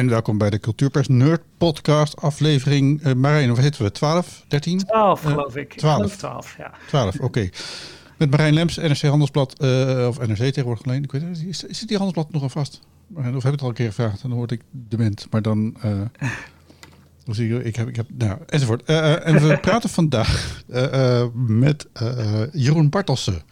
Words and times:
En 0.00 0.08
welkom 0.08 0.38
bij 0.38 0.50
de 0.50 0.58
Cultuurpers 0.58 1.08
Nerd 1.08 1.42
Podcast, 1.58 2.16
aflevering 2.16 3.06
uh, 3.06 3.12
Marijn, 3.12 3.50
of 3.50 3.58
zitten 3.60 3.82
we? 3.82 3.90
12, 3.90 4.44
13? 4.48 4.78
12 4.78 5.20
geloof 5.20 5.56
ik. 5.56 5.74
12. 5.74 6.16
12, 6.16 6.56
ja. 6.58 6.72
12, 6.86 7.18
oké. 7.18 7.48
Met 8.16 8.30
Marijn 8.30 8.54
Lems, 8.54 8.76
NRC 8.76 9.00
Handelsblad, 9.02 9.54
uh, 9.62 10.06
of 10.08 10.18
NRC 10.18 10.36
tegenwoordig 10.36 10.86
alleen. 10.86 11.02
Ik 11.02 11.12
weet 11.12 11.28
niet, 11.28 11.44
is, 11.46 11.64
is 11.64 11.78
die 11.80 11.96
Handelsblad 11.96 12.32
nog 12.32 12.42
aan 12.42 12.50
vast? 12.50 12.80
Of 13.14 13.22
heb 13.24 13.44
ik 13.44 13.50
het 13.50 13.62
al 13.62 13.68
een 13.68 13.74
keer 13.74 13.86
gevraagd? 13.86 14.22
Dan 14.22 14.32
word 14.32 14.50
ik 14.50 14.62
dement. 14.70 15.26
Maar 15.30 15.42
dan... 15.42 15.76
Uh, 15.84 16.00
zie 17.26 17.48
je, 17.48 17.64
ik 17.64 17.76
heb, 17.76 17.88
ik 17.88 17.96
heb, 17.96 18.06
nou, 18.14 18.38
enzovoort. 18.46 18.90
Uh, 18.90 19.26
en 19.26 19.48
we 19.48 19.58
praten 19.68 19.90
vandaag 19.90 20.62
uh, 20.68 21.24
met 21.34 21.86
Jeroen 22.52 22.88
Bartelsen. 22.88 23.42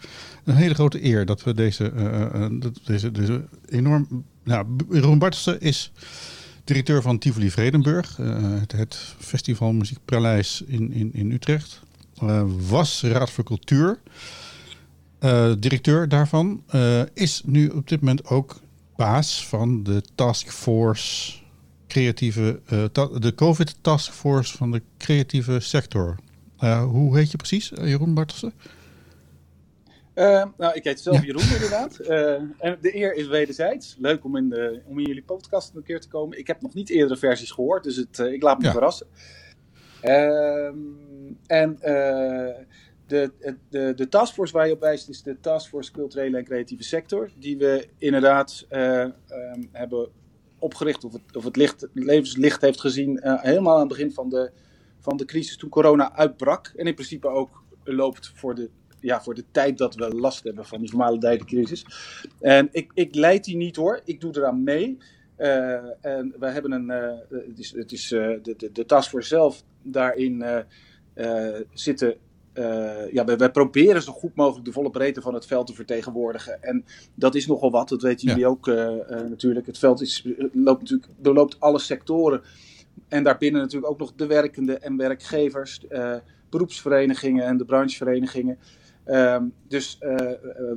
Een 0.44 0.56
hele 0.56 0.74
grote 0.74 1.04
eer 1.04 1.26
dat 1.26 1.42
we 1.42 1.54
deze, 1.54 1.92
deze, 2.84 3.10
deze 3.10 3.44
enorm... 3.68 4.24
Nou, 4.44 4.66
Jeroen 4.90 5.18
Bartelsen 5.18 5.60
is 5.60 5.92
directeur 6.68 7.02
van 7.02 7.18
Tivoli 7.18 7.50
Vredenburg. 7.50 8.16
Het, 8.60 8.72
het, 8.72 9.14
festival 9.18 9.72
Muziek 9.72 9.98
Praleis 10.04 10.62
in, 10.66 10.92
in, 10.92 11.14
in 11.14 11.30
Utrecht. 11.30 11.80
was 12.68 13.02
Raad 13.02 13.30
voor 13.30 13.44
Cultuur. 13.44 14.00
directeur 15.58 16.08
daarvan. 16.08 16.62
is 17.14 17.42
nu 17.44 17.68
op 17.68 17.88
dit 17.88 18.00
moment 18.00 18.26
ook 18.26 18.60
baas 18.96 19.46
van 19.46 19.82
de 19.82 20.02
taskforce 20.14 21.32
creatieve, 21.86 22.60
de 23.20 23.32
COVID 23.36 23.76
taskforce 23.80 24.56
van 24.56 24.70
de 24.70 24.82
creatieve 24.98 25.60
sector. 25.60 26.16
Hoe 26.88 27.16
heet 27.16 27.30
je 27.30 27.36
precies, 27.36 27.72
Jeroen 27.82 28.14
Bartelsen? 28.14 28.52
Nou, 30.56 30.74
ik 30.74 30.84
heet 30.84 31.00
zelf 31.00 31.16
ja. 31.16 31.24
Jeroen 31.24 31.54
inderdaad. 31.54 31.98
en 32.68 32.78
de 32.80 32.96
eer 32.96 33.14
is 33.14 33.26
wederzijds. 33.26 33.96
Leuk 33.98 34.24
om 34.24 34.36
in, 34.36 34.48
de, 34.48 34.82
om 34.86 34.98
in 34.98 35.06
jullie 35.06 35.22
podcast 35.22 35.74
een 35.74 35.82
keer 35.82 36.00
te 36.00 36.08
komen. 36.08 36.38
Ik 36.38 36.46
heb 36.46 36.62
nog 36.62 36.74
niet 36.74 36.90
eerdere 36.90 37.16
versies 37.16 37.50
gehoord, 37.50 37.84
dus 37.84 37.96
het, 37.96 38.18
ik 38.18 38.42
laat 38.42 38.58
me 38.58 38.64
ja. 38.64 38.72
verrassen. 38.72 39.06
Ehm, 40.00 40.76
en 41.46 41.78
de, 43.08 43.32
de, 43.70 43.94
de 43.94 44.08
taskforce 44.08 44.52
waar 44.52 44.66
je 44.66 44.72
op 44.72 44.80
wijst 44.80 45.08
is 45.08 45.22
de 45.22 45.40
Taskforce 45.40 45.92
Culturele 45.92 46.36
en 46.36 46.44
Creatieve 46.44 46.82
Sector. 46.82 47.30
Die 47.38 47.58
we 47.58 47.88
inderdaad 47.98 48.66
um, 48.70 49.14
hebben 49.72 50.08
opgericht 50.58 51.04
of 51.04 51.12
het, 51.12 51.36
of 51.36 51.44
het, 51.44 51.56
licht, 51.56 51.80
het 51.80 51.90
levenslicht 51.94 52.60
heeft 52.60 52.80
gezien. 52.80 53.20
Helemaal 53.22 53.74
aan 53.74 53.78
het 53.78 53.88
begin 53.88 54.12
van 54.12 54.28
de, 54.28 54.50
van 54.98 55.16
de 55.16 55.24
crisis 55.24 55.56
toen 55.56 55.70
corona 55.70 56.12
uitbrak. 56.12 56.72
En 56.76 56.86
in 56.86 56.94
principe 56.94 57.28
ook 57.28 57.62
loopt 57.84 58.32
voor 58.34 58.54
de, 58.54 58.70
ja, 59.00 59.22
voor 59.22 59.34
de 59.34 59.44
tijd 59.50 59.78
dat 59.78 59.94
we 59.94 60.14
last 60.14 60.44
hebben 60.44 60.66
van 60.66 60.80
die 60.80 60.90
normale 60.90 61.44
crisis. 61.44 61.86
En 62.40 62.68
ik, 62.72 62.90
ik 62.94 63.14
leid 63.14 63.44
die 63.44 63.56
niet 63.56 63.76
hoor, 63.76 64.00
ik 64.04 64.20
doe 64.20 64.36
eraan 64.36 64.62
mee. 64.62 64.98
Uh, 65.38 66.04
en 66.04 66.34
we 66.38 66.46
hebben 66.46 66.72
een, 66.72 66.90
uh, 66.90 67.38
het 67.48 67.58
is, 67.58 67.72
het 67.72 67.92
is 67.92 68.08
de, 68.08 68.54
de, 68.56 68.72
de 68.72 68.84
taskforce 68.84 69.28
zelf, 69.28 69.62
daarin 69.82 70.44
zitten 71.72 72.16
uh, 72.58 73.12
ja, 73.12 73.24
wij, 73.24 73.36
wij, 73.36 73.50
proberen 73.50 74.02
zo 74.02 74.12
goed 74.12 74.34
mogelijk 74.34 74.64
de 74.64 74.72
volle 74.72 74.90
breedte 74.90 75.20
van 75.20 75.34
het 75.34 75.46
veld 75.46 75.66
te 75.66 75.74
vertegenwoordigen. 75.74 76.62
En 76.62 76.84
dat 77.14 77.34
is 77.34 77.46
nogal 77.46 77.70
wat, 77.70 77.88
dat 77.88 78.02
weten 78.02 78.28
jullie 78.28 78.46
ook 78.46 78.66
uh, 78.66 78.74
uh, 78.76 78.94
natuurlijk. 79.08 79.66
Het 79.66 79.78
veld 79.78 80.00
is, 80.00 80.24
loopt 80.52 80.80
natuurlijk, 80.80 81.12
doorloopt 81.16 81.60
alle 81.60 81.78
sectoren. 81.78 82.42
En 83.08 83.22
daarbinnen 83.22 83.60
natuurlijk 83.60 83.92
ook 83.92 83.98
nog 83.98 84.12
de 84.16 84.26
werkenden 84.26 84.82
en 84.82 84.96
werkgevers, 84.96 85.80
beroepsverenigingen 86.50 87.44
en 87.44 87.56
de 87.56 87.64
brancheverenigingen. 87.64 88.58
Ehm, 89.08 89.44
dus 89.68 89.98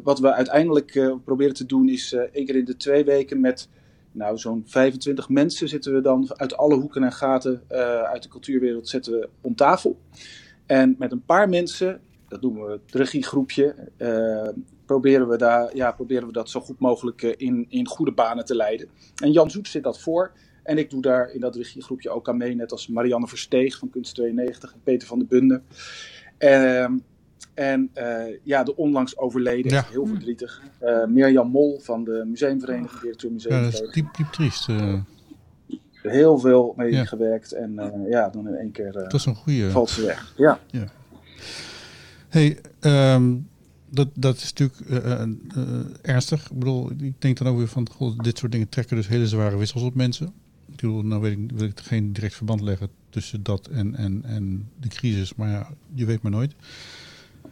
wat 0.04 0.20
we 0.20 0.34
uiteindelijk 0.34 1.12
proberen 1.24 1.54
te 1.54 1.66
doen 1.66 1.90
is 1.90 2.14
één 2.14 2.46
keer 2.46 2.56
in 2.56 2.66
de 2.66 2.78
twee 2.78 3.04
weken 3.04 3.40
met 3.40 3.70
nou, 4.12 4.38
zo'n 4.38 4.64
25 4.66 5.30
mensen 5.30 5.70
zitten 5.70 5.94
we 5.94 6.02
dan 6.02 6.30
uit 6.36 6.58
alle 6.58 6.76
hoeken 6.76 7.04
en 7.04 7.12
gaten 7.12 7.64
uit 8.12 8.24
de 8.24 8.30
cultuurwereld 8.30 8.90
zetten 8.90 9.14
we 9.14 9.30
om 9.42 9.56
tafel. 9.56 10.00
En 10.72 10.96
met 10.98 11.12
een 11.12 11.26
paar 11.26 11.50
mensen, 11.50 12.02
dat 12.28 12.42
noemen 12.42 12.66
we 12.66 12.72
het 12.72 12.96
regiegroepje, 12.96 13.76
uh, 13.98 14.48
proberen, 14.86 15.28
we 15.28 15.38
daar, 15.38 15.76
ja, 15.76 15.92
proberen 15.92 16.28
we 16.28 16.34
dat 16.34 16.50
zo 16.50 16.60
goed 16.60 16.80
mogelijk 16.80 17.22
uh, 17.22 17.34
in, 17.38 17.66
in 17.70 17.88
goede 17.88 18.12
banen 18.12 18.46
te 18.46 18.56
leiden. 18.56 18.90
En 19.16 19.32
Jan 19.32 19.52
Zoet 19.52 19.68
zit 19.68 19.84
dat 19.84 20.00
voor. 20.00 20.32
En 20.64 20.78
ik 20.78 20.90
doe 20.90 21.02
daar 21.02 21.32
in 21.32 21.40
dat 21.40 21.56
regiegroepje 21.56 22.10
ook 22.10 22.30
aan 22.30 22.38
mee, 22.38 22.56
net 22.56 22.72
als 22.72 22.88
Marianne 22.88 23.28
Versteeg 23.28 23.78
van 23.78 23.90
Kunst 23.90 24.16
92 24.16 24.74
en 24.74 24.82
Peter 24.84 25.08
van 25.08 25.20
de 25.20 25.26
Bunde. 25.26 25.62
Uh, 26.40 26.86
en 27.54 27.90
eh, 27.94 28.38
ja, 28.44 28.64
de 28.64 28.76
onlangs 28.76 29.18
overleden, 29.18 29.72
ja. 29.72 29.86
heel 29.90 30.06
verdrietig, 30.06 30.62
Mirjam 31.08 31.50
Mol 31.50 31.80
van 31.80 32.04
de 32.04 32.24
museumvereniging, 32.28 33.02
directeur 33.02 33.32
museumvereniging. 33.32 33.80
Ja, 33.80 33.86
dat 33.86 33.96
is 33.96 34.02
diep, 34.02 34.16
diep 34.16 34.32
triest 34.32 34.68
heel 36.02 36.40
veel 36.40 36.74
mee 36.78 36.92
ja. 36.92 37.06
gewerkt. 37.06 37.52
En 37.52 37.72
uh, 37.72 38.10
ja, 38.10 38.30
dan 38.30 38.48
in 38.48 38.56
één 38.56 38.72
keer 38.72 38.88
uh, 38.88 38.94
dat 38.94 39.14
is 39.14 39.26
een 39.26 39.36
goede... 39.36 39.72
valt 39.72 39.90
ze 39.90 40.06
weg. 40.06 40.34
Ja. 40.38 40.60
ja. 40.72 40.86
Hey, 42.30 42.60
um, 43.16 43.48
dat, 43.90 44.08
dat 44.14 44.38
is 44.38 44.54
natuurlijk 44.54 44.80
uh, 44.90 45.82
ernstig. 46.02 46.50
Ik 46.52 46.60
bedoel, 46.60 46.92
ik 46.92 47.22
denk 47.22 47.38
dan 47.38 47.48
ook 47.48 47.58
weer 47.58 47.68
van, 47.68 47.90
goh, 47.90 48.20
dit 48.20 48.38
soort 48.38 48.52
dingen 48.52 48.70
trekken 48.70 48.96
dus 48.96 49.08
hele 49.08 49.28
zware 49.28 49.58
wissels 49.58 49.84
op 49.84 49.96
mensen. 49.96 50.34
Ik 50.68 50.76
bedoel, 50.76 51.04
nou 51.04 51.22
weet 51.22 51.38
ik, 51.38 51.52
wil 51.54 51.68
ik 51.68 51.80
geen 51.80 52.14
direct 52.14 52.36
verband 52.36 52.62
leggen 52.62 52.90
tussen 53.10 53.44
dat 53.44 53.68
en, 53.68 53.96
en, 53.96 54.24
en 54.26 54.70
de 54.80 54.88
crisis, 54.88 55.36
maar 55.36 55.50
ja, 55.50 55.70
je 55.94 56.06
weet 56.06 56.22
maar 56.22 56.32
nooit. 56.32 56.56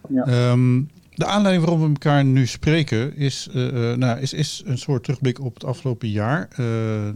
Ja. 0.10 0.52
Um, 0.52 0.90
de 1.20 1.26
aanleiding 1.26 1.66
waarom 1.66 1.84
we 1.84 1.90
elkaar 1.90 2.26
nu 2.26 2.48
spreken 2.48 3.16
is, 3.16 3.50
uh, 3.54 3.94
nou, 3.94 4.20
is, 4.20 4.34
is 4.34 4.64
een 4.66 4.78
soort 4.78 5.04
terugblik 5.04 5.42
op 5.42 5.54
het 5.54 5.64
afgelopen 5.64 6.10
jaar. 6.10 6.50
Uh, 6.60 7.08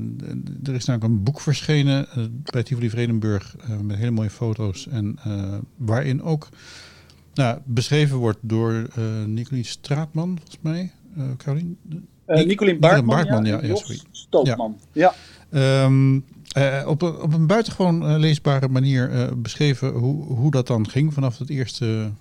er 0.64 0.74
is 0.74 0.86
namelijk 0.86 1.14
een 1.14 1.24
boek 1.24 1.42
verschenen 1.42 2.08
uh, 2.18 2.24
bij 2.44 2.64
Tivoli 2.64 2.90
Vredenburg 2.90 3.56
met 3.82 3.98
hele 3.98 4.12
mooie 4.12 4.30
foto's. 4.30 4.88
En 4.88 5.20
waarin 5.78 6.22
ook 6.24 6.50
nou, 7.34 7.60
beschreven 7.66 8.18
wordt 8.18 8.40
door 8.42 8.88
Nicolien 9.26 9.66
Straatman, 9.66 10.38
volgens 10.38 10.58
mij. 10.62 10.92
Carolien? 11.38 11.78
Nicolien 12.26 12.80
Baartman, 12.80 13.16
Baartman 13.16 13.46
ja, 13.46 13.62
ja, 13.62 13.68
ja 13.68 13.76
sorry. 13.76 14.00
Stootman, 14.12 14.78
ja. 14.92 15.14
ja. 15.52 15.86
Um, 15.86 16.26
op, 16.86 17.02
een, 17.02 17.22
op 17.22 17.34
een 17.34 17.48
buitengewoon 17.48 18.18
leesbare 18.18 18.68
manier 18.68 19.30
beschreven 19.38 19.92
hoe, 19.92 20.24
hoe 20.26 20.52
dat 20.52 20.68
dan 20.68 20.90
ging 20.90 21.14
vanaf 21.14 21.38
het 21.38 21.50
eerste 21.50 22.12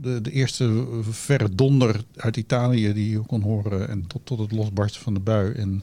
de, 0.00 0.20
de 0.20 0.30
eerste 0.30 0.86
verre 1.00 1.54
donder 1.54 2.04
uit 2.16 2.36
Italië 2.36 2.92
die 2.92 3.10
je 3.10 3.18
kon 3.18 3.42
horen. 3.42 3.88
En 3.88 4.06
tot, 4.06 4.20
tot 4.24 4.38
het 4.38 4.52
losbarsten 4.52 5.02
van 5.02 5.14
de 5.14 5.20
bui. 5.20 5.52
En 5.52 5.82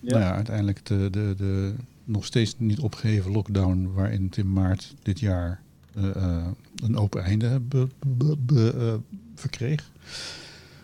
ja. 0.00 0.10
Nou 0.10 0.22
ja, 0.22 0.34
uiteindelijk 0.34 0.86
de, 0.86 1.08
de, 1.10 1.34
de 1.36 1.74
nog 2.04 2.24
steeds 2.24 2.54
niet 2.58 2.78
opgeheven 2.78 3.30
lockdown. 3.30 3.90
Waarin 3.94 4.24
het 4.24 4.36
in 4.36 4.52
maart 4.52 4.94
dit 5.02 5.20
jaar 5.20 5.60
uh, 5.96 6.04
uh, 6.16 6.46
een 6.82 6.96
open 6.96 7.22
einde 7.22 7.60
be, 7.60 7.88
be, 8.06 8.36
be, 8.38 8.74
uh, 8.76 8.94
verkreeg. 9.34 9.90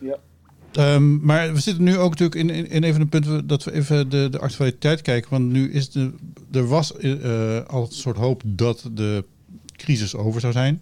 Ja. 0.01 0.19
Um, 0.95 1.21
maar 1.23 1.55
we 1.55 1.61
zitten 1.61 1.85
nu 1.85 1.97
ook 1.97 2.11
natuurlijk 2.11 2.41
in, 2.41 2.51
in, 2.51 2.71
in 2.71 2.83
even 2.83 3.01
een 3.01 3.09
punt 3.09 3.49
dat 3.49 3.65
we 3.65 3.73
even 3.73 4.09
de, 4.09 4.29
de 4.31 4.39
actualiteit 4.39 5.03
kijken. 5.03 5.31
Want 5.31 5.51
nu 5.51 5.73
is 5.73 5.91
de, 5.91 6.11
er 6.53 6.67
was 6.67 6.95
al 7.67 7.83
een 7.83 7.89
soort 7.91 8.17
hoop 8.17 8.43
dat 8.47 8.91
de 8.93 9.25
crisis 9.77 10.15
over 10.15 10.41
zou 10.41 10.53
zijn 10.53 10.81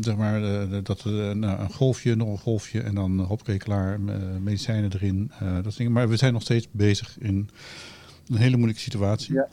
zeg 0.00 0.16
maar, 0.16 0.42
uh, 0.42 0.78
dat 0.82 1.04
uh, 1.06 1.30
nou, 1.30 1.60
een 1.60 1.72
golfje, 1.72 2.14
nog 2.14 2.28
een 2.28 2.38
golfje 2.38 2.80
en 2.80 2.94
dan 2.94 3.38
klaar, 3.58 3.98
uh, 4.00 4.14
medicijnen 4.40 4.92
erin, 4.92 5.30
dat 5.62 5.76
dingen. 5.76 5.92
Maar 5.92 6.08
we 6.08 6.16
zijn 6.16 6.32
nog 6.32 6.42
steeds 6.42 6.68
bezig 6.70 7.16
in 7.18 7.48
een 8.28 8.36
hele 8.36 8.56
moeilijke 8.56 8.82
situatie. 8.82 9.34
Ja. 9.34 9.48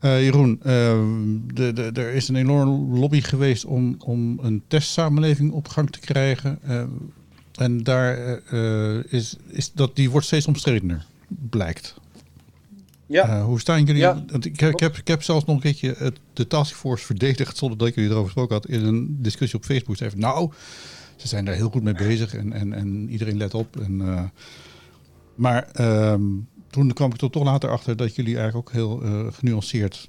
Jeroen, 0.00 0.60
de, 1.54 1.72
de, 1.72 1.90
er 1.94 2.14
is 2.14 2.28
een 2.28 2.36
enorme 2.36 2.98
lobby 2.98 3.20
geweest 3.20 3.64
om, 3.64 3.96
om 3.98 4.38
een 4.42 4.62
testsamenleving 4.68 5.52
op 5.52 5.68
gang 5.68 5.90
te 5.90 6.00
krijgen. 6.00 6.58
en 7.54 7.82
daar 7.82 8.40
is, 9.12 9.36
is 9.48 9.72
dat, 9.72 9.96
die 9.96 10.10
wordt 10.10 10.26
steeds 10.26 10.46
omstredener, 10.46 11.06
blijkt. 11.50 12.00
Ja. 13.08 13.38
Uh, 13.38 13.44
hoe 13.44 13.60
staan 13.60 13.84
jullie? 13.84 14.00
Ja. 14.00 14.24
Want 14.26 14.44
ik, 14.44 14.60
ik, 14.60 14.80
heb, 14.80 14.96
ik 14.96 15.08
heb 15.08 15.22
zelfs 15.22 15.44
nog 15.44 15.56
een 15.56 15.62
keertje 15.62 15.94
het, 15.98 16.20
de 16.32 16.46
taskforce 16.46 17.04
verdedigd 17.04 17.56
zonder 17.56 17.78
dat 17.78 17.88
ik 17.88 17.94
jullie 17.94 18.10
erover 18.10 18.26
gesproken 18.26 18.54
had 18.54 18.66
in 18.66 18.84
een 18.84 19.16
discussie 19.22 19.58
op 19.58 19.64
Facebook. 19.64 19.96
Zei 19.96 20.10
nou, 20.16 20.52
ze 21.16 21.28
zijn 21.28 21.44
daar 21.44 21.54
heel 21.54 21.70
goed 21.70 21.82
mee 21.82 21.94
bezig 21.94 22.34
en, 22.34 22.52
en, 22.52 22.72
en 22.72 23.10
iedereen 23.10 23.36
let 23.36 23.54
op. 23.54 23.80
En, 23.80 24.00
uh, 24.00 24.22
maar 25.34 25.68
um, 26.12 26.48
toen 26.70 26.92
kwam 26.92 27.12
ik 27.12 27.20
er 27.20 27.30
toch 27.30 27.44
later 27.44 27.70
achter 27.70 27.96
dat 27.96 28.14
jullie 28.14 28.36
eigenlijk 28.36 28.68
ook 28.68 28.74
heel 28.74 29.04
uh, 29.04 29.26
genuanceerd, 29.32 30.08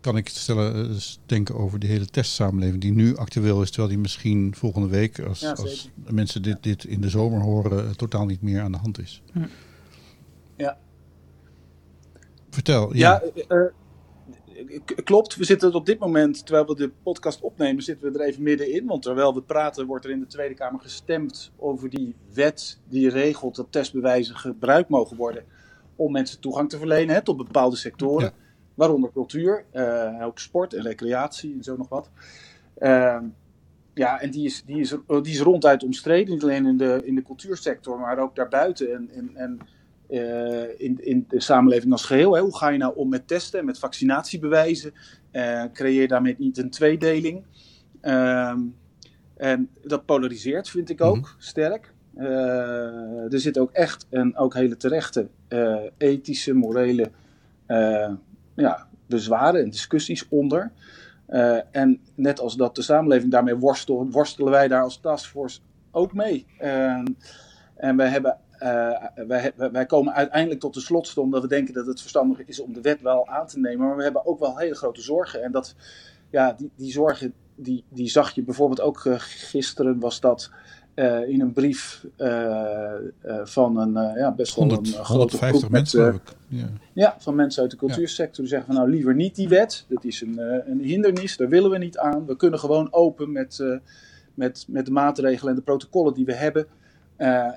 kan 0.00 0.16
ik 0.16 0.28
stellen, 0.28 0.98
denken 1.26 1.56
over 1.56 1.78
de 1.78 1.86
hele 1.86 2.06
testsamenleving 2.06 2.80
die 2.80 2.92
nu 2.92 3.16
actueel 3.16 3.62
is, 3.62 3.68
terwijl 3.68 3.88
die 3.88 3.98
misschien 3.98 4.54
volgende 4.54 4.88
week, 4.88 5.20
als, 5.20 5.40
ja, 5.40 5.52
als 5.52 5.90
mensen 6.08 6.42
dit, 6.42 6.56
dit 6.60 6.84
in 6.84 7.00
de 7.00 7.08
zomer 7.08 7.40
horen, 7.40 7.96
totaal 7.96 8.26
niet 8.26 8.42
meer 8.42 8.60
aan 8.60 8.72
de 8.72 8.78
hand 8.78 8.98
is. 8.98 9.22
Hm. 9.32 9.46
Ja, 10.56 10.78
Vertel. 12.52 12.94
Ja, 12.94 13.22
ja 13.34 13.56
uh, 13.56 14.80
klopt. 15.04 15.36
We 15.36 15.44
zitten 15.44 15.74
op 15.74 15.86
dit 15.86 15.98
moment, 15.98 16.46
terwijl 16.46 16.66
we 16.66 16.74
de 16.74 16.90
podcast 17.02 17.40
opnemen, 17.40 17.82
zitten 17.82 18.12
we 18.12 18.18
er 18.18 18.26
even 18.26 18.42
middenin. 18.42 18.86
Want 18.86 19.02
terwijl 19.02 19.34
we 19.34 19.42
praten, 19.42 19.86
wordt 19.86 20.04
er 20.04 20.10
in 20.10 20.20
de 20.20 20.26
Tweede 20.26 20.54
Kamer 20.54 20.80
gestemd 20.80 21.52
over 21.56 21.90
die 21.90 22.16
wet 22.34 22.80
die 22.88 23.10
regelt 23.10 23.56
dat 23.56 23.66
testbewijzen 23.72 24.36
gebruikt 24.36 24.88
mogen 24.88 25.16
worden 25.16 25.44
om 25.96 26.12
mensen 26.12 26.40
toegang 26.40 26.68
te 26.68 26.78
verlenen 26.78 27.14
hè, 27.14 27.22
tot 27.22 27.36
bepaalde 27.36 27.76
sectoren. 27.76 28.32
Waaronder 28.74 29.12
cultuur, 29.12 29.64
ook 30.22 30.38
sport 30.38 30.74
en 30.74 30.82
recreatie 30.82 31.54
en 31.54 31.62
zo 31.62 31.76
nog 31.76 31.88
wat. 31.88 32.10
Ehm, 32.78 33.24
ja, 33.94 34.20
en 34.20 34.30
die 34.30 34.44
is, 34.44 34.62
die, 34.64 34.80
is, 34.80 34.96
die 35.06 35.32
is 35.32 35.40
ronduit 35.40 35.82
omstreden. 35.82 36.34
Niet 36.34 36.42
alleen 36.42 36.66
in 36.66 36.76
de, 36.76 37.00
in 37.04 37.14
de 37.14 37.22
cultuursector, 37.22 37.98
maar 37.98 38.18
ook 38.18 38.34
daarbuiten. 38.34 38.92
En, 38.94 39.10
en, 39.10 39.36
en 39.36 39.58
in, 40.76 40.98
in 41.04 41.24
de 41.28 41.40
samenleving 41.40 41.92
als 41.92 42.04
geheel. 42.04 42.34
Hè. 42.34 42.40
Hoe 42.40 42.56
ga 42.56 42.68
je 42.68 42.78
nou 42.78 42.96
om 42.96 43.08
met 43.08 43.28
testen 43.28 43.58
en 43.58 43.64
met 43.64 43.78
vaccinatiebewijzen? 43.78 44.92
creëer 45.72 46.00
je 46.00 46.08
daarmee 46.08 46.34
niet 46.38 46.58
een 46.58 46.70
tweedeling? 46.70 47.44
Ehm, 48.00 48.60
en 49.36 49.68
dat 49.82 50.04
polariseert, 50.04 50.70
vind 50.70 50.90
ik 50.90 51.00
ook, 51.00 51.16
mhm. 51.16 51.26
sterk. 51.38 51.92
Uh, 52.16 53.32
er 53.32 53.40
zit 53.40 53.58
ook 53.58 53.70
echt 53.70 54.06
en 54.10 54.36
ook 54.36 54.54
hele 54.54 54.76
terechte 54.76 55.28
ethische, 55.96 56.52
morele 56.52 57.10
ja, 58.54 58.88
bezwaren 59.06 59.62
en 59.62 59.70
discussies 59.70 60.28
onder. 60.28 60.70
en 61.70 62.00
net 62.14 62.40
als 62.40 62.56
dat 62.56 62.74
de 62.74 62.82
samenleving 62.82 63.32
daarmee 63.32 63.56
worstelt, 63.56 64.12
worstelen 64.12 64.50
wij 64.50 64.68
daar 64.68 64.82
als 64.82 65.00
taskforce 65.00 65.60
ook 65.90 66.14
mee. 66.14 66.46
en 67.76 67.96
wij, 67.96 68.08
hebben, 68.08 68.38
wij, 69.26 69.52
wij 69.72 69.86
komen 69.86 70.14
uiteindelijk 70.14 70.60
tot 70.60 70.74
de 70.74 70.80
slotsom 70.80 71.24
omdat 71.24 71.42
we 71.42 71.48
denken 71.48 71.74
dat 71.74 71.86
het 71.86 72.00
verstandig 72.00 72.46
is 72.46 72.60
om 72.60 72.72
de 72.72 72.80
wet 72.80 73.00
wel 73.00 73.28
aan 73.28 73.46
te 73.46 73.58
nemen. 73.58 73.86
Maar 73.86 73.96
we 73.96 74.02
hebben 74.02 74.26
ook 74.26 74.38
wel 74.38 74.58
hele 74.58 74.74
grote 74.74 75.00
zorgen. 75.00 75.42
En 75.42 75.52
dat, 75.52 75.74
ja, 76.30 76.52
die, 76.52 76.70
die 76.76 76.92
zorgen 76.92 77.34
die, 77.54 77.84
die 77.88 78.08
zag 78.08 78.34
je 78.34 78.42
bijvoorbeeld 78.42 78.80
ook 78.80 79.04
uh, 79.04 79.14
gisteren, 79.18 80.00
was 80.00 80.20
dat 80.20 80.50
uh, 80.94 81.28
in 81.28 81.40
een 81.40 81.52
brief 81.52 82.06
uh, 82.18 82.92
van 83.44 83.76
een 83.76 84.16
ja, 84.16 84.32
best 84.32 84.54
wel 84.54 84.64
100, 84.64 84.96
een 84.96 85.04
grote 85.04 85.36
groep 85.36 85.68
mensen, 85.68 86.12
met, 86.12 86.36
ja. 86.48 86.68
ja. 86.92 87.16
van 87.18 87.34
mensen 87.34 87.62
uit 87.62 87.70
de 87.70 87.76
cultuursector. 87.76 88.44
Die 88.44 88.52
zeggen 88.52 88.66
van 88.66 88.76
nou 88.76 88.90
liever 88.90 89.14
niet 89.14 89.34
die 89.34 89.48
wet. 89.48 89.84
Dat 89.88 90.04
is 90.04 90.20
een, 90.20 90.38
een 90.70 90.80
hindernis, 90.80 91.36
daar 91.36 91.48
willen 91.48 91.70
we 91.70 91.78
niet 91.78 91.98
aan. 91.98 92.26
We 92.26 92.36
kunnen 92.36 92.58
gewoon 92.58 92.92
open 92.92 93.32
met, 93.32 93.80
met, 94.34 94.64
met 94.68 94.86
de 94.86 94.92
maatregelen 94.92 95.50
en 95.50 95.58
de 95.58 95.64
protocollen 95.64 96.14
die 96.14 96.24
we 96.24 96.34
hebben. 96.34 96.66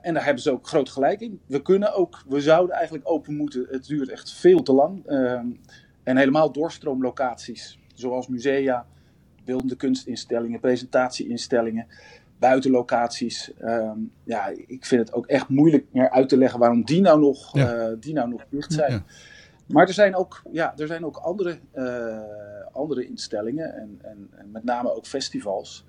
En 0.01 0.13
daar 0.13 0.25
hebben 0.25 0.43
ze 0.43 0.51
ook 0.51 0.67
groot 0.67 0.89
gelijk 0.89 1.19
in. 1.19 1.39
We 1.45 1.61
kunnen 1.61 1.93
ook, 1.93 2.23
we 2.27 2.41
zouden 2.41 2.75
eigenlijk 2.75 3.09
open 3.09 3.35
moeten. 3.35 3.67
Het 3.69 3.85
duurt 3.85 4.09
echt 4.09 4.31
veel 4.31 4.63
te 4.63 4.73
lang. 4.73 5.05
en 6.03 6.17
helemaal 6.17 6.51
doorstroomlocaties, 6.51 7.79
zoals 7.93 8.27
musea, 8.27 8.85
beeldende 9.45 9.75
kunstinstellingen, 9.75 10.59
presentatieinstellingen, 10.59 11.87
buitenlocaties. 12.39 13.51
Um, 13.61 14.11
ja, 14.23 14.47
ik 14.67 14.85
vind 14.85 15.01
het 15.01 15.13
ook 15.13 15.27
echt 15.27 15.49
moeilijk 15.49 15.85
meer 15.91 16.09
uit 16.09 16.29
te 16.29 16.37
leggen 16.37 16.59
waarom 16.59 16.83
die 16.83 17.01
nou 17.01 17.19
nog, 17.19 17.53
ja. 17.53 17.89
uh, 17.89 17.95
die 17.99 18.13
nou 18.13 18.29
nog 18.29 18.45
dicht 18.49 18.73
zijn. 18.73 19.03
Maar 19.65 19.87
er 19.87 19.93
zijn 19.93 20.15
ook, 20.15 20.41
ja, 20.51 20.73
er 20.77 20.87
zijn 20.87 21.05
ook 21.05 21.17
andere, 21.17 21.59
uh, 21.75 22.19
andere 22.71 23.07
instellingen 23.07 23.73
en, 23.75 23.99
en, 24.01 24.29
en, 24.35 24.51
met 24.51 24.63
name 24.63 24.95
ook 24.95 25.05
festivals, 25.05 25.85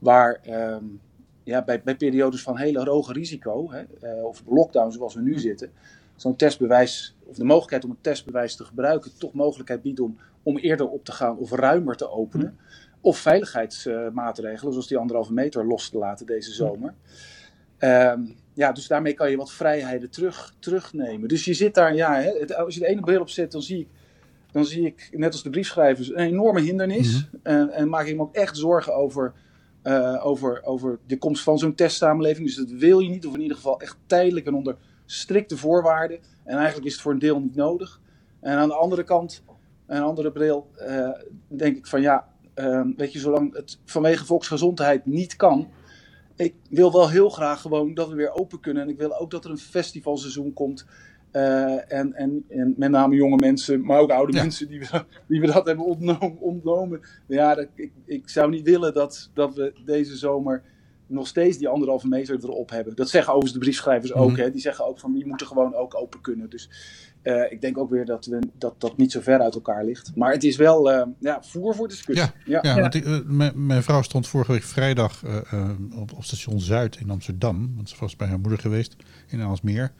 waar 0.00 0.40
um, 0.50 1.00
ja, 1.48 1.62
bij, 1.64 1.82
bij 1.82 1.96
periodes 1.96 2.42
van 2.42 2.58
hele 2.58 2.90
hoge 2.90 3.12
risico, 3.12 3.70
hè, 3.70 3.82
uh, 4.02 4.24
of 4.24 4.42
lockdown 4.46 4.90
zoals 4.90 5.14
we 5.14 5.20
nu 5.20 5.38
zitten, 5.38 5.70
zo'n 6.16 6.36
testbewijs, 6.36 7.16
of 7.26 7.36
de 7.36 7.44
mogelijkheid 7.44 7.84
om 7.84 7.90
een 7.90 8.00
testbewijs 8.00 8.56
te 8.56 8.64
gebruiken, 8.64 9.10
toch 9.18 9.32
mogelijkheid 9.32 9.82
biedt 9.82 10.00
om, 10.00 10.18
om 10.42 10.56
eerder 10.56 10.88
op 10.88 11.04
te 11.04 11.12
gaan 11.12 11.38
of 11.38 11.50
ruimer 11.50 11.96
te 11.96 12.10
openen. 12.10 12.58
Of 13.00 13.18
veiligheidsmaatregelen, 13.18 14.72
zoals 14.72 14.88
die 14.88 14.98
anderhalve 14.98 15.32
meter 15.32 15.66
los 15.66 15.88
te 15.90 15.98
laten 15.98 16.26
deze 16.26 16.52
zomer. 16.52 16.94
Um, 17.78 18.36
ja, 18.54 18.72
dus 18.72 18.86
daarmee 18.86 19.14
kan 19.14 19.30
je 19.30 19.36
wat 19.36 19.52
vrijheden 19.52 20.10
terug, 20.10 20.54
terugnemen. 20.58 21.28
Dus 21.28 21.44
je 21.44 21.54
zit 21.54 21.74
daar, 21.74 21.94
ja, 21.94 22.20
hè, 22.20 22.56
als 22.56 22.74
je 22.74 22.80
de 22.80 22.86
ene 22.86 23.00
bril 23.00 23.20
op 23.20 23.28
zet, 23.28 23.52
dan 23.52 23.62
zie 23.62 23.78
ik, 23.80 23.88
dan 24.50 24.64
zie 24.64 24.86
ik 24.86 25.08
net 25.12 25.32
als 25.32 25.42
de 25.42 25.50
briefschrijvers, 25.50 26.08
een 26.08 26.16
enorme 26.16 26.60
hindernis. 26.60 27.14
Mhm. 27.14 27.36
en, 27.42 27.70
en, 27.70 27.88
maak 27.88 28.06
ik 28.06 28.16
me 28.16 28.22
ook 28.22 28.34
echt 28.34 28.56
zorgen 28.56 28.94
over, 28.94 29.32
uh, 29.82 30.26
over, 30.26 30.64
over 30.64 30.98
de 31.06 31.18
komst 31.18 31.42
van 31.42 31.58
zo'n 31.58 31.74
testsamenleving. 31.74 32.46
Dus 32.46 32.56
dat 32.56 32.70
wil 32.70 32.98
je 32.98 33.08
niet, 33.08 33.26
of 33.26 33.34
in 33.34 33.40
ieder 33.40 33.56
geval 33.56 33.80
echt 33.80 33.96
tijdelijk 34.06 34.46
en 34.46 34.54
onder 34.54 34.76
strikte 35.06 35.56
voorwaarden. 35.56 36.18
En 36.44 36.56
eigenlijk 36.56 36.86
is 36.86 36.92
het 36.92 37.02
voor 37.02 37.12
een 37.12 37.18
deel 37.18 37.40
niet 37.40 37.54
nodig. 37.54 38.00
En 38.40 38.58
aan 38.58 38.68
de 38.68 38.74
andere 38.74 39.04
kant, 39.04 39.42
een 39.86 40.02
andere 40.02 40.32
bril, 40.32 40.70
uh, 40.80 41.10
denk 41.48 41.76
ik 41.76 41.86
van 41.86 42.00
ja, 42.00 42.28
Ehm, 42.58 42.90
weet 42.96 43.12
je, 43.12 43.18
zolang 43.18 43.54
het 43.54 43.78
vanwege 43.84 44.24
volksgezondheid 44.24 45.06
niet 45.06 45.36
kan. 45.36 45.68
Ik 46.36 46.54
wil 46.70 46.92
wel 46.92 47.10
heel 47.10 47.28
graag 47.28 47.60
gewoon 47.60 47.94
dat 47.94 48.08
we 48.08 48.14
weer 48.14 48.32
open 48.32 48.60
kunnen. 48.60 48.82
En 48.82 48.88
ik 48.88 48.98
wil 48.98 49.18
ook 49.18 49.30
dat 49.30 49.44
er 49.44 49.50
een 49.50 49.58
festivalseizoen 49.58 50.52
komt. 50.52 50.86
Uh, 51.32 51.92
en, 51.92 52.14
en, 52.14 52.44
en 52.48 52.74
met 52.76 52.90
name 52.90 53.14
jonge 53.14 53.36
mensen, 53.36 53.84
maar 53.84 53.98
ook 53.98 54.10
oude 54.10 54.32
mensen 54.32 54.68
die 54.68 54.80
we, 54.80 55.04
die 55.28 55.40
we 55.40 55.46
dat 55.46 55.66
hebben 55.66 55.84
ontnomen. 55.84 56.40
ontnomen. 56.40 57.00
Ja, 57.26 57.54
dat, 57.54 57.66
ik, 57.74 57.92
ik 58.04 58.28
zou 58.28 58.50
niet 58.50 58.64
willen 58.64 58.94
dat, 58.94 59.30
dat 59.34 59.54
we 59.54 59.72
deze 59.84 60.16
zomer 60.16 60.62
nog 61.08 61.26
steeds 61.26 61.58
die 61.58 61.68
anderhalve 61.68 62.08
meter 62.08 62.38
erop 62.42 62.70
hebben. 62.70 62.96
Dat 62.96 63.08
zeggen 63.08 63.32
overigens 63.32 63.58
de 63.58 63.64
briefschrijvers 63.64 64.12
ook. 64.12 64.30
Mhm. 64.30 64.40
Hè? 64.40 64.50
Die 64.50 64.60
zeggen 64.60 64.86
ook 64.86 64.98
van 64.98 65.12
die 65.12 65.26
moeten 65.26 65.46
gewoon 65.46 65.74
ook 65.74 65.94
open 65.94 66.20
kunnen. 66.20 66.50
Dus 66.50 66.70
uh, 67.22 67.52
ik 67.52 67.60
denk 67.60 67.78
ook 67.78 67.90
weer 67.90 68.04
dat, 68.04 68.26
we, 68.26 68.38
dat 68.58 68.74
dat 68.80 68.96
niet 68.96 69.12
zo 69.12 69.20
ver 69.20 69.40
uit 69.40 69.54
elkaar 69.54 69.84
ligt. 69.84 70.12
Maar 70.14 70.32
het 70.32 70.44
is 70.44 70.56
wel 70.56 70.92
uh, 70.92 71.02
ja, 71.18 71.42
voer 71.42 71.74
voor 71.74 71.88
discussie. 71.88 72.30
Ja, 72.44 72.60
ja. 72.62 72.74
ja, 72.74 72.80
Want 72.80 72.94
ik, 72.94 73.04
uh, 73.04 73.50
mijn 73.54 73.82
vrouw 73.82 74.02
stond 74.02 74.28
vorige 74.28 74.52
week 74.52 74.62
vrijdag 74.62 75.22
op, 75.96 76.12
op 76.12 76.24
station 76.24 76.60
Zuid 76.60 76.96
in 76.96 77.10
Amsterdam. 77.10 77.72
Want 77.76 77.88
ze 77.88 77.96
was 78.00 78.16
bij 78.16 78.28
haar 78.28 78.40
moeder 78.40 78.58
geweest 78.58 78.96
in 79.28 79.40
Aalsmeer. 79.40 79.92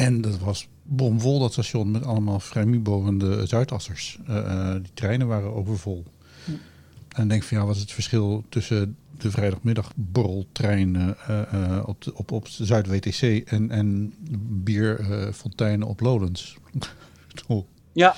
En 0.00 0.20
dat 0.20 0.38
was 0.38 0.68
bomvol 0.82 1.38
dat 1.38 1.52
station 1.52 1.90
met 1.90 2.04
allemaal 2.04 2.40
vrijmiebovende 2.40 3.46
Zuidassers. 3.46 4.18
die 4.82 4.92
treinen 4.94 5.26
waren 5.26 5.54
overvol. 5.54 6.04
En 7.08 7.28
denk 7.28 7.42
van 7.42 7.58
ja, 7.58 7.64
wat 7.66 7.74
is 7.74 7.80
het 7.80 7.92
verschil 7.92 8.44
tussen 8.48 8.96
de 9.18 9.30
vrijdagmiddagborreltrein 9.30 10.94
uh, 10.94 11.42
uh, 11.54 11.82
op, 11.86 12.02
de, 12.02 12.14
op, 12.14 12.32
op 12.32 12.48
Zuid-WTC 12.48 13.48
en, 13.48 13.70
en 13.70 14.14
bierfonteinen 14.64 15.88
op 15.88 16.00
Lowlands. 16.00 16.56
ja. 17.92 18.14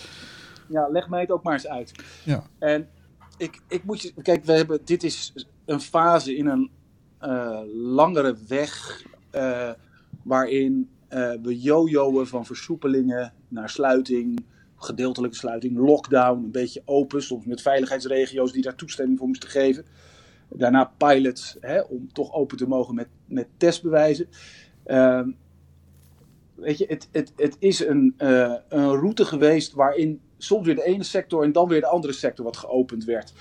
ja, 0.68 0.88
leg 0.88 1.08
mij 1.08 1.20
het 1.20 1.30
ook 1.30 1.42
maar 1.42 1.52
eens 1.52 1.66
uit. 1.66 1.92
Ja. 2.24 2.46
En 2.58 2.88
ik, 3.36 3.60
ik 3.68 3.84
moet 3.84 4.02
je, 4.02 4.12
kijk, 4.22 4.44
we 4.44 4.52
hebben, 4.52 4.80
dit 4.84 5.02
is 5.02 5.32
een 5.64 5.80
fase 5.80 6.36
in 6.36 6.46
een 6.46 6.70
uh, 7.22 7.60
langere 7.74 8.36
weg 8.48 9.02
waarin 10.22 10.88
we 11.42 11.60
jojoen 11.60 12.26
van 12.26 12.46
versoepelingen 12.46 13.32
naar 13.48 13.70
sluiting, 13.70 14.44
gedeeltelijke 14.76 15.36
sluiting, 15.36 15.78
lockdown, 15.78 16.44
een 16.44 16.50
beetje 16.50 16.82
open, 16.84 17.22
soms 17.22 17.44
met 17.44 17.62
veiligheidsregio's 17.62 18.52
die 18.52 18.62
daar 18.62 18.74
toestemming 18.74 19.18
voor 19.18 19.28
moesten 19.28 19.48
geven. 19.48 19.84
Daarna 20.48 20.92
pilots, 20.96 21.56
hè, 21.60 21.80
om 21.80 22.12
toch 22.12 22.32
open 22.32 22.56
te 22.56 22.68
mogen 22.68 22.94
met, 22.94 23.08
met 23.26 23.46
testbewijzen. 23.56 24.28
Uh, 24.86 25.22
weet 26.54 26.78
je, 26.78 26.84
het, 26.88 27.08
het, 27.12 27.32
het 27.36 27.56
is 27.58 27.86
een, 27.86 28.14
uh, 28.18 28.54
een 28.68 28.94
route 28.94 29.24
geweest 29.24 29.72
waarin 29.72 30.20
soms 30.38 30.66
weer 30.66 30.74
de 30.74 30.84
ene 30.84 31.02
sector 31.02 31.42
en 31.42 31.52
dan 31.52 31.68
weer 31.68 31.80
de 31.80 31.86
andere 31.86 32.12
sector 32.12 32.44
wat 32.44 32.56
geopend 32.56 33.04
werd. 33.04 33.32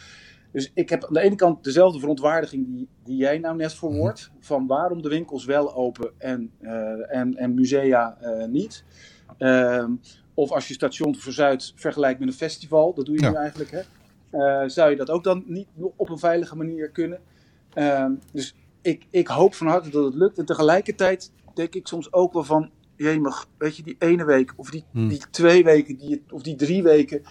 Dus 0.51 0.71
ik 0.73 0.89
heb 0.89 1.05
aan 1.05 1.13
de 1.13 1.21
ene 1.21 1.35
kant 1.35 1.63
dezelfde 1.63 1.99
verontwaardiging 1.99 2.67
die, 2.67 2.87
die 3.03 3.17
jij 3.17 3.37
nou 3.37 3.55
net 3.55 3.73
verwoordt. 3.73 4.29
Mhm. 4.33 4.43
Van 4.43 4.67
waarom 4.67 5.01
de 5.01 5.09
winkels 5.09 5.45
wel 5.45 5.75
open 5.75 6.11
en, 6.17 6.51
uh, 6.61 7.15
en, 7.15 7.37
en 7.37 7.53
musea 7.53 8.17
uh, 8.21 8.45
niet. 8.45 8.83
Ehm, 9.37 9.91
of 10.33 10.51
als 10.51 10.67
je 10.67 10.73
station 10.73 11.15
Zuid 11.15 11.73
vergelijkt 11.75 12.19
met 12.19 12.27
een 12.27 12.33
festival, 12.33 12.93
dat 12.93 13.05
doe 13.05 13.15
je 13.15 13.21
ja. 13.21 13.29
nu 13.29 13.35
eigenlijk. 13.35 13.71
Hè? 13.71 13.81
uh, 14.31 14.69
zou 14.69 14.89
je 14.89 14.95
dat 14.95 15.09
ook 15.09 15.23
dan 15.23 15.43
niet 15.47 15.67
op 15.95 16.09
een 16.09 16.17
veilige 16.17 16.55
manier 16.55 16.89
kunnen. 16.89 17.19
Uh, 17.75 18.05
dus 18.31 18.55
ik, 18.81 19.05
ik 19.09 19.27
hoop 19.27 19.55
van 19.55 19.67
harte 19.67 19.89
dat 19.89 20.05
het 20.05 20.15
lukt. 20.15 20.37
En 20.37 20.45
tegelijkertijd 20.45 21.31
denk 21.53 21.75
ik 21.75 21.87
soms 21.87 22.13
ook 22.13 22.33
wel 22.33 22.43
van, 22.43 22.71
jemig, 22.95 23.47
weet 23.57 23.75
je, 23.75 23.83
die 23.83 23.95
ene 23.99 24.25
week 24.25 24.53
of 24.55 24.69
die, 24.69 24.83
hmm. 24.91 25.07
die 25.07 25.21
twee 25.31 25.63
weken 25.63 25.97
die, 25.97 26.23
of 26.29 26.41
die 26.41 26.55
drie 26.55 26.83
weken, 26.83 27.21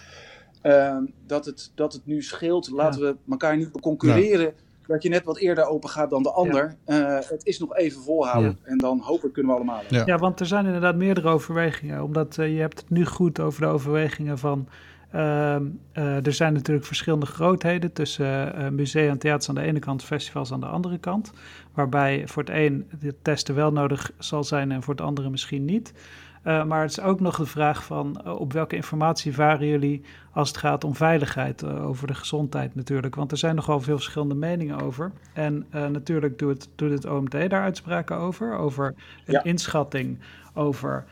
uh, 0.63 0.97
dat, 1.25 1.45
het, 1.45 1.71
dat 1.75 1.93
het 1.93 2.05
nu 2.05 2.21
scheelt. 2.21 2.69
Laten 2.69 3.01
we 3.01 3.15
elkaar 3.29 3.57
niet 3.57 3.81
concurreren. 3.81 4.45
Ja. 4.45 4.51
Dat 4.87 5.03
je 5.03 5.09
net 5.09 5.23
wat 5.23 5.37
eerder 5.37 5.65
open 5.65 5.89
gaat 5.89 6.09
dan 6.09 6.23
de 6.23 6.31
ander. 6.31 6.75
Ja. 6.85 7.19
Uh, 7.19 7.29
het 7.29 7.45
is 7.45 7.59
nog 7.59 7.75
even 7.75 8.01
volhouden. 8.01 8.57
Ja. 8.63 8.69
En 8.69 8.77
dan 8.77 8.99
hopelijk 8.99 9.33
kunnen 9.33 9.51
we 9.51 9.57
allemaal. 9.57 9.81
Ja. 9.89 10.03
ja, 10.05 10.17
want 10.17 10.39
er 10.39 10.45
zijn 10.45 10.65
inderdaad 10.65 10.95
meerdere 10.95 11.27
overwegingen. 11.27 12.03
Omdat 12.03 12.37
uh, 12.37 12.53
je 12.53 12.59
hebt 12.59 12.79
het 12.79 12.89
nu 12.89 13.05
goed 13.05 13.39
over 13.39 13.61
de 13.61 13.67
overwegingen 13.67 14.37
van 14.37 14.67
uh, 15.15 15.55
uh, 15.93 16.25
er 16.25 16.33
zijn 16.33 16.53
natuurlijk 16.53 16.85
verschillende 16.85 17.25
grootheden 17.25 17.93
tussen 17.93 18.59
uh, 18.59 18.67
musea 18.67 19.09
en 19.09 19.17
theaters 19.17 19.49
aan 19.49 19.55
de 19.55 19.61
ene 19.61 19.79
kant, 19.79 20.03
festivals 20.03 20.51
aan 20.51 20.59
de 20.59 20.65
andere 20.65 20.97
kant. 20.97 21.31
Waarbij 21.73 22.27
voor 22.27 22.43
het 22.43 22.51
een 22.51 22.89
het 22.99 23.15
testen 23.21 23.55
wel 23.55 23.71
nodig 23.71 24.11
zal 24.17 24.43
zijn 24.43 24.71
en 24.71 24.83
voor 24.83 24.93
het 24.93 25.03
andere 25.03 25.29
misschien 25.29 25.65
niet. 25.65 25.93
Uh, 26.43 26.63
maar 26.63 26.81
het 26.81 26.91
is 26.91 26.99
ook 26.99 27.19
nog 27.19 27.37
de 27.37 27.45
vraag 27.45 27.83
van 27.83 28.25
op 28.25 28.53
welke 28.53 28.75
informatie 28.75 29.33
varen 29.33 29.67
jullie 29.67 30.01
als 30.31 30.47
het 30.47 30.57
gaat 30.57 30.83
om 30.83 30.95
veiligheid, 30.95 31.65
over 31.65 32.07
de 32.07 32.13
gezondheid 32.13 32.75
natuurlijk. 32.75 33.15
Want 33.15 33.31
er 33.31 33.37
zijn 33.37 33.55
nogal 33.55 33.79
veel 33.79 33.95
verschillende 33.95 34.35
meningen 34.35 34.81
over. 34.81 35.11
En 35.33 35.65
natuurlijk 35.71 36.39
doet 36.39 36.63
het, 36.63 36.67
doet 36.75 36.91
het 36.91 37.05
OMT 37.05 37.31
daar 37.31 37.61
uitspraken 37.61 38.17
over, 38.17 38.57
over 38.57 38.85
een 39.25 39.33
ja. 39.33 39.43
inschatting 39.43 40.19
over 40.53 41.05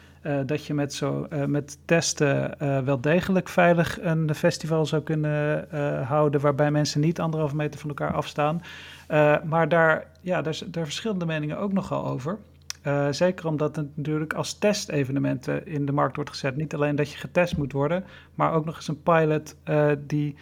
dat 0.45 0.65
je 0.65 0.73
met, 0.73 0.93
zo, 0.93 1.27
met 1.47 1.77
testen 1.85 2.55
wel 2.85 3.01
degelijk 3.01 3.49
veilig 3.49 4.01
een 4.01 4.35
festival 4.35 4.85
zou 4.85 5.01
kunnen 5.01 5.67
houden 6.05 6.41
waarbij 6.41 6.71
mensen 6.71 7.01
niet 7.01 7.19
anderhalve 7.19 7.55
meter 7.55 7.79
van 7.79 7.89
elkaar 7.89 8.13
afstaan. 8.13 8.61
maar 9.43 9.69
daar, 9.69 10.07
ja, 10.21 10.41
daar, 10.41 10.59
daar 10.67 10.83
verschillende 10.85 11.25
meningen 11.25 11.57
ook 11.57 11.73
nogal 11.73 12.07
over. 12.07 12.39
Zeker 13.09 13.47
omdat 13.47 13.75
het 13.75 13.97
natuurlijk 13.97 14.33
als 14.33 14.57
testevenementen 14.57 15.67
in 15.67 15.85
de 15.85 15.91
markt 15.91 16.15
wordt 16.15 16.29
gezet. 16.29 16.55
Niet 16.55 16.73
alleen 16.73 16.95
dat 16.95 17.11
je 17.11 17.17
getest 17.17 17.57
moet 17.57 17.71
worden, 17.71 18.03
maar 18.35 18.53
ook 18.53 18.65
nog 18.65 18.75
eens 18.75 18.87
een 18.87 19.03
pilot 19.03 19.55
die, 19.99 20.35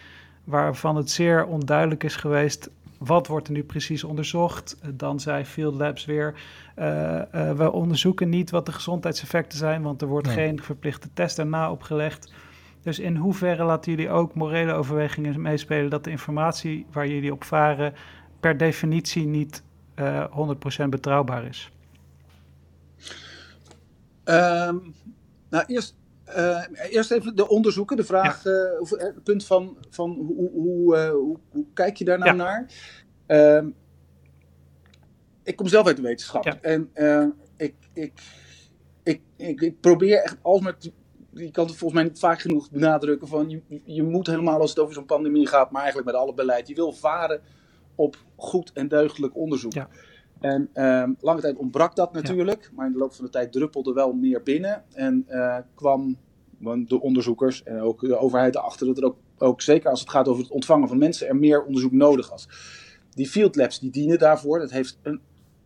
waarvan 0.44 0.96
het 0.96 1.10
zeer 1.10 1.46
onduidelijk 1.46 2.04
is 2.04 2.16
geweest 2.16 2.70
wat 2.98 3.26
wordt 3.26 3.46
er 3.46 3.52
nu 3.52 3.62
precies 3.62 4.04
onderzocht? 4.04 4.78
Dan 4.94 5.20
zei 5.20 5.44
Field 5.44 5.74
Labs 5.74 6.04
weer, 6.04 6.34
uh, 6.78 7.22
we 7.52 7.72
onderzoeken 7.72 8.28
niet 8.28 8.50
wat 8.50 8.66
de 8.66 8.72
gezondheidseffecten 8.72 9.58
zijn, 9.58 9.82
want 9.82 10.02
er 10.02 10.08
wordt 10.08 10.28
geen 10.28 10.62
verplichte 10.62 11.08
test 11.14 11.38
erna 11.38 11.70
opgelegd. 11.70 12.32
Dus 12.82 12.98
in 12.98 13.16
hoeverre 13.16 13.64
laten 13.64 13.92
jullie 13.92 14.10
ook 14.10 14.34
morele 14.34 14.72
overwegingen 14.72 15.40
meespelen 15.40 15.90
dat 15.90 16.04
de 16.04 16.10
informatie 16.10 16.86
waar 16.92 17.08
jullie 17.08 17.32
op 17.32 17.44
varen 17.44 17.94
per 18.40 18.56
definitie 18.56 19.26
niet 19.26 19.62
uh, 19.96 20.18
eh, 20.18 20.84
100% 20.84 20.88
betrouwbaar 20.88 21.44
is? 21.44 21.72
Um, 24.28 24.94
nou, 25.50 25.64
eerst, 25.66 25.96
uh, 26.28 26.64
eerst 26.90 27.10
even 27.10 27.36
de 27.36 27.48
onderzoeken, 27.48 27.96
de 27.96 28.04
vraag, 28.04 28.44
ja. 28.44 28.50
uh, 28.50 28.90
het 28.90 29.22
punt 29.22 29.44
van, 29.44 29.76
van 29.90 30.10
hoe, 30.10 30.50
hoe, 30.50 30.96
hoe, 30.96 31.38
hoe, 31.50 31.66
kijk 31.74 31.96
je 31.96 32.04
daar 32.04 32.18
nou 32.18 32.36
ja. 32.36 32.36
naar? 32.36 32.66
Um, 33.56 33.74
ik 35.42 35.56
kom 35.56 35.66
zelf 35.66 35.86
uit 35.86 35.96
de 35.96 36.02
wetenschap 36.02 36.44
ja. 36.44 36.58
en 36.60 36.90
ik, 37.56 37.74
ik, 37.92 38.12
ik, 39.02 39.20
ik, 39.36 39.60
ik, 39.60 39.80
probeer 39.80 40.22
echt 40.22 40.36
alsmaar, 40.42 40.76
je 41.32 41.50
kan 41.50 41.66
het 41.66 41.76
volgens 41.76 42.00
mij 42.00 42.02
niet 42.02 42.18
vaak 42.18 42.40
genoeg 42.40 42.70
benadrukken, 42.70 43.28
van 43.28 43.50
je, 43.50 43.62
je 43.84 44.02
moet 44.02 44.26
helemaal 44.26 44.60
als 44.60 44.70
het 44.70 44.78
over 44.78 44.94
zo'n 44.94 45.06
pandemie 45.06 45.46
gaat, 45.46 45.70
maar 45.70 45.82
eigenlijk 45.82 46.10
met 46.10 46.20
alle 46.20 46.34
beleid, 46.34 46.68
je 46.68 46.74
wil 46.74 46.92
varen 46.92 47.40
op 47.94 48.16
goed 48.36 48.72
en 48.72 48.88
deugdelijk 48.88 49.36
onderzoek. 49.36 49.72
Ja. 49.72 49.88
En 50.40 50.68
um, 50.74 51.16
lange 51.20 51.40
tijd 51.40 51.56
ontbrak 51.56 51.96
dat 51.96 52.12
natuurlijk, 52.12 52.62
ja. 52.62 52.68
maar 52.74 52.86
in 52.86 52.92
de 52.92 52.98
loop 52.98 53.12
van 53.14 53.24
de 53.24 53.30
tijd 53.30 53.52
druppelde 53.52 53.92
wel 53.92 54.12
meer 54.12 54.42
binnen. 54.42 54.84
En 54.92 55.26
uh, 55.28 55.56
kwam 55.74 56.16
de 56.86 57.00
onderzoekers 57.00 57.62
en 57.62 57.80
ook 57.80 58.00
de 58.00 58.18
overheid 58.18 58.54
erachter 58.54 58.86
dat 58.86 58.98
er 58.98 59.04
ook, 59.04 59.16
ook, 59.38 59.60
zeker 59.62 59.90
als 59.90 60.00
het 60.00 60.10
gaat 60.10 60.28
over 60.28 60.42
het 60.42 60.52
ontvangen 60.52 60.88
van 60.88 60.98
mensen, 60.98 61.28
er 61.28 61.36
meer 61.36 61.64
onderzoek 61.64 61.92
nodig 61.92 62.30
was. 62.30 62.48
Die 63.14 63.28
field 63.28 63.56
labs 63.56 63.80
die 63.80 63.90
dienen 63.90 64.18
daarvoor. 64.18 64.58
Dat 64.58 64.70
heeft 64.70 64.98
een 65.02 65.20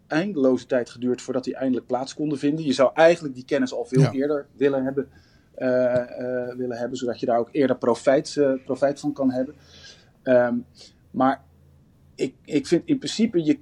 eindeloze 0.06 0.66
tijd 0.66 0.90
geduurd 0.90 1.22
voordat 1.22 1.44
die 1.44 1.56
eindelijk 1.56 1.86
plaats 1.86 2.14
konden 2.14 2.38
vinden. 2.38 2.64
Je 2.64 2.72
zou 2.72 2.90
eigenlijk 2.94 3.34
die 3.34 3.44
kennis 3.44 3.74
al 3.74 3.84
veel 3.84 4.00
ja. 4.00 4.12
eerder 4.12 4.46
willen 4.56 4.84
hebben, 4.84 5.08
uh, 5.58 5.68
uh, 5.68 6.54
willen 6.56 6.76
hebben, 6.76 6.98
zodat 6.98 7.20
je 7.20 7.26
daar 7.26 7.38
ook 7.38 7.48
eerder 7.52 7.78
profijt, 7.78 8.40
profijt 8.64 9.00
van 9.00 9.12
kan 9.12 9.30
hebben. 9.30 9.54
Um, 10.22 10.64
maar 11.10 11.44
ik, 12.14 12.34
ik 12.44 12.66
vind 12.66 12.82
in 12.84 12.98
principe 12.98 13.44
je, 13.44 13.58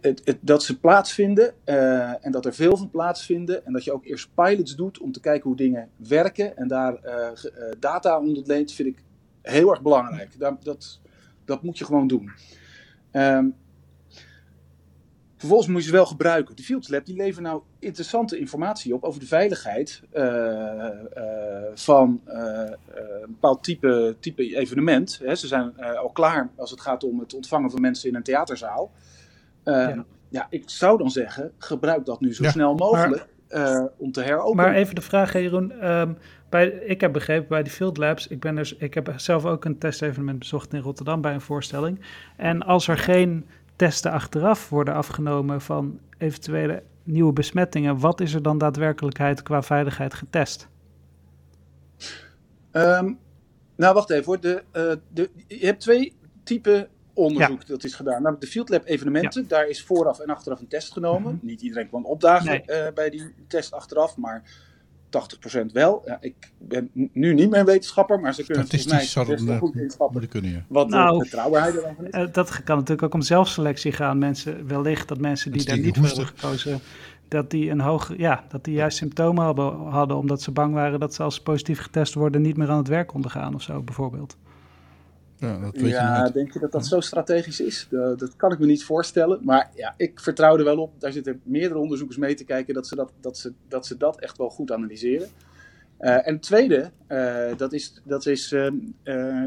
het, 0.00 0.20
het, 0.24 0.38
dat 0.40 0.62
ze 0.62 0.78
plaatsvinden 0.78 1.54
uh, 1.64 2.24
en 2.26 2.32
dat 2.32 2.46
er 2.46 2.54
veel 2.54 2.76
van 2.76 2.90
plaatsvinden. 2.90 3.66
En 3.66 3.72
dat 3.72 3.84
je 3.84 3.92
ook 3.92 4.04
eerst 4.04 4.28
pilots 4.34 4.76
doet 4.76 4.98
om 4.98 5.12
te 5.12 5.20
kijken 5.20 5.48
hoe 5.48 5.56
dingen 5.56 5.88
werken 5.96 6.56
en 6.56 6.68
daar 6.68 6.98
uh, 7.04 7.12
uh, 7.12 7.72
data 7.78 8.18
onder 8.18 8.36
ontleent, 8.36 8.72
vind 8.72 8.88
ik 8.88 9.02
heel 9.42 9.70
erg 9.70 9.82
belangrijk. 9.82 10.38
Dat, 10.38 11.00
dat, 11.44 11.62
moet 11.62 11.78
je 11.78 11.84
gewoon 11.84 12.06
doen. 12.06 12.30
Um, 13.12 13.54
vervolgens 15.40 15.68
moet 15.68 15.80
je 15.80 15.86
ze 15.88 15.94
wel 15.94 16.06
gebruiken. 16.06 16.56
De 16.56 16.62
Fields 16.62 16.88
Lab 16.88 17.04
die 17.04 17.16
leveren 17.16 17.42
nou 17.42 17.62
interessante 17.78 18.38
informatie 18.38 18.94
op 18.94 19.02
over 19.02 19.20
de 19.20 19.26
veiligheid 19.26 20.02
van 21.74 22.20
een 22.24 23.26
bepaald 23.26 23.62
type, 23.62 24.16
type 24.20 24.56
evenement. 24.56 25.20
Hè, 25.24 25.34
ze 25.34 25.46
zijn 25.46 25.72
uh, 25.78 25.98
al 25.98 26.10
klaar 26.10 26.50
als 26.56 26.70
het 26.70 26.80
gaat 26.80 27.04
om 27.04 27.20
het 27.20 27.34
ontvangen 27.34 27.70
van 27.70 27.80
mensen 27.80 28.08
in 28.08 28.14
een 28.14 28.22
theaterzaal. 28.22 28.92
Uh, 29.64 29.74
ja. 29.74 30.04
ja. 30.28 30.46
ik 30.50 30.62
zou 30.66 30.98
dan 30.98 31.10
zeggen, 31.10 31.52
gebruik 31.58 32.04
dat 32.04 32.20
nu 32.20 32.34
zo 32.34 32.42
ja, 32.42 32.50
snel 32.50 32.74
mogelijk 32.74 33.26
maar, 33.48 33.80
uh, 33.80 33.84
om 33.96 34.12
te 34.12 34.22
heropenen. 34.22 34.56
Maar 34.56 34.74
even 34.74 34.94
de 34.94 35.00
vraag, 35.00 35.32
Jeroen. 35.32 35.90
Um, 35.90 36.16
bij, 36.48 36.66
ik 36.66 37.00
heb 37.00 37.12
begrepen 37.12 37.48
bij 37.48 37.62
die 37.62 37.72
Field 37.72 37.96
Labs, 37.96 38.26
ik, 38.26 38.40
ben 38.40 38.54
dus, 38.54 38.76
ik 38.76 38.94
heb 38.94 39.12
zelf 39.16 39.44
ook 39.44 39.64
een 39.64 39.78
testevenement 39.78 40.38
bezocht 40.38 40.72
in 40.72 40.80
Rotterdam 40.80 41.20
bij 41.20 41.34
een 41.34 41.40
voorstelling. 41.40 42.00
En 42.36 42.62
als 42.62 42.88
er 42.88 42.98
geen 42.98 43.46
testen 43.80 44.10
achteraf 44.10 44.68
worden 44.68 44.94
afgenomen 44.94 45.60
van 45.60 46.00
eventuele 46.18 46.82
nieuwe 47.02 47.32
besmettingen, 47.32 47.98
wat 47.98 48.20
is 48.20 48.34
er 48.34 48.42
dan 48.42 48.58
daadwerkelijkheid 48.58 49.42
qua 49.42 49.62
veiligheid 49.62 50.14
getest? 50.14 50.68
Um, 52.72 53.18
nou, 53.76 53.94
wacht 53.94 54.10
even 54.10 54.24
hoor. 54.24 54.40
De, 54.40 54.62
uh, 54.72 54.92
de, 55.12 55.30
je 55.46 55.66
hebt 55.66 55.80
twee 55.80 56.16
typen 56.42 56.88
onderzoek 57.12 57.60
ja. 57.60 57.66
dat 57.66 57.84
is 57.84 57.94
gedaan. 57.94 58.14
Namelijk 58.14 58.40
de 58.40 58.46
Field 58.46 58.68
Lab 58.68 58.86
evenementen. 58.86 59.42
Ja. 59.42 59.48
Daar 59.48 59.68
is 59.68 59.82
vooraf 59.82 60.18
en 60.18 60.28
achteraf 60.28 60.60
een 60.60 60.68
test 60.68 60.92
genomen. 60.92 61.32
Mm 61.32 61.38
-hmm. 61.38 61.48
Niet 61.48 61.62
iedereen 61.62 61.88
kwam 61.88 62.04
opdagen 62.04 62.46
nee. 62.46 62.62
uh, 62.66 62.92
bij 62.94 63.10
die 63.10 63.34
test 63.48 63.72
achteraf, 63.72 64.16
maar 64.16 64.42
80% 65.60 65.72
wel. 65.72 66.02
Ja, 66.06 66.18
ik 66.20 66.34
ben 66.58 66.90
nu 67.12 67.34
niet 67.34 67.50
meer 67.50 67.64
wetenschapper, 67.64 68.20
maar 68.20 68.34
ze 68.34 68.44
kunnen 68.44 68.66
volgens 68.66 69.14
mij 69.14 69.26
best 69.26 69.44
wel 69.44 69.58
goed 69.58 69.76
inschatten 69.76 70.28
kunnen, 70.28 70.50
ja. 70.50 70.64
wat 70.68 70.88
nou, 70.88 71.18
de 71.18 71.24
betrouwbaarheid 71.24 71.74
ervan 71.74 72.06
is. 72.06 72.14
Uh, 72.14 72.32
dat 72.32 72.62
kan 72.62 72.76
natuurlijk 72.76 73.02
ook 73.02 73.14
om 73.14 73.22
zelfselectie 73.22 73.92
gaan. 73.92 74.18
Mensen, 74.18 74.66
wellicht 74.66 75.08
dat 75.08 75.18
mensen 75.18 75.52
die 75.52 75.64
daar 75.64 75.78
niet 75.78 75.96
voor 75.96 76.06
hebben 76.06 76.26
gekozen 76.26 76.80
dat 77.30 77.50
die 77.50 77.70
een 77.70 77.80
hoog, 77.80 78.12
ja, 78.16 78.44
dat 78.48 78.64
die 78.64 78.74
juist 78.74 78.96
symptomen 78.96 79.44
hadden, 79.44 79.78
hadden, 79.78 80.16
omdat 80.16 80.42
ze 80.42 80.50
bang 80.50 80.74
waren 80.74 81.00
dat 81.00 81.14
ze 81.14 81.22
als 81.22 81.40
positief 81.40 81.80
getest 81.80 82.14
worden 82.14 82.42
niet 82.42 82.56
meer 82.56 82.68
aan 82.68 82.78
het 82.78 82.88
werk 82.88 83.08
konden 83.08 83.30
gaan 83.30 83.54
of 83.54 83.62
zo, 83.62 83.82
bijvoorbeeld. 83.82 84.36
Ja, 85.40 85.58
dat 85.58 85.76
weet 85.76 85.90
ja 85.90 86.24
je 86.24 86.32
denk 86.32 86.52
je 86.52 86.58
dat 86.58 86.72
dat 86.72 86.86
zo 86.86 87.00
strategisch 87.00 87.60
is? 87.60 87.86
Uh, 87.90 88.00
dat 88.16 88.36
kan 88.36 88.52
ik 88.52 88.58
me 88.58 88.66
niet 88.66 88.84
voorstellen. 88.84 89.40
Maar 89.42 89.70
ja, 89.74 89.94
ik 89.96 90.20
vertrouw 90.20 90.58
er 90.58 90.64
wel 90.64 90.78
op. 90.78 91.00
Daar 91.00 91.12
zitten 91.12 91.40
meerdere 91.44 91.80
onderzoekers 91.80 92.18
mee 92.18 92.34
te 92.34 92.44
kijken 92.44 92.74
dat 92.74 92.86
ze 92.86 92.94
dat, 92.94 93.12
dat, 93.20 93.38
ze, 93.38 93.52
dat, 93.68 93.86
ze 93.86 93.96
dat 93.96 94.20
echt 94.20 94.38
wel 94.38 94.50
goed 94.50 94.72
analyseren. 94.72 95.28
Uh, 96.00 96.26
en 96.26 96.32
het 96.34 96.42
tweede, 96.42 96.90
uh, 97.08 97.56
dat, 97.56 97.72
is, 97.72 98.00
dat, 98.04 98.26
is, 98.26 98.54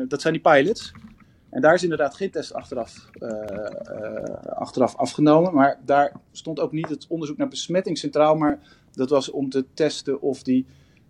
dat 0.07 0.21
zijn 0.21 0.33
die 0.33 0.41
pilots. 0.41 0.93
En 1.49 1.61
daar 1.61 1.73
is 1.73 1.83
inderdaad 1.83 2.15
geen 2.15 2.31
test 2.31 2.53
achteraf, 2.53 3.09
achteraf 4.45 4.95
afgenomen. 4.95 5.53
Maar 5.53 5.79
daar 5.85 6.13
stond 6.31 6.59
ook 6.59 6.71
niet 6.71 6.89
het 6.89 7.05
onderzoek 7.07 7.37
naar 7.37 7.47
besmetting 7.47 7.97
centraal. 7.97 8.35
Maar 8.35 8.59
dat 8.91 9.09
was 9.09 9.31
om 9.31 9.49
te 9.49 9.65
testen 9.73 10.21
of 10.21 10.43
die, 10.43 10.65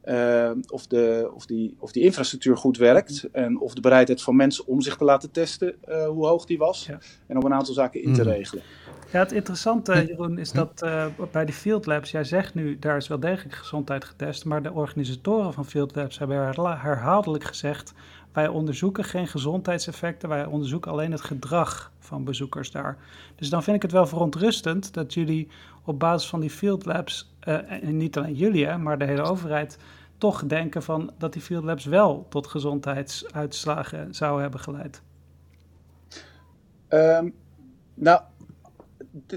uh, 0.06 0.52
of 0.68 0.88
de, 0.88 1.32
of 1.34 1.46
die, 1.46 1.76
of 1.80 1.92
die 1.92 2.04
infrastructuur 2.04 2.58
goed 2.58 2.78
werkt. 2.78 3.28
En 3.32 3.60
of 3.60 3.74
de 3.74 3.82
bereidheid 3.82 4.22
van 4.22 4.36
mensen 4.36 4.68
om 4.68 4.82
zich 4.82 4.98
te 4.98 5.04
laten 5.04 5.32
testen, 5.32 5.76
hoe 6.08 6.26
hoog 6.26 6.46
die 6.46 6.58
was. 6.58 6.86
Ja. 6.86 7.00
En 7.28 7.38
om 7.38 7.46
een 7.46 7.54
aantal 7.54 7.74
zaken 7.74 8.04
in 8.04 8.14
te 8.14 8.22
mm. 8.22 8.28
regelen. 8.28 8.64
Ja, 9.12 9.20
het 9.20 9.32
interessante, 9.32 10.06
Jeroen, 10.08 10.38
is 10.38 10.52
dat 10.52 10.86
bij 11.32 11.46
de 11.46 11.54
Field 11.54 11.86
Labs, 11.86 12.12
jij 12.12 12.24
zegt 12.24 12.54
nu, 12.54 12.80
daar 12.80 12.98
is 12.98 13.08
wel 13.08 13.20
degelijk 13.20 13.56
gezondheid 13.56 14.06
getest. 14.06 14.46
Maar 14.46 14.64
de 14.64 14.74
organisatoren 14.74 15.54
van 15.54 15.66
Field 15.66 15.96
Labs 15.96 16.20
hebben 16.20 16.38
herhaaldelijk 16.78 17.44
gezegd 17.44 17.94
wij 18.34 18.48
onderzoeken 18.48 19.04
geen 19.04 19.28
gezondheidseffecten, 19.28 20.30
wij 20.30 20.46
onderzoeken 20.46 20.92
alleen 20.92 21.12
het 21.12 21.22
gedrag 21.22 21.92
van 22.00 22.24
bezoekers 22.24 22.72
daar. 22.72 22.98
Dus 23.36 23.50
dan 23.50 23.64
vind 23.64 23.76
ik 23.76 23.82
het 23.82 23.92
wel 23.92 24.08
verontrustend 24.08 24.94
dat 24.94 25.14
jullie 25.14 25.48
op 25.86 26.00
basis 26.00 26.30
van 26.30 26.40
die 26.40 26.50
field 26.50 26.86
labs, 26.86 27.33
en 27.46 27.98
niet 27.98 28.18
alleen 28.18 28.34
jullie, 28.34 28.66
hè, 28.66 28.78
maar 28.78 28.98
de 28.98 29.06
hele 29.06 29.22
overheid, 29.22 29.78
toch 30.18 30.46
denken 30.46 30.84
van 30.84 31.12
dat 31.18 31.34
die 31.34 31.42
field 31.42 31.64
labs 31.64 31.86
wel 31.86 32.26
tot 32.30 32.48
gezondheidsuitslagen 32.48 34.14
zouden 34.16 34.42
hebben 34.42 34.60
geleid. 34.60 35.02
Um, 36.90 37.34
nou, 37.94 38.22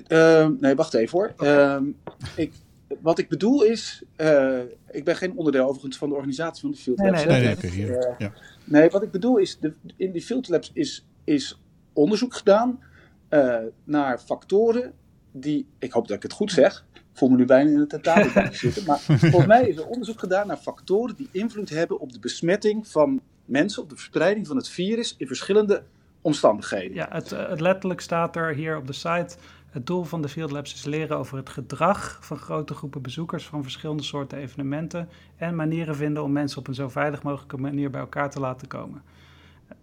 uh, 0.09 0.49
nee, 0.61 0.75
wacht 0.75 0.95
even 0.95 1.19
hoor. 1.19 1.33
Okay. 1.37 1.75
Um, 1.75 1.97
ik, 2.37 2.53
wat 3.01 3.19
ik 3.19 3.29
bedoel 3.29 3.63
is, 3.63 4.03
uh, 4.17 4.61
ik 4.91 5.05
ben 5.05 5.17
geen 5.17 5.37
onderdeel 5.37 5.65
overigens 5.65 5.97
van 5.97 6.09
de 6.09 6.15
organisatie 6.15 6.61
van 6.61 6.71
de 6.71 6.77
Field 6.77 6.99
Labs. 6.99 7.25
Nee, 7.25 7.27
nee, 7.27 7.45
nee, 7.45 7.57
nee, 7.73 7.87
nee, 7.87 7.97
okay, 7.97 8.15
ja. 8.19 8.33
nee 8.65 8.91
wat 8.91 9.03
ik 9.03 9.11
bedoel 9.11 9.37
is, 9.37 9.59
de, 9.59 9.75
in 9.97 10.13
die 10.13 10.23
Field 10.23 10.49
Labs 10.49 10.71
is, 10.75 11.07
is 11.25 11.61
onderzoek 11.93 12.35
gedaan 12.35 12.83
uh, 13.31 13.59
naar 13.85 14.19
factoren 14.19 14.93
die, 15.33 15.69
ik 15.79 15.93
hoop 15.93 16.09
dat 16.09 16.17
ik 16.17 16.23
het 16.23 16.33
goed 16.33 16.53
zeg, 16.53 16.87
ik 17.17 17.23
voel 17.23 17.31
me 17.31 17.37
nu 17.37 17.45
bijna 17.45 17.71
in 17.71 17.79
het 17.79 17.89
tentamen 17.89 18.55
zitten, 18.55 18.85
maar 18.85 18.99
volgens 18.99 19.47
mij 19.47 19.69
is 19.69 19.77
er 19.77 19.87
onderzoek 19.87 20.19
gedaan 20.19 20.47
naar 20.47 20.57
factoren 20.57 21.17
die 21.17 21.29
invloed 21.33 21.69
hebben 21.69 22.01
op 22.01 22.13
de 22.13 22.19
besmetting 22.19 22.89
van 22.89 23.21
mensen, 23.45 23.83
op 23.83 23.89
de 23.89 23.95
verspreiding 23.97 24.47
van 24.47 24.57
het 24.57 24.69
virus 24.69 25.15
in 25.19 25.27
verschillende 25.27 25.83
omstandigheden. 26.21 26.95
Ja, 26.95 27.09
het, 27.11 27.31
het 27.31 27.61
letterlijk 27.61 28.01
staat 28.01 28.37
er 28.37 28.55
hier 28.55 28.77
op 28.77 28.87
de 28.87 28.93
site 28.93 29.37
het 29.71 29.87
doel 29.87 30.05
van 30.05 30.23
de 30.23 30.29
Field 30.29 30.51
Labs 30.51 30.75
is 30.75 30.85
leren 30.85 31.17
over 31.17 31.37
het 31.37 31.49
gedrag 31.49 32.19
van 32.21 32.37
grote 32.37 32.75
groepen 32.75 33.03
bezoekers 33.03 33.47
van 33.47 33.63
verschillende 33.63 34.03
soorten 34.03 34.39
evenementen 34.39 35.09
en 35.37 35.55
manieren 35.55 35.97
vinden 35.97 36.23
om 36.23 36.33
mensen 36.33 36.59
op 36.59 36.69
een 36.69 36.75
zo 36.75 36.89
veilig 36.89 37.23
mogelijke 37.23 37.57
manier 37.57 37.91
bij 37.91 38.01
elkaar 38.01 38.31
te 38.31 38.41
laten 38.41 38.69
komen. 38.69 39.03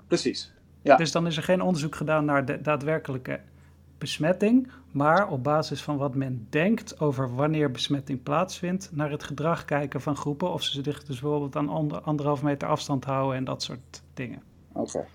Precies. 0.08 0.54
Ja. 0.82 0.96
Dus 0.96 1.12
dan 1.12 1.28
is 1.28 1.38
er 1.38 1.44
geen 1.44 1.62
onderzoek 1.62 1.96
gedaan 1.96 2.26
naar 2.26 2.46
de 2.46 2.62
daadwerkelijke 2.62 3.40
besmetting, 4.04 4.68
maar 4.92 5.30
op 5.30 5.44
basis 5.44 5.82
van 5.82 5.98
wat 5.98 6.16
men 6.16 6.48
denkt 6.50 7.00
over 7.00 7.36
wanneer 7.36 7.72
besmetting 7.72 8.24
plaatsvindt, 8.24 8.90
naar 8.94 9.12
het 9.12 9.24
gedrag 9.24 9.66
kijken 9.66 10.02
van 10.02 10.16
groepen. 10.16 10.52
Of 10.54 10.64
ze 10.64 10.84
zich 10.84 11.04
dus 11.04 11.20
bijvoorbeeld 11.20 11.56
aan 11.56 11.70
ander, 11.70 12.02
anderhalf 12.02 12.44
meter 12.44 12.68
afstand 12.68 13.04
houden 13.06 13.38
en 13.38 13.44
dat 13.44 13.64
soort 13.64 14.02
dingen. 14.14 14.42
Oké. 14.74 15.06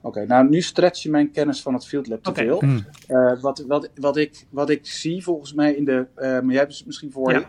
Oké, 0.00 0.26
nou 0.26 0.48
nu 0.48 0.60
stretch 0.60 1.02
je 1.02 1.10
mijn 1.10 1.30
kennis 1.30 1.62
van 1.62 1.74
het 1.74 1.86
Field 1.86 2.06
Lab 2.06 2.22
te 2.22 2.34
veel. 2.34 2.58
Hmm. 2.58 2.84
Eh, 3.06 3.40
wat, 3.40 3.64
wat, 3.68 3.90
wat, 3.94 4.16
ik, 4.16 4.46
wat 4.50 4.70
ik 4.70 4.86
zie 4.86 5.22
volgens 5.22 5.54
mij 5.54 5.72
in 5.74 5.84
de, 5.84 6.06
eh, 6.14 6.30
maar 6.30 6.44
jij 6.44 6.58
hebt 6.58 6.76
het 6.76 6.86
misschien 6.86 7.12
voor 7.12 7.32
Ja. 7.32 7.38
je, 7.38 7.46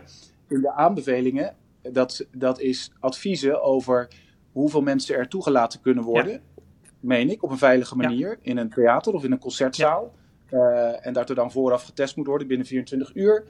in 0.54 0.60
de 0.60 0.72
aanbevelingen, 0.72 1.54
dat, 1.92 2.26
dat 2.32 2.60
is 2.60 2.92
adviezen 3.00 3.62
over 3.62 4.08
hoeveel 4.52 4.80
mensen 4.82 5.16
er 5.16 5.28
toegelaten 5.28 5.80
kunnen 5.80 6.04
worden, 6.04 6.40
meen 7.00 7.30
ik, 7.30 7.42
op 7.42 7.50
een 7.50 7.58
veilige 7.58 7.96
Ja. 7.96 8.02
manier, 8.08 8.38
in 8.42 8.56
een 8.56 8.70
theater 8.70 9.12
of 9.12 9.24
in 9.24 9.32
een 9.32 9.38
concertzaal. 9.38 10.12
Eh, 10.50 11.06
en 11.06 11.12
dat 11.12 11.28
er 11.28 11.34
dan 11.34 11.52
vooraf 11.52 11.84
getest 11.84 12.16
moet 12.16 12.26
worden 12.26 12.46
binnen 12.46 12.66
24 12.66 13.14
uur. 13.14 13.44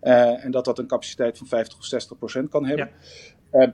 Eh, 0.00 0.44
en 0.44 0.50
dat 0.50 0.64
dat 0.64 0.78
een 0.78 0.86
capaciteit 0.86 1.38
van 1.38 1.46
50 1.46 1.78
of 1.78 1.84
60 1.84 2.18
procent 2.18 2.50
kan 2.50 2.66
hebben. 2.66 2.90
Eh, 3.50 3.68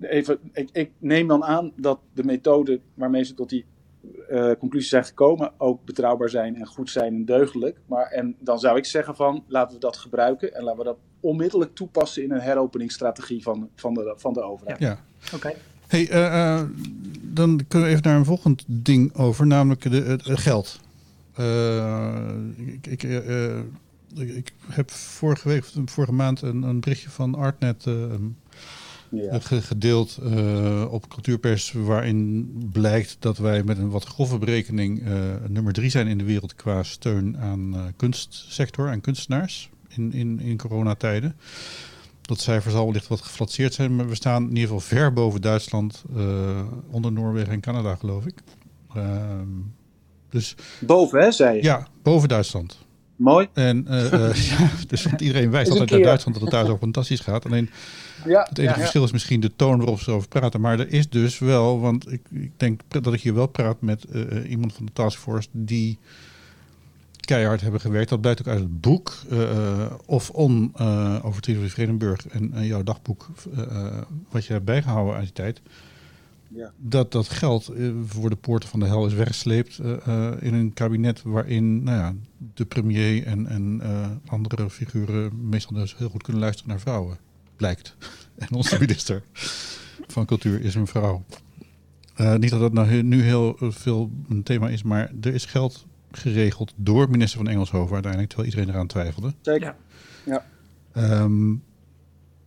even, 0.00 0.38
ik, 0.52 0.68
ik 0.72 0.90
neem 0.98 1.28
dan 1.28 1.44
aan 1.44 1.72
dat 1.76 1.98
de 2.14 2.24
methode 2.24 2.80
waarmee 2.94 3.24
ze 3.24 3.34
tot 3.34 3.48
die 3.48 3.66
eh, 4.28 4.50
conclusies 4.58 4.88
zijn 4.88 5.04
gekomen 5.04 5.52
ook 5.58 5.84
betrouwbaar 5.84 6.28
zijn 6.28 6.56
en 6.56 6.66
goed 6.66 6.90
zijn 6.90 7.14
en 7.14 7.24
deugdelijk. 7.24 7.78
Maar 7.86 8.06
en 8.06 8.36
dan 8.38 8.58
zou 8.58 8.76
ik 8.76 8.84
zeggen 8.84 9.16
van 9.16 9.44
laten 9.46 9.74
we 9.74 9.80
dat 9.80 9.96
gebruiken 9.96 10.54
en 10.54 10.62
laten 10.62 10.78
we 10.78 10.84
dat 10.84 10.98
onmiddellijk 11.20 11.74
toepassen 11.74 12.22
in 12.22 12.32
een 12.32 12.40
heropeningsstrategie 12.40 13.42
van, 13.42 13.68
van, 13.74 13.94
de, 13.94 14.14
van 14.16 14.32
de 14.32 14.42
overheid. 14.42 14.78
Ja. 14.78 14.98
Oké. 15.34 15.52
Hey, 15.86 16.08
eh, 16.08 16.54
eh, 16.54 16.66
dan 17.22 17.60
kunnen 17.68 17.88
we 17.88 17.94
even 17.94 18.08
naar 18.08 18.18
een 18.18 18.24
volgend 18.24 18.64
ding 18.66 19.14
over, 19.16 19.46
namelijk 19.46 19.90
de, 19.90 20.02
het, 20.02 20.24
het 20.24 20.38
geld. 20.38 20.80
Eh, 21.34 22.24
ik, 22.56 22.86
ik, 22.86 23.02
eh, 23.02 23.58
ik, 24.14 24.52
heb 24.68 24.90
vorige 24.90 25.48
week, 25.48 25.64
of 25.64 25.90
vorige 25.90 26.12
maand 26.12 26.42
een, 26.42 26.62
een 26.62 26.80
berichtje 26.80 27.10
van 27.10 27.34
Artnet 27.34 27.86
eh, 27.86 27.94
Ja. 29.10 29.38
ge- 29.38 29.62
gedeeld 29.62 30.18
op 30.88 31.08
cultuurpers, 31.08 31.72
waarin 31.72 32.50
blijkt 32.72 33.16
dat 33.18 33.38
wij 33.38 33.62
met 33.62 33.78
een 33.78 33.90
wat 33.90 34.04
grove 34.04 34.38
berekening 34.38 35.02
nummer 35.48 35.72
drie 35.72 35.90
zijn 35.90 36.06
in 36.06 36.18
de 36.18 36.24
wereld 36.24 36.54
qua 36.54 36.82
steun 36.82 37.38
aan 37.38 37.74
eh 37.74 37.84
kunstsector 37.96 38.88
en 38.88 39.00
kunstenaars 39.00 39.70
in, 39.88 40.12
in, 40.12 40.40
in 40.40 40.56
coronatijden. 40.56 41.36
Dat 42.20 42.40
cijfer 42.40 42.70
zal 42.70 42.84
wellicht 42.86 43.08
wat 43.08 43.20
geflatseerd 43.20 43.74
zijn, 43.74 43.96
maar 43.96 44.08
we 44.08 44.14
staan 44.14 44.42
in 44.42 44.48
ieder 44.48 44.62
geval 44.62 44.80
ver 44.80 45.12
boven 45.12 45.40
Duitsland, 45.40 46.04
onder 46.90 47.12
Noorwegen 47.12 47.52
en 47.52 47.60
Canada, 47.60 47.94
geloof 47.94 48.26
ik. 48.26 48.34
Dus 50.32 50.54
Boven, 50.78 51.20
hè, 51.20 51.32
zei 51.32 51.56
je. 51.56 51.62
ja, 51.62 51.86
boven 52.02 52.28
Duitsland. 52.28 52.78
Mooi. 53.16 53.48
En 53.52 53.86
eh, 53.88 54.12
eh, 54.12 54.34
ja, 54.58 54.70
dus 54.86 55.04
want 55.04 55.20
iedereen 55.20 55.50
wijst 55.50 55.70
altijd 55.70 55.90
naar 55.90 55.98
keer. 55.98 56.08
Duitsland 56.08 56.38
dat 56.38 56.46
het 56.46 56.56
daar 56.58 56.66
zo 56.66 56.76
fantastisch 56.76 57.20
gaat. 57.20 57.44
Alleen 57.44 57.70
Ja, 58.24 58.46
het 58.48 58.58
enige 58.58 58.74
ja, 58.74 58.80
verschil 58.80 59.04
is 59.04 59.12
misschien 59.12 59.40
de 59.40 59.56
toon 59.56 59.78
waarop 59.78 60.00
ze 60.00 60.10
over 60.10 60.28
praten. 60.28 60.60
Maar 60.60 60.78
er 60.78 60.92
is 60.92 61.08
dus 61.08 61.38
wel, 61.38 61.80
want 61.80 62.12
ik, 62.12 62.20
ik 62.30 62.52
denk 62.56 62.80
dat 62.88 63.12
ik 63.12 63.20
hier 63.20 63.34
wel 63.34 63.46
praat 63.46 63.80
met 63.80 64.04
eh, 64.04 64.50
iemand 64.50 64.72
van 64.72 64.86
de 64.86 64.92
taskforce 64.92 65.48
die 65.52 65.98
keihard 67.20 67.60
hebben 67.60 67.80
gewerkt. 67.80 68.08
Dat 68.08 68.20
blijkt 68.20 68.40
ook 68.40 68.46
uit 68.46 68.60
het 68.60 68.80
boek 68.80 69.14
Of 70.06 70.30
On 70.30 70.72
over 71.22 71.42
Tivoli 71.42 71.68
Vredenburg 71.70 72.26
en 72.26 72.66
jouw 72.66 72.82
dagboek, 72.82 73.28
wat 74.30 74.46
je 74.46 74.52
hebt 74.52 74.64
bijgehouden 74.64 75.14
uit 75.14 75.24
die 75.24 75.32
tijd. 75.32 75.60
Ja. 76.54 76.72
Dat 76.76 77.12
dat 77.12 77.28
geld 77.28 77.68
eh, 77.68 77.90
voor 78.06 78.30
de 78.30 78.36
poorten 78.36 78.68
van 78.68 78.80
de 78.80 78.86
hel 78.86 79.06
is 79.06 79.14
weggesleept 79.14 79.78
eh, 79.78 80.06
eh, 80.06 80.32
in 80.42 80.54
een 80.54 80.72
kabinet 80.72 81.22
waarin 81.22 81.82
nou 81.82 81.98
ja, 81.98 82.14
de 82.54 82.64
premier 82.64 83.26
en, 83.26 83.46
en 83.46 83.80
eh, 83.82 84.10
andere 84.26 84.70
figuren 84.70 85.48
meestal 85.48 85.76
dus 85.76 85.96
heel 85.96 86.08
goed 86.08 86.22
kunnen 86.22 86.42
luisteren 86.42 86.70
naar 86.70 86.80
vrouwen. 86.80 87.16
Blijkt. 87.56 87.96
En 88.36 88.48
onze 88.52 88.78
minister 88.86 89.22
van 90.06 90.26
Cultuur 90.26 90.60
is 90.60 90.74
een 90.74 90.86
vrouw. 90.86 91.24
Eh, 92.14 92.34
niet 92.36 92.50
dat 92.50 92.60
dat 92.60 92.72
nou 92.72 92.88
he- 92.88 93.02
nu 93.02 93.22
heel 93.22 93.56
veel 93.58 94.10
een 94.28 94.42
thema 94.42 94.68
is, 94.68 94.82
maar 94.82 95.12
er 95.20 95.34
is 95.34 95.44
geld 95.44 95.86
geregeld 96.10 96.72
door 96.76 97.10
minister 97.10 97.38
van 97.38 97.48
Engelshoven 97.48 97.92
uiteindelijk, 97.92 98.32
terwijl 98.32 98.50
iedereen 98.50 98.74
eraan 98.74 98.86
twijfelde. 98.86 99.34
Zeker. 99.40 99.74
Ja. 100.26 100.44
Ehm, 100.92 101.54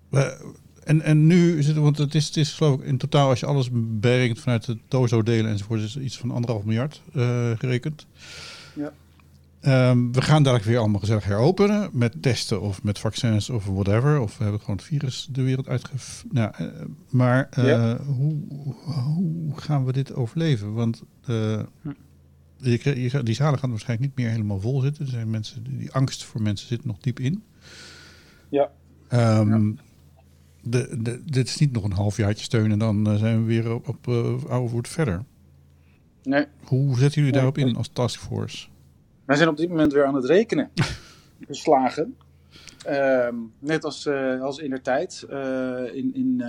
we- 0.09 0.53
en, 0.85 1.01
en 1.01 1.27
nu 1.27 1.57
is 1.57 1.67
het, 1.67 1.77
want 1.77 1.97
het 1.97 2.15
is, 2.15 2.25
het 2.25 2.37
is 2.37 2.53
geloof 2.53 2.79
ik 2.79 2.85
in 2.85 2.97
totaal, 2.97 3.29
als 3.29 3.39
je 3.39 3.45
alles 3.45 3.69
berekent 3.73 4.39
vanuit 4.39 4.65
de 4.65 4.77
TOZO-delen 4.87 5.51
enzovoort, 5.51 5.81
is 5.81 5.97
iets 5.97 6.17
van 6.17 6.31
anderhalf 6.31 6.63
miljard 6.63 7.01
eh, 7.13 7.51
gerekend. 7.57 8.07
Ja. 8.75 8.93
Ehm, 9.61 10.11
we 10.11 10.21
gaan 10.21 10.43
dadelijk 10.43 10.69
weer 10.69 10.77
allemaal 10.77 10.99
gezellig 10.99 11.23
heropenen 11.25 11.89
met 11.93 12.21
testen 12.21 12.61
of 12.61 12.83
met 12.83 12.99
vaccins 12.99 13.49
of 13.49 13.65
whatever. 13.65 14.19
Of 14.19 14.37
we 14.37 14.43
hebben 14.43 14.61
gewoon 14.61 14.75
het 14.75 14.85
virus 14.85 15.27
de 15.31 15.41
wereld 15.41 15.67
uitgef... 15.67 16.25
Nou, 16.31 16.51
eh, 16.57 16.67
maar 17.09 17.47
eh, 17.51 17.65
Ja. 17.65 17.97
hoe, 18.03 18.35
hoe 19.13 19.57
gaan 19.59 19.85
we 19.85 19.91
dit 19.93 20.13
overleven? 20.13 20.73
Want 20.73 21.03
Hm. 21.25 21.91
je, 22.57 23.01
je, 23.11 23.23
die 23.23 23.35
zalen 23.35 23.59
gaan 23.59 23.69
waarschijnlijk 23.69 24.09
niet 24.09 24.25
meer 24.25 24.33
helemaal 24.33 24.59
vol 24.59 24.81
zitten. 24.81 25.05
Er 25.05 25.11
zijn 25.11 25.29
mensen, 25.29 25.63
die 25.77 25.91
angst 25.91 26.23
voor 26.23 26.41
mensen 26.41 26.67
zit 26.67 26.85
nog 26.85 26.97
diep 26.97 27.19
in. 27.19 27.43
Ja. 28.49 28.69
Ehm, 29.07 29.71
de, 30.67 31.01
de, 31.01 31.21
dit 31.25 31.47
is 31.47 31.57
niet 31.57 31.71
nog 31.71 31.83
een 31.83 31.91
halfjaartje 31.91 32.43
steun 32.43 32.71
en 32.71 32.79
dan 32.79 33.07
eh, 33.07 33.15
zijn 33.15 33.39
we 33.39 33.45
weer 33.45 33.73
op, 33.73 33.87
op 33.87 34.07
eh, 34.07 34.45
oude 34.45 34.69
voet 34.69 34.87
verder. 34.87 35.23
Nee. 36.23 36.45
Hoe 36.63 36.97
zetten 36.97 37.19
jullie 37.19 37.35
daarop 37.35 37.57
in 37.57 37.75
als 37.75 37.87
taskforce? 37.87 38.67
Wij 39.25 39.35
zijn 39.35 39.49
op 39.49 39.57
dit 39.57 39.69
moment 39.69 39.93
weer 39.93 40.05
aan 40.05 40.15
het 40.15 40.25
rekenen. 40.25 40.69
Geslagen. 41.47 42.15
Ehm, 42.85 43.35
net 43.59 43.83
als, 43.83 44.05
eh, 44.05 44.41
als 44.41 44.57
in 44.57 44.69
der 44.69 44.81
tijd, 44.81 45.25
in, 45.93 46.15
in, 46.15 46.43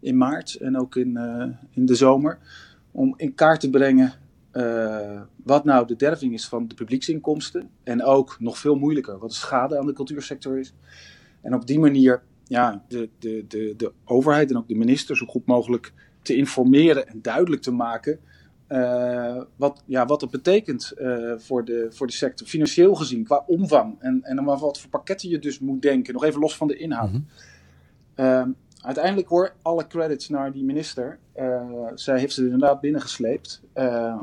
in 0.00 0.16
maart 0.16 0.54
en 0.54 0.78
ook 0.78 0.96
in, 0.96 1.18
in 1.70 1.86
de 1.86 1.94
zomer. 1.94 2.38
Om 2.90 3.14
in 3.16 3.34
kaart 3.34 3.60
te 3.60 3.70
brengen 3.70 4.12
wat 5.44 5.64
nou 5.64 5.86
de 5.86 5.96
derving 5.96 6.32
is 6.32 6.48
van 6.48 6.68
de 6.68 6.74
publieksinkomsten. 6.74 7.70
En 7.82 8.04
ook 8.04 8.36
nog 8.40 8.58
veel 8.58 8.74
moeilijker, 8.74 9.18
wat 9.18 9.30
de 9.30 9.36
schade 9.36 9.78
aan 9.78 9.86
de 9.86 9.92
cultuursector 9.92 10.58
is. 10.58 10.74
En 11.40 11.54
op 11.54 11.66
die 11.66 11.78
manier 11.78 12.22
ja, 12.48 12.84
de, 12.88 13.08
de, 13.18 13.44
de, 13.48 13.74
de 13.76 13.92
overheid 14.04 14.50
en 14.50 14.56
ook 14.56 14.68
de 14.68 14.74
minister 14.74 15.16
zo 15.16 15.26
goed 15.26 15.46
mogelijk 15.46 15.92
te 16.22 16.36
informeren 16.36 17.08
en 17.08 17.22
duidelijk 17.22 17.62
te 17.62 17.72
maken 17.72 18.20
eh, 18.68 19.42
wat, 19.56 19.82
ja, 19.86 20.06
wat 20.06 20.20
dat 20.20 20.30
betekent 20.30 20.90
eh, 20.90 21.32
voor, 21.36 21.64
de, 21.64 21.86
voor 21.90 22.06
de 22.06 22.12
sector, 22.12 22.46
financieel 22.46 22.94
gezien, 22.94 23.24
qua 23.24 23.44
omvang. 23.46 23.96
En, 23.98 24.22
en 24.22 24.38
om 24.38 24.44
wat 24.44 24.80
voor 24.80 24.90
pakketten 24.90 25.28
je 25.28 25.38
dus 25.38 25.58
moet 25.58 25.82
denken, 25.82 26.12
nog 26.12 26.24
even 26.24 26.40
los 26.40 26.56
van 26.56 26.68
de 26.68 26.76
inhoud. 26.76 27.12
Mhm. 27.12 27.20
Ehm, 28.14 28.50
uiteindelijk 28.80 29.28
hoor 29.28 29.54
alle 29.62 29.86
credits 29.86 30.28
naar 30.28 30.52
die 30.52 30.64
minister. 30.64 31.18
Eh, 31.32 31.86
zij 31.94 32.18
heeft 32.18 32.34
ze 32.34 32.44
inderdaad 32.44 32.80
binnengesleept. 32.80 33.62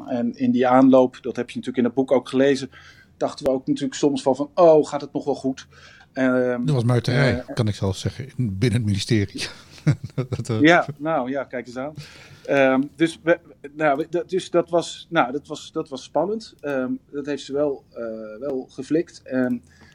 En 0.08 0.34
in 0.36 0.52
die 0.52 0.68
aanloop, 0.68 1.18
dat 1.22 1.36
heb 1.36 1.50
je 1.50 1.56
natuurlijk 1.56 1.78
in 1.78 1.84
het 1.84 1.94
boek 1.94 2.12
ook 2.12 2.30
gelezen, 2.30 2.70
dachten 3.18 3.46
we 3.46 3.52
ook 3.52 3.68
natuurlijk 3.68 3.96
soms 3.96 4.22
van, 4.22 4.36
van 4.36 4.50
oh, 4.56 4.88
gaat 4.88 5.02
het 5.02 5.14
nog 5.14 5.26
wel 5.26 5.36
goed? 5.36 5.68
Ehm, 6.16 6.66
Dat 6.66 6.76
was 6.76 6.84
muiterij, 6.84 7.40
eh, 7.40 7.54
kan 7.56 7.68
ik 7.68 7.76
zelfs 7.76 8.00
zeggen, 8.00 8.26
in- 8.36 8.58
binnen 8.58 8.78
het 8.80 8.88
ministerie. 8.88 9.46
dat, 10.30 10.50
eh, 10.50 10.62
Ja, 10.62 10.86
nou 10.98 11.30
ja, 11.30 11.44
kijk 11.44 11.68
eens 11.68 11.78
aan. 11.78 11.94
Ehm, 12.46 12.82
dus, 12.96 13.20
we, 13.24 13.40
nou, 13.76 14.06
dat, 14.10 14.30
dus 14.30 14.50
dat 14.50 14.70
was, 14.70 15.08
nou, 15.10 15.32
dat 15.32 15.48
was, 15.48 15.72
dat 15.72 15.90
was 15.90 16.04
spannend. 16.04 16.54
Ehm, 16.60 16.92
dat 17.12 17.26
heeft 17.26 17.44
ze 17.44 17.54
wel, 17.54 17.84
eh, 17.94 18.40
wel 18.40 18.68
geflikt. 18.70 19.22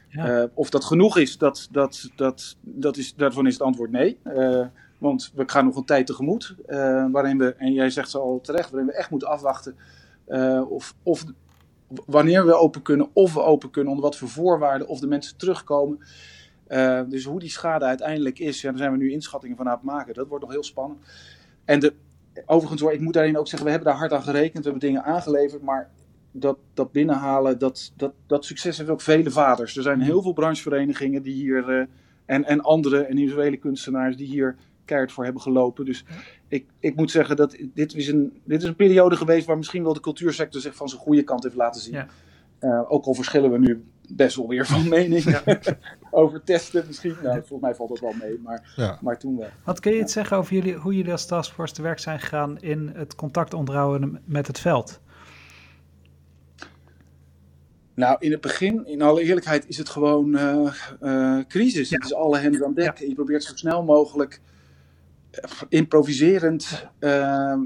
Ja. 0.09 0.41
eh, 0.41 0.43
of 0.53 0.69
dat 0.69 0.85
genoeg 0.85 1.17
is, 1.17 1.37
dat, 1.37 1.67
dat, 1.71 2.09
dat, 2.15 2.55
dat 2.61 2.97
is, 2.97 3.13
daarvan 3.15 3.47
is 3.47 3.53
het 3.53 3.61
antwoord 3.61 3.91
nee. 3.91 4.17
Eh, 4.23 4.65
want 4.97 5.31
we 5.35 5.43
gaan 5.45 5.65
nog 5.65 5.75
een 5.75 5.85
tijd 5.85 6.05
tegemoet. 6.07 6.55
eh, 6.65 7.05
waarin 7.11 7.37
we, 7.37 7.55
en 7.57 7.73
jij 7.73 7.89
zegt 7.89 8.09
zo 8.09 8.19
al 8.19 8.39
terecht, 8.41 8.69
waarin 8.69 8.89
we 8.89 8.95
echt 8.95 9.09
moeten 9.09 9.27
afwachten. 9.29 9.75
eh, 10.25 10.61
of, 10.71 10.95
of 11.03 11.23
wanneer 12.05 12.45
we 12.45 12.53
open 12.53 12.81
kunnen, 12.81 13.09
of 13.13 13.33
we 13.33 13.41
open 13.41 13.69
kunnen, 13.69 13.91
onder 13.91 14.09
wat 14.09 14.17
voor 14.17 14.29
voorwaarden, 14.29 14.87
of 14.87 14.99
de 14.99 15.07
mensen 15.07 15.37
terugkomen. 15.37 15.99
Eh, 16.67 17.01
dus 17.07 17.25
hoe 17.25 17.39
die 17.39 17.49
schade 17.49 17.85
uiteindelijk 17.85 18.39
is, 18.39 18.61
ja, 18.61 18.69
daar 18.69 18.77
zijn 18.77 18.91
we 18.91 18.97
nu 18.97 19.11
inschattingen 19.11 19.57
van 19.57 19.67
aan 19.67 19.73
het 19.73 19.83
maken. 19.83 20.13
Dat 20.13 20.27
wordt 20.27 20.43
nog 20.43 20.53
heel 20.53 20.63
spannend. 20.63 20.99
En 21.65 21.79
de, 21.79 21.93
overigens 22.45 22.81
hoor, 22.81 22.93
ik 22.93 22.99
moet 22.99 23.13
daarin 23.13 23.37
ook 23.37 23.47
zeggen, 23.47 23.67
we 23.67 23.73
hebben 23.73 23.91
daar 23.91 23.99
hard 23.99 24.13
aan 24.13 24.23
gerekend, 24.23 24.63
we 24.63 24.69
hebben 24.69 24.89
dingen 24.89 25.03
aangeleverd, 25.03 25.61
maar 25.61 25.89
dat, 26.31 26.57
dat 26.73 26.91
binnenhalen, 26.91 27.59
dat, 27.59 27.91
dat, 27.95 28.13
dat 28.27 28.45
succes 28.45 28.77
heeft 28.77 28.89
ook 28.89 29.01
vele 29.01 29.31
vaders. 29.31 29.77
Er 29.77 29.83
zijn 29.83 30.01
heel 30.01 30.21
veel 30.21 30.33
brancheverenigingen 30.33 31.21
die 31.21 31.33
hier, 31.33 31.69
eh, 31.69 31.85
en, 32.25 32.45
en 32.45 32.61
andere 32.61 33.01
en 33.01 33.17
individuele 33.17 33.57
kunstenaars 33.57 34.17
die 34.17 34.27
hier 34.27 34.55
keihard 34.85 35.11
voor 35.11 35.23
hebben 35.23 35.41
gelopen. 35.41 35.85
Dus 35.85 36.05
ik, 36.47 36.65
ik 36.79 36.95
moet 36.95 37.11
zeggen 37.11 37.35
dat 37.35 37.57
dit 37.73 37.95
is, 37.95 38.07
een, 38.07 38.41
dit 38.43 38.61
is 38.61 38.67
een 38.67 38.75
periode 38.75 39.15
geweest 39.15 39.45
waar 39.45 39.57
misschien 39.57 39.83
wel 39.83 39.93
de 39.93 39.99
cultuursector 39.99 40.61
zich 40.61 40.75
van 40.75 40.89
zijn 40.89 41.01
goede 41.01 41.23
kant 41.23 41.43
heeft 41.43 41.55
laten 41.55 41.81
zien. 41.81 41.93
Ja. 41.93 42.07
Eh, 42.59 42.91
ook 42.91 43.05
al 43.05 43.13
verschillen 43.13 43.51
we 43.51 43.57
nu 43.57 43.83
best 44.09 44.35
wel 44.35 44.47
weer 44.47 44.65
van 44.65 44.89
mening 44.89 45.41
over 46.11 46.43
testen 46.43 46.83
misschien. 46.87 47.15
Nou, 47.23 47.35
volgens 47.35 47.61
mij 47.61 47.75
valt 47.75 47.89
dat 47.89 47.99
wel 47.99 48.13
mee, 48.19 48.39
maar, 48.43 48.73
ja. 48.75 48.97
maar 49.01 49.19
toen 49.19 49.37
wel. 49.37 49.49
Wat 49.63 49.79
kun 49.79 49.91
je 49.91 49.99
iets 49.99 50.13
zeggen 50.13 50.37
over 50.37 50.53
jullie, 50.53 50.73
hoe 50.73 50.95
jullie 50.95 51.11
als 51.11 51.25
taskforce 51.25 51.73
te 51.73 51.81
werk 51.81 51.99
zijn 51.99 52.19
gegaan 52.19 52.59
in 52.59 52.91
het 52.93 53.15
contact 53.15 53.53
onderhouden 53.53 54.21
met 54.25 54.47
het 54.47 54.59
veld? 54.59 54.99
Nou, 57.93 58.15
in 58.19 58.31
het 58.31 58.41
begin, 58.41 58.87
in 58.87 59.01
alle 59.01 59.21
eerlijkheid, 59.21 59.67
is 59.67 59.77
het 59.77 59.89
gewoon 59.89 60.37
uh, 61.01 61.39
crisis. 61.47 61.89
Het 61.89 62.03
is 62.03 62.13
alle 62.13 62.37
hens 62.37 62.63
aan 62.63 62.73
dek. 62.73 62.97
Je 62.97 63.13
probeert 63.13 63.43
zo 63.43 63.55
snel 63.55 63.83
mogelijk 63.83 64.41
improviserend 65.69 66.87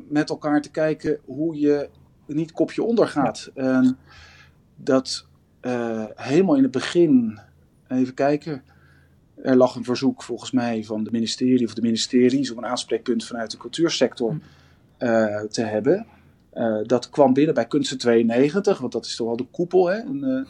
met 0.09 0.29
elkaar 0.29 0.61
te 0.61 0.71
kijken 0.71 1.19
hoe 1.25 1.59
je 1.59 1.89
niet 2.27 2.51
kopje 2.51 2.83
onder 2.83 3.07
gaat. 3.07 3.51
En 3.53 3.97
dat 4.75 5.27
helemaal 6.15 6.55
in 6.55 6.63
het 6.63 6.71
begin, 6.71 7.39
even 7.87 8.13
kijken, 8.13 8.63
er 9.35 9.55
lag 9.55 9.75
een 9.75 9.83
verzoek 9.83 10.23
volgens 10.23 10.51
mij 10.51 10.83
van 10.83 11.03
de 11.03 11.11
ministerie 11.11 11.65
of 11.65 11.73
de 11.73 11.81
ministeries 11.81 12.51
om 12.51 12.57
een 12.57 12.65
aanspreekpunt 12.65 13.25
vanuit 13.25 13.51
de 13.51 13.57
cultuursector 13.57 14.37
hm. 14.97 15.47
te 15.49 15.61
hebben. 15.61 16.05
Dat 16.83 17.09
kwam 17.09 17.33
binnen 17.33 17.53
bij 17.53 17.65
Kunsten 17.65 17.97
92, 17.97 18.77
want 18.77 18.91
dat 18.91 19.05
is 19.05 19.15
toch 19.15 19.27
wel 19.27 19.37
de 19.37 19.47
koepel. 19.51 19.87
Hè? 19.87 19.97
En, 19.97 20.47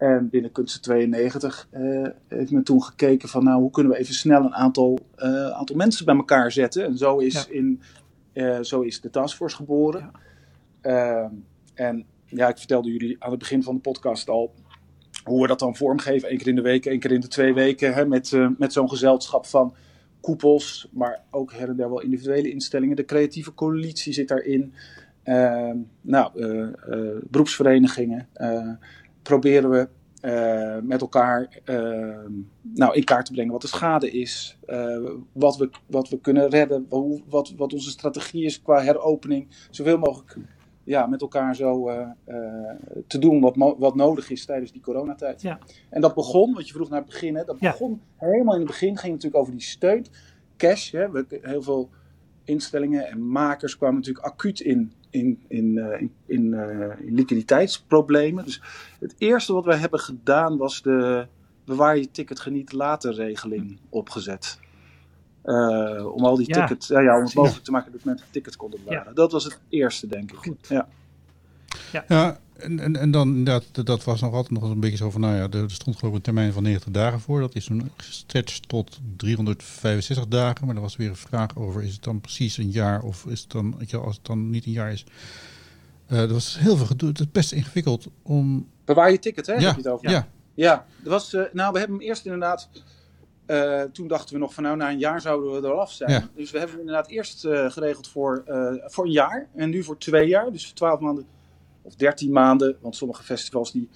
en 0.00 0.28
binnen 0.28 0.52
Kunsten 0.52 0.80
92 0.82 1.68
uh, 1.72 2.06
heeft 2.28 2.50
men 2.50 2.64
toen 2.64 2.82
gekeken 2.82 3.28
van 3.28 3.44
nou, 3.44 3.60
hoe 3.60 3.70
kunnen 3.70 3.92
we 3.92 3.98
even 3.98 4.14
snel 4.14 4.44
een 4.44 4.54
aantal, 4.54 4.98
aantal 5.52 5.76
mensen 5.76 6.04
bij 6.04 6.16
elkaar 6.16 6.52
zetten. 6.52 6.84
En 6.84 6.96
zo 6.96 7.18
is, 7.18 7.46
ja. 7.48 7.54
in, 7.54 7.80
zo 8.62 8.80
is 8.80 9.00
de 9.00 9.10
taskforce 9.10 9.56
geboren. 9.56 10.00
Ja. 10.00 10.10
Ehm, 10.80 11.32
en 11.74 12.04
ja, 12.24 12.48
ik 12.48 12.58
vertelde 12.58 12.90
jullie 12.90 13.16
aan 13.18 13.30
het 13.30 13.38
begin 13.38 13.62
van 13.62 13.74
de 13.74 13.80
podcast 13.80 14.28
al 14.28 14.54
hoe 15.24 15.42
we 15.42 15.46
dat 15.46 15.58
dan 15.58 15.76
vormgeven. 15.76 16.30
Eén 16.30 16.38
keer 16.38 16.48
in 16.48 16.54
de 16.54 16.62
week, 16.62 16.86
één 16.86 16.98
keer 16.98 17.12
in 17.12 17.20
de 17.20 17.28
twee 17.28 17.54
weken. 17.54 17.94
Hè, 17.94 18.06
met, 18.06 18.38
met 18.58 18.72
zo'n 18.72 18.88
gezelschap 18.88 19.46
van 19.46 19.74
koepels, 20.20 20.88
maar 20.92 21.22
ook 21.30 21.52
her 21.52 21.68
en 21.68 21.76
der 21.76 21.88
wel 21.88 22.00
individuele 22.00 22.50
instellingen. 22.50 22.96
De 22.96 23.04
creatieve 23.04 23.54
coalitie 23.54 24.12
zit 24.12 24.28
daarin. 24.28 24.74
Ehm, 25.22 25.76
nou, 26.00 26.32
beroepsverenigingen 27.30 28.28
proberen 29.22 29.70
we 29.70 29.88
met 30.82 31.00
elkaar 31.00 31.60
ehm, 31.64 32.32
nou, 32.74 32.94
in 32.94 33.04
kaart 33.04 33.26
te 33.26 33.32
brengen 33.32 33.52
wat 33.52 33.60
de 33.60 33.66
schade 33.68 34.10
is, 34.10 34.58
wat, 35.32 35.56
we, 35.56 35.70
wat 35.86 36.08
we 36.08 36.20
kunnen 36.20 36.48
redden, 36.48 36.86
hoe, 36.88 37.20
wat, 37.28 37.52
wat 37.56 37.72
onze 37.72 37.90
strategie 37.90 38.44
is 38.44 38.62
qua 38.62 38.82
heropening. 38.82 39.48
Zoveel 39.70 39.98
mogelijk 39.98 40.36
ja, 40.84 41.06
met 41.06 41.20
elkaar 41.20 41.56
zo 41.56 41.90
te 43.06 43.18
doen 43.18 43.40
wat, 43.40 43.74
wat 43.78 43.94
nodig 43.94 44.30
is 44.30 44.44
tijdens 44.44 44.72
die 44.72 44.80
coronatijd. 44.80 45.42
Ja. 45.42 45.58
En 45.90 46.00
dat 46.00 46.14
begon, 46.14 46.54
wat 46.54 46.66
je 46.66 46.72
vroeg 46.72 46.88
naar 46.88 47.00
het 47.00 47.08
begin, 47.08 47.36
hè, 47.36 47.44
dat 47.44 47.58
begon 47.58 48.00
helemaal 48.16 48.54
in 48.54 48.60
het 48.60 48.70
begin, 48.70 48.96
ging 48.96 49.12
natuurlijk 49.12 49.42
over 49.42 49.52
die 49.52 49.62
steun. 49.62 50.06
Cash, 50.56 50.90
hè, 50.92 51.10
we, 51.10 51.26
heel 51.42 51.62
veel 51.62 51.90
instellingen 52.44 53.08
en 53.08 53.28
makers 53.28 53.76
kwamen 53.76 53.96
natuurlijk 53.96 54.26
acuut 54.26 54.60
in 54.60 54.92
in, 55.10 55.44
in, 55.48 55.76
uh, 55.76 56.00
in, 56.00 56.12
in, 56.26 56.44
uh, 56.52 57.06
in, 57.06 57.14
liquiditeitsproblemen. 57.14 58.44
Dus 58.44 58.62
het 59.00 59.14
eerste 59.18 59.52
wat 59.52 59.64
wij 59.64 59.76
hebben 59.76 60.00
gedaan 60.00 60.56
was 60.56 60.82
de 60.82 61.26
bewaar 61.64 61.96
je 61.96 62.10
ticket 62.10 62.40
geniet 62.40 62.72
later 62.72 63.14
regeling 63.14 63.78
opgezet. 63.88 64.58
Uh, 65.44 66.14
om 66.14 66.24
al 66.24 66.36
die 66.36 66.48
ja. 66.48 66.66
tickets, 66.66 66.88
ja, 66.88 67.00
ja, 67.00 67.16
om 67.16 67.24
het 67.24 67.34
mogelijk 67.34 67.64
te 67.64 67.70
maken 67.70 67.92
dat 67.92 68.04
mensen 68.04 68.26
tickets 68.30 68.56
konden 68.56 68.80
bewaren. 68.84 69.08
Ja. 69.08 69.12
Dat 69.12 69.32
was 69.32 69.44
het 69.44 69.60
eerste, 69.68 70.06
denk 70.06 70.30
ik. 70.30 70.36
Goed. 70.36 70.68
Ja. 70.68 70.88
Ja. 72.08 72.38
En, 72.62 72.80
en, 72.80 72.96
en 72.96 73.10
dan 73.10 73.28
inderdaad, 73.28 73.86
dat 73.86 74.04
was 74.04 74.20
nog 74.20 74.34
altijd 74.34 74.60
nog 74.60 74.70
een 74.70 74.80
beetje 74.80 74.96
zo 74.96 75.10
van, 75.10 75.20
nou 75.20 75.34
ja, 75.34 75.58
er 75.58 75.70
stond 75.70 75.96
geloof 75.96 76.10
ik 76.10 76.18
een 76.18 76.24
termijn 76.24 76.52
van 76.52 76.62
90 76.62 76.90
dagen 76.90 77.20
voor. 77.20 77.40
Dat 77.40 77.54
is 77.54 77.64
toen 77.64 77.90
gestretched 77.96 78.68
tot 78.68 79.00
365 79.16 80.28
dagen. 80.28 80.66
Maar 80.66 80.74
er 80.74 80.80
was 80.80 80.96
weer 80.96 81.08
een 81.08 81.16
vraag 81.16 81.56
over, 81.56 81.82
is 81.82 81.92
het 81.92 82.02
dan 82.02 82.20
precies 82.20 82.56
een 82.56 82.70
jaar 82.70 83.02
of 83.02 83.26
is 83.26 83.40
het 83.40 83.50
dan, 83.50 83.74
als 84.02 84.16
het 84.16 84.26
dan 84.26 84.50
niet 84.50 84.66
een 84.66 84.72
jaar 84.72 84.92
is. 84.92 85.04
Uh, 86.08 86.20
er 86.20 86.32
was 86.32 86.58
heel 86.58 86.76
veel 86.76 86.86
gedoe, 86.86 87.08
het 87.08 87.20
is 87.20 87.30
best 87.30 87.52
ingewikkeld 87.52 88.06
om... 88.22 88.68
Bewaar 88.84 89.10
je 89.10 89.18
ticket, 89.18 89.46
hè? 89.46 89.52
Ja, 89.52 89.60
heb 89.60 89.70
je 89.70 89.82
het 89.82 89.88
over? 89.88 90.10
ja. 90.10 90.28
Ja, 90.54 90.86
er 91.04 91.10
was, 91.10 91.34
uh, 91.34 91.42
nou 91.52 91.72
we 91.72 91.78
hebben 91.78 91.96
hem 91.96 92.06
eerst 92.06 92.24
inderdaad... 92.24 92.68
Uh, 93.46 93.82
toen 93.82 94.08
dachten 94.08 94.34
we 94.34 94.40
nog 94.40 94.54
van 94.54 94.62
nou, 94.62 94.76
na 94.76 94.90
een 94.90 94.98
jaar 94.98 95.20
zouden 95.20 95.52
we 95.52 95.68
er 95.68 95.74
af 95.74 95.92
zijn. 95.92 96.10
Ja. 96.10 96.28
Dus 96.34 96.50
we 96.50 96.58
hebben 96.58 96.76
hem 96.76 96.86
inderdaad 96.86 97.10
eerst 97.10 97.40
geregeld 97.46 98.08
voor, 98.08 98.42
voor 98.86 99.04
een 99.04 99.10
jaar. 99.10 99.48
En 99.54 99.70
nu 99.70 99.82
voor 99.82 99.98
twee 99.98 100.28
jaar, 100.28 100.52
dus 100.52 100.66
voor 100.66 100.74
twaalf 100.74 101.00
maanden 101.00 101.26
of 101.82 101.94
13 101.94 102.32
maanden. 102.32 102.76
Want 102.80 102.96
sommige 102.96 103.22
festivals 103.22 103.72
die, 103.72 103.88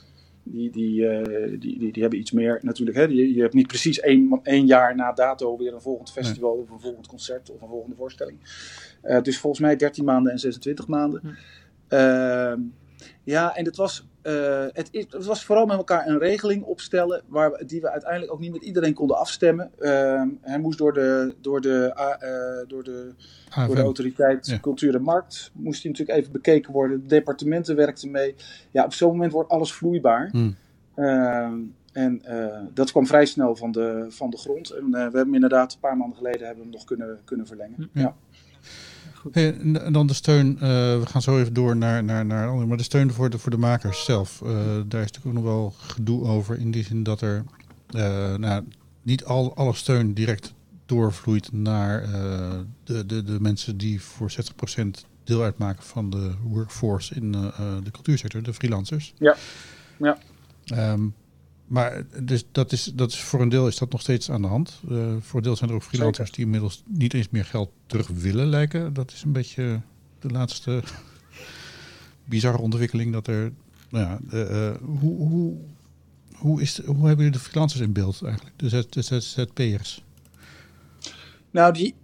die, 0.42 0.70
die, 0.70 1.01
uh, 1.01 1.25
die, 1.61 1.79
die, 1.79 1.92
die, 1.92 2.03
hebben 2.03 2.18
iets 2.18 2.33
meer 2.33 2.59
natuurlijk. 2.62 2.97
Hè? 2.97 3.03
Je, 3.03 3.35
je 3.35 3.40
hebt 3.40 3.55
niet 3.55 3.66
precies 3.66 4.01
één, 4.01 4.40
één 4.42 4.66
jaar 4.66 4.94
na 4.97 5.12
dato 5.12 5.57
weer 5.57 5.75
een 5.75 5.81
volgend 5.81 6.12
festival 6.12 6.53
of 6.53 6.70
een 6.70 6.81
volgend 6.81 7.07
concert 7.07 7.51
of 7.51 7.62
een 7.62 7.68
volgende 7.68 7.97
voorstelling. 7.97 8.38
Uh, 9.03 9.23
dus 9.23 9.38
volgens 9.38 9.62
mij 9.62 9.77
13 9.77 10.05
maanden 10.05 10.33
en 10.33 10.38
26 10.38 10.87
maanden. 10.87 11.37
Uh, 11.88 12.55
ja, 13.25 13.57
en 13.57 13.64
het 13.64 13.77
was, 13.77 14.07
uh, 14.27 14.65
het, 14.73 14.89
het, 14.93 15.25
was 15.25 15.45
vooral 15.45 15.67
met 15.67 15.77
elkaar 15.77 16.07
een 16.07 16.19
regeling 16.19 16.63
opstellen 16.63 17.23
waar 17.27 17.63
die 17.67 17.81
we 17.81 17.91
uiteindelijk 17.91 18.33
ook 18.33 18.41
niet 18.41 18.53
met 18.53 18.63
iedereen 18.63 18.95
konden 18.95 19.19
afstemmen. 19.19 19.71
Uh, 19.79 20.23
hij 20.41 20.59
moest 20.59 20.79
door 20.79 20.93
de, 20.93 21.35
door 21.41 21.61
de, 21.61 21.93
uh, 21.97 22.69
door 22.69 22.85
de, 22.85 23.13
door 23.67 23.75
de 23.75 23.83
autoriteit 23.83 24.47
ja. 24.47 24.59
Cultuur 24.59 24.95
en 24.95 25.03
Markt, 25.03 25.51
moest 25.55 25.83
hij 25.83 25.91
natuurlijk 25.91 26.19
even 26.19 26.33
bekeken 26.33 26.73
worden. 26.73 27.01
De 27.01 27.07
departementen 27.07 27.77
werkten 27.77 28.11
mee. 28.11 28.35
Ja, 28.71 28.85
op 28.85 28.93
zo'n 28.93 29.11
moment 29.11 29.33
wordt 29.33 29.51
alles 29.51 29.73
vloeibaar. 29.73 30.31
Hmm. 30.31 30.57
en 31.93 32.23
dat 32.75 32.91
kwam 32.91 33.07
vrij 33.07 33.27
snel 33.27 33.57
van 33.57 33.73
de, 33.73 34.07
van 34.09 34.31
de 34.31 34.37
grond. 34.37 34.71
En 34.71 34.91
we 34.91 34.99
hebben 34.99 35.35
inderdaad 35.35 35.73
een 35.73 35.81
paar 35.81 35.97
maanden 35.97 36.17
geleden 36.17 36.47
hebben 36.47 36.65
we 36.65 36.71
hem 36.71 36.79
nog 36.79 36.85
kunnen, 36.85 37.19
kunnen 37.25 37.47
verlengen. 37.47 37.91
ja. 37.93 38.01
ja. 38.01 38.15
Hey, 39.33 39.61
en 39.61 39.93
dan 39.93 40.07
de 40.07 40.15
steun, 40.15 40.55
uh, 40.55 40.61
we 40.61 41.03
gaan 41.05 41.23
zo 41.23 41.39
even 41.39 41.53
door 41.55 41.77
naar, 41.77 42.05
naar, 42.05 42.27
naar 42.27 42.49
andere, 42.49 42.67
maar 42.67 42.77
de 42.77 42.83
steun 42.83 43.13
voor 43.13 43.31
de, 43.31 43.39
voor 43.39 43.51
de 43.51 43.57
makers 43.57 44.05
zelf. 44.05 44.41
Uh, 44.45 44.51
daar 44.87 45.03
is 45.03 45.11
natuurlijk 45.13 45.27
ook 45.27 45.33
nog 45.33 45.43
wel 45.43 45.75
gedoe 45.77 46.25
over 46.25 46.59
in 46.59 46.71
die 46.71 46.85
zin 46.85 47.03
dat 47.03 47.21
er 47.21 47.45
uh, 47.91 48.35
nou, 48.35 48.65
niet 49.03 49.25
al, 49.25 49.57
alle 49.57 49.75
steun 49.75 50.15
direct 50.15 50.55
doorvloeit 50.87 51.53
naar 51.53 52.09
de, 52.85 53.07
de, 53.07 53.23
de 53.23 53.41
mensen 53.41 53.77
die 53.77 54.03
voor 54.03 54.33
60% 54.77 54.85
deel 55.25 55.43
uitmaken 55.43 55.85
van 55.85 56.11
de 56.11 56.31
workforce 56.43 57.15
in 57.15 57.33
de 57.33 57.91
cultuursector, 57.91 58.43
de 58.43 58.55
freelancers. 58.55 59.15
Ja, 59.19 59.37
ja. 59.97 60.19
Um, 60.93 61.15
maar 61.75 62.07
dus 62.23 62.45
dat 62.53 62.73
is, 62.73 62.85
dat 62.85 63.13
is 63.13 63.21
voor 63.21 63.41
een 63.41 63.49
deel 63.49 63.67
is 63.67 63.77
dat 63.77 63.93
nog 63.93 64.01
steeds 64.01 64.31
aan 64.31 64.43
de 64.43 64.49
hand. 64.49 64.81
Uh, 64.91 65.15
voor 65.21 65.37
een 65.37 65.43
deel 65.43 65.57
zijn 65.57 65.71
er 65.71 65.77
ook 65.77 65.83
freelancers 65.83 66.31
die 66.31 66.45
inmiddels 66.45 66.83
niet 66.87 67.15
eens 67.15 67.29
meer 67.31 67.45
geld 67.45 67.71
terug 67.87 68.09
willen 68.09 68.47
lijken. 68.47 68.93
Dat 68.93 69.13
is 69.13 69.23
een 69.23 69.33
beetje 69.33 69.81
de 70.19 70.29
laatste 70.29 70.83
bizarre 72.25 72.59
ontwikkeling. 72.59 73.13
Dat 73.13 73.27
er, 73.27 73.53
nou 73.89 74.07
ja, 74.07 74.19
uh, 74.33 74.75
hoe, 75.01 75.29
hoe, 75.29 75.57
hoe, 76.35 76.63
is, 76.63 76.85
hoe 76.85 77.07
hebben 77.07 77.25
jullie 77.25 77.31
de 77.31 77.45
freelancers 77.45 77.83
in 77.83 77.93
beeld 77.93 78.23
eigenlijk? 78.23 78.59
De, 78.59 78.87
de 78.91 79.03
ZZP'ers? 79.03 80.05
Nou, 81.51 81.73
die, 81.73 81.95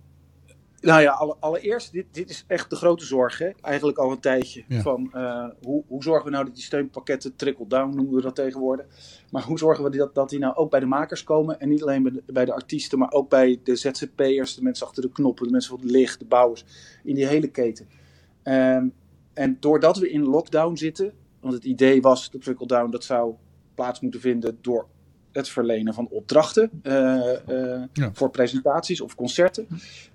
nou 0.80 1.02
ja, 1.02 1.36
allereerst, 1.40 1.92
dit, 1.92 2.06
dit 2.10 2.30
is 2.30 2.44
echt 2.46 2.70
de 2.70 2.76
grote 2.76 3.04
zorg, 3.04 3.38
hè? 3.38 3.50
eigenlijk 3.60 3.98
al 3.98 4.10
een 4.10 4.20
tijdje. 4.20 4.64
Van, 4.68 5.10
uh, 5.14 5.48
hoe, 5.62 5.84
hoe 5.86 6.02
zorgen 6.02 6.24
we 6.24 6.30
nou 6.30 6.44
dat 6.44 6.54
die 6.54 6.64
steunpakketten, 6.64 7.36
trickle-down 7.36 7.94
noemen 7.94 8.14
we 8.14 8.20
dat 8.20 8.34
tegenwoordig. 8.34 8.86
Maar 9.30 9.42
hoe 9.42 9.58
zorgen 9.58 9.84
we 9.84 9.96
dat, 9.96 10.14
dat 10.14 10.30
die 10.30 10.38
nou 10.38 10.54
ook 10.54 10.70
bij 10.70 10.80
de 10.80 10.86
makers 10.86 11.24
komen. 11.24 11.60
En 11.60 11.68
niet 11.68 11.82
alleen 11.82 12.02
bij 12.02 12.12
de, 12.12 12.22
bij 12.32 12.44
de 12.44 12.52
artiesten, 12.52 12.98
maar 12.98 13.12
ook 13.12 13.28
bij 13.28 13.60
de 13.64 13.76
ZZP'ers, 13.76 14.54
de 14.54 14.62
mensen 14.62 14.86
achter 14.86 15.02
de 15.02 15.12
knoppen, 15.12 15.46
de 15.46 15.52
mensen 15.52 15.70
van 15.70 15.80
het 15.80 15.90
licht, 15.90 16.18
de 16.18 16.24
bouwers. 16.24 16.64
In 17.04 17.14
die 17.14 17.26
hele 17.26 17.48
keten. 17.48 17.88
Um, 18.44 18.92
en 19.34 19.56
doordat 19.60 19.96
we 19.96 20.10
in 20.10 20.22
lockdown 20.22 20.76
zitten, 20.76 21.12
want 21.40 21.54
het 21.54 21.64
idee 21.64 22.00
was, 22.00 22.30
de 22.30 22.38
trickle-down, 22.38 22.90
dat 22.90 23.04
zou 23.04 23.34
plaats 23.74 24.00
moeten 24.00 24.20
vinden 24.20 24.58
door 24.60 24.86
het 25.32 25.48
verlenen 25.48 25.94
van 25.94 26.08
opdrachten 26.08 26.70
uh, 26.82 26.92
uh, 27.48 27.82
ja. 27.92 28.10
voor 28.12 28.30
presentaties 28.30 29.00
of 29.00 29.14
concerten. 29.14 29.66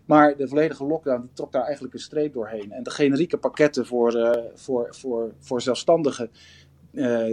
Maar 0.05 0.37
de 0.37 0.47
volledige 0.47 0.85
lockdown 0.85 1.21
die 1.21 1.29
trok 1.33 1.51
daar 1.51 1.63
eigenlijk 1.63 1.93
een 1.93 1.99
streep 1.99 2.33
doorheen. 2.33 2.71
En 2.71 2.83
de 2.83 2.89
generieke 2.89 3.37
pakketten 3.37 3.85
voor, 3.85 4.15
uh, 4.15 4.31
voor, 4.53 4.87
voor, 4.89 5.33
voor 5.39 5.61
zelfstandigen, 5.61 6.29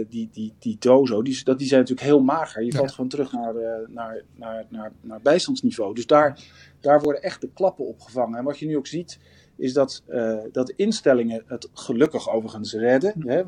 die, 0.09 0.29
die, 0.31 0.53
die 0.59 0.75
dozo, 0.79 1.21
die, 1.21 1.43
dat, 1.43 1.57
die 1.57 1.67
zijn 1.67 1.79
natuurlijk 1.79 2.07
heel 2.07 2.21
mager. 2.21 2.63
Je 2.63 2.71
ja. 2.71 2.77
valt 2.77 2.91
gewoon 2.91 3.09
terug 3.09 3.31
naar, 3.31 3.53
naar, 3.87 4.23
naar, 4.35 4.65
naar, 4.69 4.91
naar 5.01 5.21
bijstandsniveau. 5.21 5.93
Dus 5.93 6.05
daar, 6.05 6.39
daar 6.79 7.01
worden 7.01 7.21
echt 7.21 7.41
de 7.41 7.49
klappen 7.53 7.85
opgevangen. 7.85 8.37
En 8.37 8.43
wat 8.43 8.59
je 8.59 8.65
nu 8.65 8.77
ook 8.77 8.87
ziet, 8.87 9.19
is 9.55 9.73
dat, 9.73 10.03
dat 10.51 10.67
de 10.67 10.73
instellingen 10.75 11.43
het 11.47 11.69
gelukkig 11.73 12.29
overigens 12.29 12.73
redden. 12.73 13.13
Hè? 13.27 13.39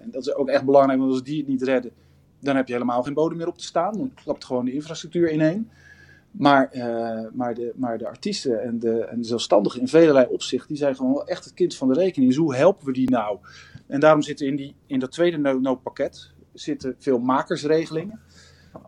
en 0.00 0.10
dat 0.10 0.26
is 0.26 0.34
ook 0.34 0.48
echt 0.48 0.64
belangrijk, 0.64 0.98
want 0.98 1.12
als 1.12 1.22
die 1.22 1.38
het 1.38 1.48
niet 1.48 1.62
redden 1.62 1.92
dan 2.42 2.56
heb 2.56 2.66
je 2.66 2.72
helemaal 2.72 3.02
geen 3.02 3.14
bodem 3.14 3.38
meer 3.38 3.46
op 3.46 3.58
te 3.58 3.64
staan. 3.64 3.92
Dan 3.92 4.14
klapt 4.14 4.44
gewoon 4.44 4.64
de 4.64 4.72
infrastructuur 4.72 5.32
ineen. 5.32 5.70
Maar, 6.30 6.70
uh, 6.72 7.26
maar, 7.32 7.54
de, 7.54 7.72
maar 7.74 7.98
de 7.98 8.06
artiesten 8.06 8.62
en 8.62 8.78
de, 8.78 9.04
en 9.04 9.20
de 9.20 9.26
zelfstandigen 9.26 9.80
in 9.80 9.88
velelei 9.88 10.26
opzicht, 10.26 10.68
die 10.68 10.76
zijn 10.76 10.96
gewoon 10.96 11.12
wel 11.12 11.26
echt 11.26 11.44
het 11.44 11.54
kind 11.54 11.74
van 11.74 11.88
de 11.88 11.94
rekening. 11.94 12.30
Dus 12.30 12.40
hoe 12.40 12.54
helpen 12.54 12.86
we 12.86 12.92
die 12.92 13.10
nou? 13.10 13.38
En 13.86 14.00
daarom 14.00 14.22
zitten 14.22 14.46
in, 14.46 14.56
die, 14.56 14.74
in 14.86 14.98
dat 14.98 15.12
tweede 15.12 15.36
noodpakket 15.36 16.32
zitten 16.52 16.94
veel 16.98 17.18
makersregelingen. 17.18 18.20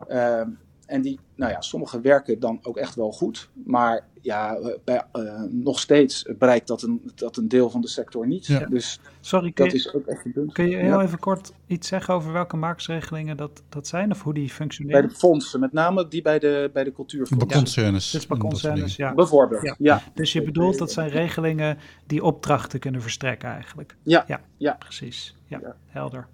Uh, 0.09 0.41
en 0.85 1.01
die, 1.01 1.19
nou 1.35 1.51
ja, 1.51 1.61
sommige 1.61 2.01
werken 2.01 2.39
dan 2.39 2.59
ook 2.61 2.77
echt 2.77 2.95
wel 2.95 3.11
goed. 3.11 3.49
Maar 3.53 4.05
ja, 4.21 4.59
bij, 4.83 5.03
uh, 5.13 5.41
nog 5.49 5.79
steeds 5.79 6.25
bereikt 6.37 6.67
dat 6.67 6.81
een, 6.81 7.11
dat 7.15 7.37
een 7.37 7.47
deel 7.47 7.69
van 7.69 7.81
de 7.81 7.87
sector 7.87 8.27
niet. 8.27 8.45
Ja. 8.45 8.65
Dus 8.65 8.99
Sorry, 9.19 9.51
dat 9.53 9.71
je, 9.71 9.77
is 9.77 9.93
ook 9.93 10.05
echt 10.05 10.25
een 10.25 10.31
punt. 10.31 10.53
Kun 10.53 10.69
je 10.69 10.77
heel 10.77 11.01
even 11.01 11.19
kort 11.19 11.53
iets 11.67 11.87
zeggen 11.87 12.13
over 12.13 12.31
welke 12.31 12.57
marktregelingen 12.57 13.37
dat, 13.37 13.61
dat 13.69 13.87
zijn 13.87 14.11
of 14.11 14.21
hoe 14.21 14.33
die 14.33 14.49
functioneren? 14.49 15.01
Bij 15.01 15.09
de 15.09 15.15
fondsen, 15.15 15.59
met 15.59 15.73
name 15.73 16.07
die 16.07 16.21
bij 16.21 16.39
de, 16.39 16.69
bij 16.73 16.83
de 16.83 16.91
cultuurfondsen. 16.91 17.47
Bij 17.47 17.57
concernes. 17.57 18.11
Dus 18.11 18.27
bij 18.27 18.37
concernes, 18.37 18.95
ja. 18.95 19.13
Bijvoorbeeld, 19.13 19.75
ja. 19.77 20.01
Dus 20.13 20.33
je 20.33 20.43
bedoelt 20.43 20.77
dat 20.77 20.91
zijn 20.91 21.09
regelingen 21.09 21.77
die 22.05 22.23
opdrachten 22.23 22.79
kunnen 22.79 23.01
verstrekken 23.01 23.49
eigenlijk? 23.49 23.95
Ja. 24.03 24.23
Ja, 24.27 24.41
ja. 24.57 24.75
precies. 24.79 25.35
Ja, 25.47 25.75
helder. 25.87 26.27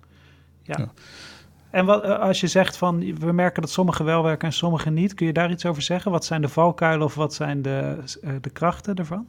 ja. 0.62 0.92
En 1.72 1.86
wat, 1.86 2.04
eh, 2.04 2.20
als 2.20 2.40
je 2.40 2.48
zegt 2.48 2.78
van 2.78 3.16
we 3.20 3.32
merken 3.32 3.62
dat 3.62 3.72
sommigen 3.72 4.06
wel 4.06 4.24
werken 4.24 4.48
en 4.48 4.54
sommigen 4.54 4.94
niet, 4.94 5.14
kun 5.14 5.26
je 5.26 5.34
daar 5.34 5.52
iets 5.52 5.66
over 5.66 5.82
zeggen? 5.82 6.12
Wat 6.12 6.26
zijn 6.26 6.42
de 6.42 6.50
valkuilen 6.50 7.06
of 7.06 7.16
wat 7.16 7.34
zijn 7.34 7.62
de, 7.62 7.98
uh, 8.24 8.36
de 8.42 8.50
krachten 8.50 8.96
ervan? 8.96 9.28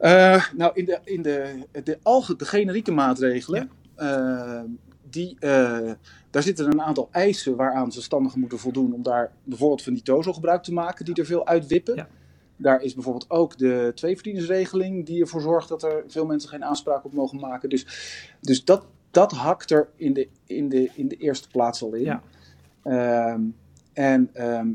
Uh, 0.00 0.44
nou, 0.56 0.70
in 0.74 0.84
de, 0.84 1.00
in 1.04 1.22
de, 1.22 1.66
de, 1.84 1.98
alge, 2.02 2.36
de 2.36 2.44
generieke 2.44 2.92
maatregelen, 2.92 3.70
ja. 3.96 4.64
die, 5.10 5.36
daar 6.30 6.42
zitten 6.42 6.66
een 6.66 6.82
aantal 6.82 7.08
eisen 7.10 7.56
waaraan 7.56 7.92
zelfstandigen 7.92 8.40
moeten 8.40 8.58
voldoen 8.58 8.92
om 8.92 9.02
daar 9.02 9.32
bijvoorbeeld 9.44 9.82
van 9.82 9.92
die 9.92 10.02
TOZO 10.02 10.32
gebruik 10.32 10.62
te 10.62 10.72
maken, 10.72 11.04
die 11.04 11.14
er 11.14 11.26
veel 11.26 11.46
uitwippen. 11.46 11.96
Ja. 11.96 12.08
Daar 12.56 12.82
is 12.82 12.94
bijvoorbeeld 12.94 13.30
ook 13.30 13.58
de 13.58 13.92
tweeverdienersregeling 13.94 15.06
die 15.06 15.20
ervoor 15.20 15.40
zorgt 15.40 15.68
dat 15.68 15.82
er 15.82 16.04
veel 16.08 16.26
mensen 16.26 16.48
geen 16.48 16.64
aanspraak 16.64 17.04
op 17.04 17.12
mogen 17.12 17.40
maken. 17.40 17.68
Dus, 17.68 17.86
dus 18.40 18.64
dat, 18.64 18.86
dat 19.14 19.32
hakt 19.32 19.70
er 19.70 19.88
in 19.96 20.12
de, 20.12 20.28
in 20.46 20.68
de, 20.68 20.90
in 20.94 21.08
de 21.08 21.16
eerste 21.16 21.48
plaats 21.48 21.82
al 21.82 21.94
in. 21.94 22.04
Ja. 22.04 22.22
Ehm, 22.82 23.40
en 23.92 24.30
ehm, 24.32 24.68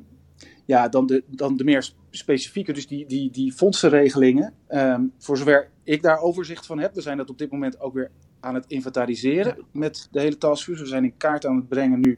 ja, 0.65 0.87
dan 0.87 1.05
de, 1.05 1.23
dan 1.27 1.57
de 1.57 1.63
meer 1.63 1.91
specifieke, 2.09 2.73
dus 2.73 2.87
die, 2.87 3.05
die, 3.05 3.31
die 3.31 3.53
fondsenregelingen. 3.53 4.53
Ehm, 4.67 5.03
voor 5.17 5.37
zover 5.37 5.69
ik 5.83 6.01
daar 6.01 6.19
overzicht 6.19 6.65
van 6.65 6.79
heb, 6.79 6.93
we 6.93 7.01
zijn 7.01 7.17
dat 7.17 7.29
op 7.29 7.37
dit 7.37 7.51
moment 7.51 7.79
ook 7.79 7.93
weer 7.93 8.11
aan 8.39 8.55
het 8.55 8.65
inventariseren 8.67 9.65
met 9.71 10.07
de 10.11 10.19
hele 10.19 10.37
taskforce. 10.37 10.81
We 10.81 10.87
zijn 10.87 11.03
in 11.03 11.17
kaart 11.17 11.45
aan 11.45 11.55
het 11.55 11.67
brengen 11.67 11.99
nu 11.99 12.17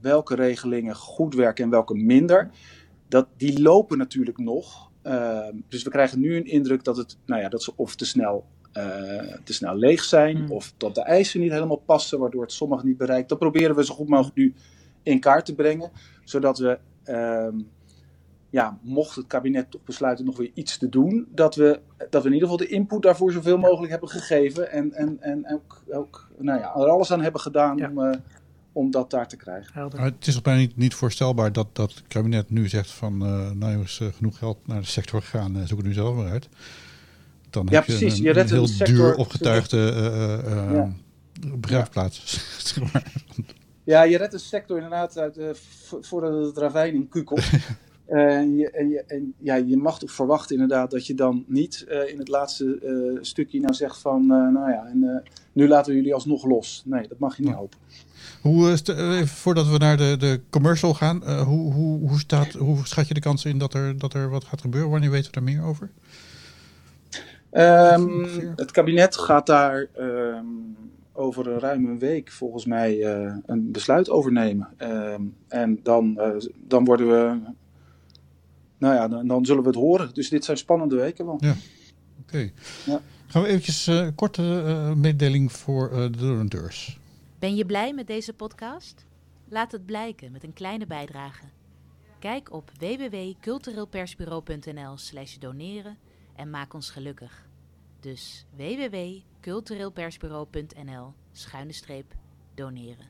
welke 0.00 0.34
regelingen 0.34 0.94
goed 0.94 1.34
werken 1.34 1.64
en 1.64 1.70
welke 1.70 1.94
minder. 1.94 2.50
Dat, 3.08 3.28
die 3.36 3.62
lopen 3.62 3.98
natuurlijk 3.98 4.38
nog. 4.38 4.90
dus 5.68 5.82
we 5.82 5.90
krijgen 5.90 6.20
nu 6.20 6.36
een 6.36 6.46
indruk 6.46 6.84
dat, 6.84 6.96
het, 6.96 7.18
nou 7.26 7.40
ja, 7.40 7.48
dat 7.48 7.62
ze 7.62 7.72
of 7.76 7.96
te 7.96 8.04
snel 8.04 8.46
te 9.44 9.52
snel 9.52 9.76
leeg 9.76 10.04
zijn 10.04 10.36
hmm. 10.36 10.50
of 10.50 10.72
dat 10.76 10.94
de 10.94 11.02
eisen 11.02 11.40
niet 11.40 11.52
helemaal 11.52 11.82
passen, 11.84 12.18
waardoor 12.18 12.42
het 12.42 12.52
sommigen 12.52 12.86
niet 12.86 12.96
bereikt. 12.96 13.28
Dat 13.28 13.38
proberen 13.38 13.76
we 13.76 13.84
zo 13.84 13.94
goed 13.94 14.08
mogelijk 14.08 14.36
nu 14.36 14.54
in 15.02 15.20
kaart 15.20 15.44
te 15.44 15.54
brengen, 15.54 15.90
zodat 16.24 16.58
we, 16.58 16.78
uh, 17.06 17.60
ja, 18.50 18.78
mocht 18.82 19.16
het 19.16 19.26
kabinet 19.26 19.70
toch 19.70 19.84
besluiten 19.84 20.24
nog 20.24 20.36
weer 20.36 20.50
iets 20.54 20.78
te 20.78 20.88
doen, 20.88 21.28
dat 21.34 21.54
we, 21.54 21.80
dat 22.10 22.22
we 22.22 22.28
in 22.28 22.34
ieder 22.34 22.48
geval 22.48 22.66
de 22.66 22.72
input 22.72 23.02
daarvoor 23.02 23.32
zoveel 23.32 23.58
mogelijk 23.58 23.90
hebben 23.90 24.08
gegeven 24.08 24.70
en, 24.70 24.92
en, 24.92 25.16
en 25.20 25.52
ook, 25.52 25.82
ook 25.90 26.28
nou 26.38 26.60
ja, 26.60 26.74
er 26.74 26.88
alles 26.88 27.12
aan 27.12 27.22
hebben 27.22 27.40
gedaan 27.40 27.84
om, 27.86 27.98
uh, 27.98 28.14
om 28.72 28.90
dat 28.90 29.10
daar 29.10 29.28
te 29.28 29.36
krijgen. 29.36 29.90
het 29.96 30.26
is 30.26 30.42
bijna 30.42 30.60
niet, 30.60 30.76
niet 30.76 30.94
voorstelbaar 30.94 31.52
dat, 31.52 31.66
dat 31.72 31.94
het 31.94 32.06
kabinet 32.08 32.50
nu 32.50 32.68
zegt 32.68 32.90
van, 32.90 33.26
uh, 33.26 33.50
nou 33.50 33.82
is 33.82 34.00
genoeg 34.16 34.38
geld 34.38 34.66
naar 34.66 34.80
de 34.80 34.86
sector 34.86 35.22
gegaan, 35.22 35.66
zoek 35.66 35.78
het 35.78 35.86
nu 35.86 35.92
zelf 35.92 36.16
maar 36.16 36.30
uit. 36.30 36.48
Dan 37.50 37.66
ja, 37.70 37.74
heb 37.74 37.84
je 37.84 37.96
precies. 37.96 38.18
een, 38.18 38.24
je 38.24 38.32
redt 38.32 38.50
heel 38.50 38.66
sector, 38.66 38.96
duur 38.96 39.14
opgetuigde 39.14 39.76
uh, 39.76 40.74
ja. 40.74 40.92
begraafplaats. 41.56 42.40
ja, 43.84 44.02
je 44.02 44.16
redt 44.16 44.32
een 44.32 44.40
sector 44.40 44.76
inderdaad 44.76 45.18
uit, 45.18 45.38
voordat 46.00 46.46
het 46.46 46.56
ravijn 46.56 46.94
in 46.94 47.08
kukelt. 47.08 47.50
en, 48.06 48.56
je, 48.56 48.70
en, 48.70 48.88
je, 48.88 49.04
en 49.06 49.34
ja, 49.38 49.54
je 49.54 49.76
mag 49.76 49.98
toch 49.98 50.12
verwachten 50.12 50.54
inderdaad 50.54 50.90
dat 50.90 51.06
je 51.06 51.14
dan 51.14 51.44
niet 51.46 51.86
in 52.06 52.18
het 52.18 52.28
laatste 52.28 53.18
stukje 53.20 53.60
nou 53.60 53.74
zegt 53.74 53.98
van, 53.98 54.26
nou 54.26 54.70
ja, 54.70 54.86
en, 54.86 55.22
nu 55.52 55.68
laten 55.68 55.90
we 55.90 55.98
jullie 55.98 56.14
alsnog 56.14 56.44
los. 56.44 56.82
Nee, 56.84 57.08
dat 57.08 57.18
mag 57.18 57.36
je 57.36 57.42
niet 57.42 57.54
hopen. 57.54 57.78
Hoe, 58.40 58.70
even 58.70 59.28
voordat 59.28 59.68
we 59.68 59.78
naar 59.78 59.96
de, 59.96 60.16
de 60.18 60.40
commercial 60.50 60.94
gaan, 60.94 61.42
hoe, 61.42 61.72
hoe, 61.72 62.08
hoe, 62.08 62.18
staat, 62.18 62.52
hoe 62.52 62.86
schat 62.86 63.08
je 63.08 63.14
de 63.14 63.20
kans 63.20 63.44
in 63.44 63.58
dat 63.58 63.74
er, 63.74 63.98
dat 63.98 64.14
er 64.14 64.30
wat 64.30 64.44
gaat 64.44 64.60
gebeuren? 64.60 64.90
Wanneer 64.90 65.10
weten 65.10 65.26
we 65.26 65.40
daar 65.40 65.54
meer 65.54 65.62
over? 65.62 65.90
Um, 67.52 68.26
het 68.56 68.70
kabinet 68.70 69.16
gaat 69.16 69.46
daar 69.46 69.86
um, 69.98 70.76
over 71.12 71.46
een 71.46 71.58
ruim 71.58 71.86
een 71.86 71.98
week 71.98 72.30
volgens 72.30 72.64
mij 72.64 72.96
uh, 72.96 73.34
een 73.46 73.72
besluit 73.72 74.10
over 74.10 74.32
nemen. 74.32 74.68
Um, 74.78 75.36
en 75.48 75.80
dan, 75.82 76.16
uh, 76.18 76.30
dan 76.56 76.84
worden 76.84 77.08
we. 77.08 77.40
Nou 78.78 78.94
ja, 78.94 79.08
dan, 79.08 79.26
dan, 79.26 79.44
zullen 79.44 79.62
we 79.62 79.68
het 79.68 79.78
horen. 79.78 80.14
Dus 80.14 80.28
dit 80.28 80.44
zijn 80.44 80.56
spannende 80.56 80.96
weken 80.96 81.26
wel. 81.26 81.36
Ja, 81.40 81.50
oké. 81.50 81.58
Okay. 82.22 82.52
Ja. 82.86 83.00
Gaan 83.26 83.42
we 83.42 83.48
eventjes 83.48 83.88
uh, 83.88 84.08
korte 84.14 84.42
mededeling 84.96 85.52
voor 85.52 85.90
de 85.90 86.10
donateurs. 86.10 86.98
Ben 87.38 87.56
je 87.56 87.66
blij 87.66 87.94
met 87.94 88.06
deze 88.06 88.32
podcast? 88.32 89.06
Laat 89.48 89.72
het 89.72 89.86
blijken 89.86 90.32
met 90.32 90.44
een 90.44 90.52
kleine 90.52 90.86
bijdrage. 90.86 91.44
Kijk 92.18 92.52
op 92.52 92.70
www.cultureelpersbureau.nl 92.78 94.96
slash 94.96 95.36
doneren 95.36 95.96
en 96.40 96.50
maak 96.50 96.74
ons 96.74 96.90
gelukkig. 96.90 97.48
Dus 98.00 98.46
www.cultureelpersbureau.nl 98.56 101.12
schuine 101.32 101.72
streep 101.72 102.14
doneren. 102.54 103.06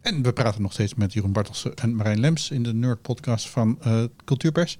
En 0.00 0.22
we 0.22 0.32
praten 0.32 0.62
nog 0.62 0.72
steeds 0.72 0.94
met 0.94 1.12
Jeroen 1.12 1.32
Bartelsen 1.32 1.74
en 1.74 1.94
Marijn 1.94 2.20
Lems 2.20 2.50
in 2.50 2.62
de 2.62 2.74
Nerd 2.74 3.02
Podcast 3.02 3.48
van 3.48 3.78
uh, 3.86 4.04
Cultuurpers. 4.24 4.78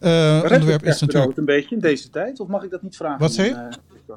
Uh, 0.00 0.40
onderwerp 0.42 0.84
is 0.84 1.00
natuurlijk 1.00 1.36
een 1.36 1.44
beetje 1.44 1.74
in 1.74 1.80
deze 1.80 2.10
tijd, 2.10 2.40
of 2.40 2.48
mag 2.48 2.62
ik 2.62 2.70
dat 2.70 2.82
niet 2.82 2.96
vragen? 2.96 3.18
Wat 3.18 3.32
zei 3.32 3.48
je? 3.48 3.54
Uh, 3.54 3.68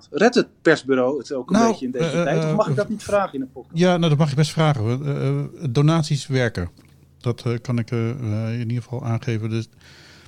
Red 0.09 0.36
het 0.36 0.47
persbureau 0.62 1.17
het 1.17 1.33
ook 1.33 1.49
een 1.49 1.55
nou, 1.55 1.71
beetje 1.71 1.86
in 1.86 1.91
deze 1.91 2.23
tijd, 2.23 2.45
of 2.45 2.55
mag 2.55 2.67
ik 2.67 2.75
dat 2.75 2.89
niet 2.89 3.03
vragen 3.03 3.33
in 3.33 3.41
een 3.41 3.51
podcast? 3.51 3.77
Ja, 3.77 3.97
nou 3.97 4.09
dat 4.09 4.17
mag 4.17 4.29
je 4.29 4.36
best 4.36 4.51
vragen. 4.51 5.71
donaties 5.71 6.27
werken. 6.27 6.69
Dat 7.23 7.62
kan 7.62 7.79
ik 7.79 7.91
in 7.91 8.59
ieder 8.59 8.83
geval 8.83 9.05
aangeven. 9.05 9.49
Dus 9.49 9.69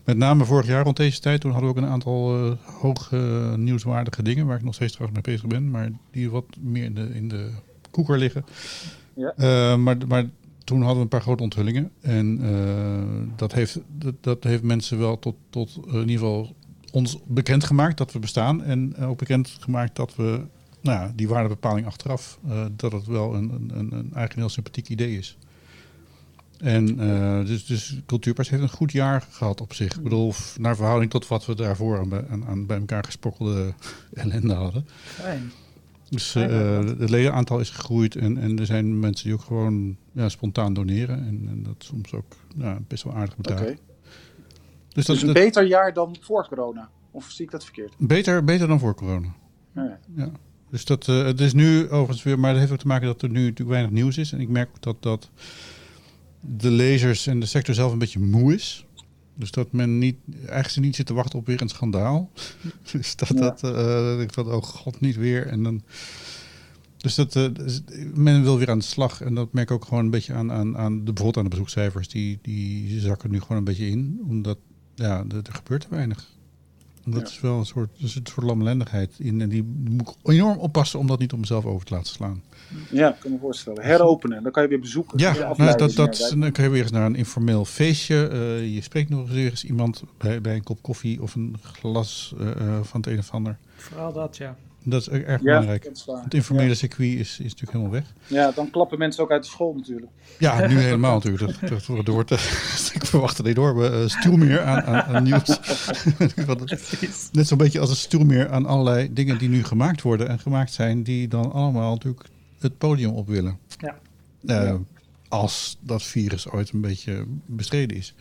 met 0.06 0.18
name 0.18 0.46
vorig 0.46 0.68
jaar 0.68 0.84
rond 0.84 0.98
deze 0.98 1.20
tijd, 1.20 1.42
toen 1.42 1.52
hadden 1.52 1.74
we 1.74 1.78
ook 1.78 1.84
een 1.84 1.92
aantal 1.92 2.46
uh, 2.46 2.52
hoog 2.64 3.12
uh, 3.12 3.54
nieuwswaardige 3.54 4.24
dingen, 4.24 4.46
waar 4.46 4.58
ik 4.58 4.64
nog 4.64 4.74
steeds 4.74 4.94
trouwens 4.94 5.22
mee 5.22 5.36
bezig 5.36 5.50
ben, 5.50 5.72
maar 5.72 5.90
die 6.12 6.30
wat 6.30 6.46
meer 6.60 6.84
in 6.84 6.94
de, 6.94 7.10
in 7.14 7.28
de 7.28 7.50
koeker 7.92 8.18
liggen. 8.18 8.46
Ja. 9.16 9.34
Uh, 9.38 9.78
maar, 9.78 9.98
maar 10.08 10.26
toen 10.64 10.78
hadden 10.78 10.96
we 10.96 11.02
een 11.02 11.08
paar 11.08 11.22
grote 11.22 11.44
onthullingen. 11.44 11.92
En 12.02 12.40
dat, 13.36 13.54
heeft, 13.54 13.80
dat, 13.98 14.16
dat, 14.22 14.44
heeft 14.44 14.64
mensen 14.64 15.00
wel 15.00 15.20
tot, 15.20 15.36
tot 15.50 15.80
in 15.88 16.00
ieder 16.00 16.18
geval 16.18 16.56
ons 16.92 17.20
bekendgemaakt 17.28 17.98
dat 17.98 18.12
we 18.12 18.20
bestaan. 18.20 18.64
En 18.64 18.98
ook 18.98 19.18
bekendgemaakt 19.18 19.96
dat 19.96 20.16
we, 20.16 20.42
nou 20.82 21.00
ja, 21.00 21.12
die 21.16 21.28
waardebepaling 21.28 21.88
achteraf, 21.88 22.40
dat 22.72 22.92
het 22.92 23.06
wel 23.06 23.36
een, 23.36 23.52
een, 23.52 23.72
een, 23.78 24.10
een 24.14 24.30
heel 24.36 24.50
sympathiek 24.50 24.90
idee 24.90 25.18
is. 25.18 25.38
En 26.66 27.04
uh, 27.04 27.46
dus, 27.46 27.66
dus 27.66 28.00
Cultuurpas 28.06 28.50
heeft 28.50 28.62
een 28.62 28.70
goed 28.70 28.92
jaar 28.92 29.28
gehad 29.30 29.62
op 29.62 29.74
zich. 29.74 29.96
Ik 29.96 30.04
bedoel, 30.04 30.34
naar 30.58 30.76
verhouding 30.76 31.12
tot 31.12 31.28
wat 31.28 31.46
we 31.46 31.56
daarvoor 31.56 32.00
aan, 32.30 32.46
aan 32.46 32.66
bij 32.66 32.78
elkaar 32.78 33.04
gesprokkelde 33.04 33.74
ellende 34.14 34.54
hadden. 34.54 34.88
Fijn. 35.04 35.52
Dus 36.10 36.36
uh, 36.36 36.78
het 37.00 37.10
ledenaantal 37.10 37.60
is 37.60 37.70
gegroeid 37.70 38.16
en, 38.16 38.38
en 38.38 38.60
er 38.60 38.66
zijn 38.66 39.00
mensen 39.00 39.26
die 39.26 39.34
ook 39.34 39.42
gewoon 39.42 39.98
ja, 40.12 40.30
spontaan 40.30 40.74
doneren. 40.74 41.18
En, 41.18 41.46
en 41.50 41.64
dat 41.64 41.76
soms 41.78 42.14
ook 42.14 42.36
ja, 42.58 42.80
best 42.88 43.04
wel 43.04 43.14
aardig 43.14 43.38
bedrag. 43.38 43.60
Okay. 43.60 43.78
Dus, 44.94 45.06
dat, 45.06 45.16
dus 45.16 45.28
een 45.28 45.34
beter 45.34 45.66
jaar 45.66 45.94
dan 45.94 46.16
voor 46.22 46.48
corona? 46.48 46.90
Of 47.12 47.30
zie 47.30 47.46
ik 47.46 47.52
dat 47.52 47.64
verkeerd? 47.64 47.94
Beter, 47.98 48.44
beter 48.44 48.68
dan 48.68 48.80
voor 48.80 48.96
corona. 48.96 49.36
ja. 49.74 50.00
ja. 50.16 50.32
Dus 50.70 50.86
dat, 50.86 51.08
uh, 51.08 51.24
het 51.24 51.40
is 51.40 51.54
nu 51.54 51.90
overigens 51.90 52.24
weer, 52.24 52.40
maar 52.40 52.52
dat 52.52 52.60
heeft 52.60 52.72
ook 52.72 52.80
te 52.80 52.88
maken 52.88 53.08
dat 53.08 53.22
er 53.22 53.30
nu 53.30 53.42
natuurlijk 53.42 53.70
weinig 53.70 53.92
nieuws 53.92 54.18
is. 54.18 54.32
En 54.32 54.40
ik 54.40 54.50
merk 54.50 54.70
dat 54.80 54.96
dat 55.00 55.30
de 56.58 56.72
lezers 56.72 57.28
en 57.28 57.40
de 57.40 57.46
sector 57.46 57.76
zelf 57.76 57.92
een 57.92 57.98
beetje 57.98 58.20
moe 58.20 58.54
is. 58.54 58.86
Dus 59.36 59.52
dat 59.52 59.72
men 59.72 59.98
niet, 59.98 60.16
eigenlijk 60.48 60.86
niet 60.86 60.96
zit 60.96 61.06
te 61.06 61.14
wachten 61.14 61.40
op 61.40 61.46
weer 61.46 61.62
een 61.62 61.70
schandaal. 61.70 62.32
dus 62.92 63.16
dat, 63.16 63.38
dat, 63.38 63.64
uh, 63.64 64.20
ik 64.20 64.38
oh 64.38 64.64
god, 64.64 65.00
niet 65.00 65.16
weer. 65.16 65.48
En 65.48 65.64
dan, 65.64 65.82
dus 66.98 67.16
dat, 67.16 67.36
uh, 67.36 67.48
men 68.14 68.44
wil 68.44 68.58
weer 68.58 68.70
aan 68.70 68.80
de 68.80 68.86
slag. 68.86 69.22
En 69.22 69.34
dat 69.36 69.54
merk 69.54 69.70
ik 69.70 69.76
ook 69.76 69.86
gewoon 69.86 70.04
een 70.04 70.10
beetje 70.10 70.34
aan, 70.34 70.52
aan, 70.52 70.78
aan 70.78 70.98
de, 70.98 71.04
bijvoorbeeld 71.04 71.38
aan 71.38 71.44
de 71.44 71.50
bezoekcijfers. 71.50 72.08
Die, 72.08 72.40
die 72.42 73.00
zakken 73.00 73.32
nu 73.32 73.42
gewoon 73.42 73.58
een 73.58 73.64
beetje 73.64 73.90
in. 73.90 74.20
Omdat, 74.28 74.58
ja, 74.96 75.26
er, 75.30 75.38
er 75.44 75.54
gebeurt 75.54 75.82
te 75.82 75.88
weinig. 75.90 76.34
Dat 77.06 77.30
is 77.30 77.42
wel 77.42 77.58
een 77.58 77.66
soort, 77.66 77.90
dus 78.00 78.16
een 78.16 78.26
soort 78.26 78.46
lamlendigheid 78.46 79.14
in. 79.18 79.42
En 79.42 79.50
die 79.50 79.64
moet 79.64 80.10
ik 80.10 80.32
enorm 80.32 80.58
oppassen 80.58 81.00
om 81.00 81.08
dat 81.08 81.20
niet 81.20 81.34
op 81.34 81.40
mezelf 81.40 81.66
over 81.66 81.86
te 81.86 81.94
laten 81.94 82.14
slaan. 82.14 82.44
Ja, 82.90 83.10
ik 83.14 83.20
kan 83.20 83.32
me 83.32 83.38
voorstellen. 83.42 83.84
Heropenen, 83.84 84.44
dan 84.44 84.52
kan 84.52 84.64
je 84.64 84.70
weer 84.70 84.80
bezoeken. 84.80 85.20
Ja, 85.20 85.54
nou, 85.58 85.78
dat, 85.78 85.94
dat, 85.94 86.34
dan 86.38 86.52
kan 86.52 86.64
je 86.64 86.70
weer 86.70 86.82
eens 86.82 86.92
naar 86.92 87.06
een 87.06 87.16
informeel 87.16 87.66
feestje. 87.66 88.30
Uh, 88.34 88.74
je 88.74 88.82
spreekt 88.82 89.10
nog 89.10 89.30
eens 89.32 89.64
iemand 89.66 90.04
bij, 90.18 90.42
bij 90.42 90.56
een 90.56 90.64
kop 90.64 90.82
koffie 90.82 91.22
of 91.22 91.36
een 91.36 91.56
glas 91.62 92.34
uh, 92.40 92.48
van 92.82 93.02
het 93.02 93.10
een 93.10 93.18
of 93.20 93.32
ander. 93.32 93.58
Vooral 93.76 94.14
dat, 94.14 94.38
ja. 94.38 94.56
Dat 94.88 95.02
is 95.02 95.10
erg 95.10 95.26
Ja, 95.26 95.38
belangrijk. 95.38 95.84
dat. 96.06 96.20
Het 96.24 96.34
informele 96.34 96.76
circuit 96.76 97.20
is, 97.20 97.30
is 97.32 97.38
natuurlijk 97.40 97.72
helemaal 97.72 97.92
weg. 97.92 98.04
Ja, 98.28 98.52
dan 98.56 98.70
klappen 98.70 98.98
mensen 98.98 99.24
ook 99.24 99.32
uit 99.32 99.44
de 99.44 99.50
school 99.50 99.74
natuurlijk. 99.74 100.12
Ja, 100.40 100.68
nu 100.68 100.78
helemaal 100.80 101.14
natuurlijk. 101.14 101.60
Dat, 101.62 101.70
dat, 101.70 101.86
wordt- 101.86 102.08
er 102.08 102.14
wordt, 102.14 102.32
ik 103.00 103.06
verwacht 103.06 103.40
een 103.40 103.46
enorme 103.46 103.90
uh, 103.90 104.08
stuurmeer 104.08 104.62
aan, 104.64 104.82
aan, 104.84 105.02
aan 105.16 105.24
nieuws. 105.24 105.60
Net 107.32 107.48
zo'n 107.48 107.58
beetje 107.58 107.80
als 107.80 107.90
een 107.90 107.96
stuurmeer 107.96 108.50
aan 108.50 108.66
allerlei 108.66 109.14
dingen 109.14 109.38
die 109.38 109.50
nu 109.50 109.64
gemaakt 109.64 110.02
worden 110.02 110.28
en 110.30 110.40
gemaakt 110.40 110.74
zijn, 110.74 111.04
die 111.04 111.28
dan 111.28 111.52
allemaal 111.52 111.92
natuurlijk 111.94 112.26
het 112.66 112.78
podium 112.78 113.10
op 113.12 113.28
willen. 113.28 113.58
Ja. 113.80 113.96
Eh, 114.46 114.76
Als 115.28 115.78
dat 115.82 116.04
virus 116.04 116.50
ooit 116.50 116.72
een 116.72 116.82
beetje 116.82 117.26
bestreden 117.46 117.98
is. 117.98 118.14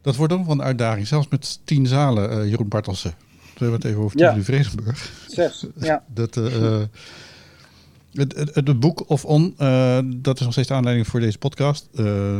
Dat 0.00 0.16
wordt 0.16 0.32
ook 0.32 0.44
wel 0.44 0.54
een 0.54 0.62
uitdaging, 0.62 1.06
zelfs 1.06 1.28
met 1.28 1.60
tien 1.64 1.86
zalen, 1.86 2.30
eh, 2.30 2.48
Jeroen 2.48 2.68
Bartelsen. 2.68 3.14
We 3.30 3.66
hebben 3.66 3.80
het 3.80 3.84
even 3.84 4.02
over 4.02 4.18
Ja. 4.18 4.34
Zes. 5.28 5.66
Ja. 5.80 6.04
Dat, 6.14 6.36
eh, 6.36 6.80
het, 8.12 8.36
het, 8.36 8.54
het 8.54 8.80
boek 8.80 9.08
of 9.10 9.24
on, 9.24 9.54
dat 10.22 10.38
is 10.38 10.44
nog 10.44 10.52
steeds 10.52 10.68
de 10.68 10.74
aanleiding 10.74 11.06
voor 11.06 11.20
deze 11.20 11.38
podcast. 11.38 11.88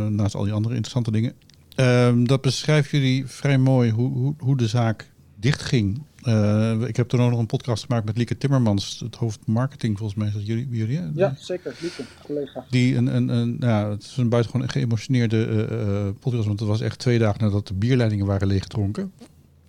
naast 0.08 0.34
al 0.34 0.44
die 0.44 0.52
andere 0.52 0.74
interessante 0.74 1.10
dingen. 1.10 1.34
Ehm, 1.74 2.24
dat 2.24 2.40
beschrijven 2.40 2.98
jullie 2.98 3.26
vrij 3.26 3.58
mooi 3.58 3.90
hoe, 3.90 4.12
hoe, 4.12 4.34
hoe 4.38 4.56
de 4.56 4.68
zaak 4.68 5.10
dichtging. 5.36 6.02
Eh, 6.20 6.80
ik 6.86 6.96
heb 6.96 7.08
toen 7.08 7.20
ook 7.20 7.30
nog 7.30 7.38
een 7.38 7.46
podcast 7.46 7.84
gemaakt 7.84 8.04
met 8.04 8.16
Lieke 8.16 8.38
Timmermans, 8.38 9.00
het 9.04 9.14
hoofd 9.16 9.46
marketing 9.46 9.98
volgens 9.98 10.18
mij. 10.18 10.28
Is 10.28 10.34
dat 10.34 10.46
jullie, 10.46 10.68
jullie 10.70 10.98
hè? 10.98 11.08
ja, 11.14 11.34
zeker. 11.38 11.76
Lieke, 11.80 12.02
collega. 12.24 12.64
Die 12.70 12.96
een, 12.96 13.14
een, 13.16 13.28
een, 13.28 13.56
ja, 13.60 13.90
het 13.90 14.02
is 14.02 14.16
een 14.16 14.28
buitengewoon 14.28 14.68
geëmotioneerde 14.68 15.44
eh, 15.46 16.06
eh, 16.06 16.14
podcast, 16.20 16.46
want 16.46 16.60
het 16.60 16.68
was 16.68 16.80
echt 16.80 16.98
twee 16.98 17.18
dagen 17.18 17.44
nadat 17.44 17.66
de 17.68 17.74
bierleidingen 17.74 18.26
waren 18.26 18.46
leeggedronken. 18.48 19.12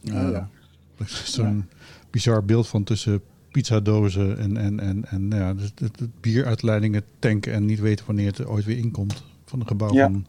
Oh, 0.09 0.13
Eh, 0.13 0.31
ja. 0.31 0.49
is 0.97 1.33
Zo'n 1.33 1.65
bizar 2.09 2.45
beeld 2.45 2.67
van 2.67 2.83
tussen 2.83 3.21
pizzadozen 3.51 4.37
en, 4.37 4.57
en, 4.57 4.79
en, 4.79 5.05
en 5.09 5.27
nou 5.27 5.41
ja, 5.41 5.53
dus 5.53 5.71
het, 5.75 5.99
het 5.99 6.21
bier 6.21 6.45
uit 6.45 6.61
leidingen 6.61 7.03
tanken 7.19 7.53
en 7.53 7.65
niet 7.65 7.79
weten 7.79 8.05
wanneer 8.05 8.27
het 8.27 8.37
er 8.37 8.49
ooit 8.49 8.65
weer 8.65 8.77
inkomt. 8.77 9.23
Van 9.45 9.59
een 9.59 9.67
gebouw 9.67 9.93
Ja. 9.93 10.03
van 10.03 10.25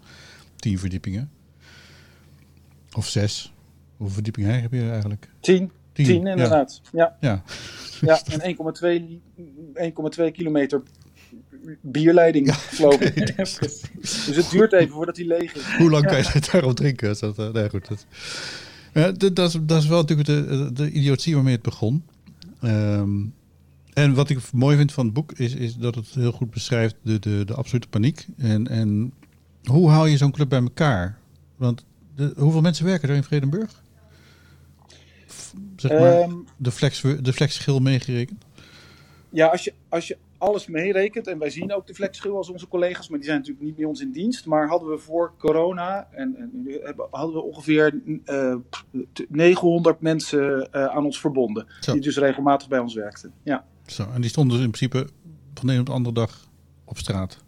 tien 0.56 0.78
verdiepingen. 0.78 1.30
Of 2.92 3.08
zes. 3.08 3.52
Hoeveel 3.96 4.14
verdiepingen 4.14 4.61
heb 4.61 4.72
je 4.72 4.90
eigenlijk? 4.90 5.28
Tien. 5.40 5.70
Tien, 5.92 6.07
Tien, 6.07 6.26
inderdaad. 6.26 6.81
Ja. 6.92 7.16
Ja. 7.20 7.42
Ja, 8.00 8.20
en 8.24 8.57
1,2 8.96 9.20
1,2 10.26 10.33
kilometer 10.33 10.83
bierleiding, 11.81 12.55
geloof 12.55 13.00
ik. 13.11 13.37
Dus 13.37 14.37
het 14.37 14.50
duurt 14.50 14.72
even 14.72 14.94
voordat 14.94 15.16
hij 15.16 15.26
leeg 15.26 15.55
is. 15.55 15.62
Hoe 15.78 15.90
lang 15.90 16.07
kan 16.07 16.16
je 16.18 16.48
daarop 16.52 16.76
drinken? 16.76 17.11
Is 17.11 17.18
dat, 17.18 17.38
eh, 17.38 17.52
nee, 17.52 17.68
goed. 17.68 17.88
Dat, 17.88 18.07
ja, 18.92 19.12
dat, 19.12 19.37
dat, 19.37 19.48
is, 19.48 19.59
dat 19.62 19.83
is 19.83 19.88
wel 19.88 20.00
natuurlijk 20.00 20.28
de, 20.28 20.70
de 20.72 20.90
idiotie 20.90 21.35
waarmee 21.35 21.55
het 21.55 21.62
begon. 21.62 22.05
Ehm, 22.61 23.20
en 23.92 24.14
wat 24.14 24.31
ik 24.31 24.52
mooi 24.52 24.76
vind 24.76 24.92
van 24.92 25.05
het 25.05 25.14
boek 25.14 25.33
is, 25.33 25.55
is 25.55 25.76
dat 25.76 25.94
het 25.94 26.09
heel 26.09 26.33
goed 26.33 26.50
beschrijft 26.50 26.96
de, 27.02 27.18
de, 27.18 27.44
de 27.44 27.55
absolute 27.55 27.88
paniek. 27.88 28.26
En, 28.37 28.68
en 28.68 29.12
hoe 29.64 29.90
hou 29.90 30.09
je 30.09 30.16
zo'n 30.16 30.33
club 30.33 30.48
bij 30.48 30.61
elkaar? 30.61 31.18
Want 31.57 31.85
de, 32.16 32.33
hoeveel 32.37 32.61
mensen 32.61 32.85
werken 32.85 33.09
er 33.09 33.14
in 33.14 33.24
Vredenburg? 33.24 33.82
F- 35.83 35.88
Zeg 35.90 36.01
maar, 36.01 36.12
Ehm, 36.21 36.35
de, 36.57 36.71
flex, 36.71 37.01
de 37.21 37.33
flexschil 37.33 37.79
meegerekend? 37.79 38.45
ja, 39.31 39.47
als 39.47 39.64
je, 39.64 39.73
als 39.88 40.09
je 40.09 40.16
alles 40.38 40.66
meerekent, 40.66 41.27
en 41.27 41.38
wij 41.38 41.51
zien 41.51 41.73
ook 41.73 41.87
de 41.87 41.95
flexschil 41.95 42.37
als 42.37 42.51
onze 42.51 42.68
collega's, 42.68 43.09
maar 43.09 43.18
die 43.18 43.27
zijn 43.27 43.38
natuurlijk 43.38 43.66
niet 43.66 43.77
bij 43.77 43.85
ons 43.85 44.01
in 44.01 44.12
dienst. 44.12 44.47
Maar 44.47 44.68
hadden 44.68 44.88
we 44.90 44.99
voor 44.99 45.33
corona, 45.38 46.09
en, 46.11 46.37
en 46.37 46.66
hadden 47.11 47.35
we 47.35 47.42
ongeveer 47.42 48.01
eh, 48.25 48.55
900 49.29 50.01
mensen 50.01 50.73
eh, 50.73 50.85
aan 50.85 51.05
ons 51.05 51.21
verbonden. 51.21 51.66
Zo. 51.81 51.92
Die 51.92 52.01
dus 52.01 52.16
regelmatig 52.18 52.68
bij 52.68 52.79
ons 52.79 52.95
werkten. 52.95 53.33
Ja. 53.42 53.64
Zo, 53.87 54.07
en 54.14 54.21
die 54.21 54.31
stonden 54.31 54.57
dus 54.57 54.64
in 54.66 54.71
principe 54.73 55.09
van 55.55 55.66
de 55.66 55.73
een 55.73 55.81
op 55.81 55.87
de 55.87 55.92
andere 55.92 56.14
dag 56.14 56.49
op 56.85 56.99
straat. 56.99 57.38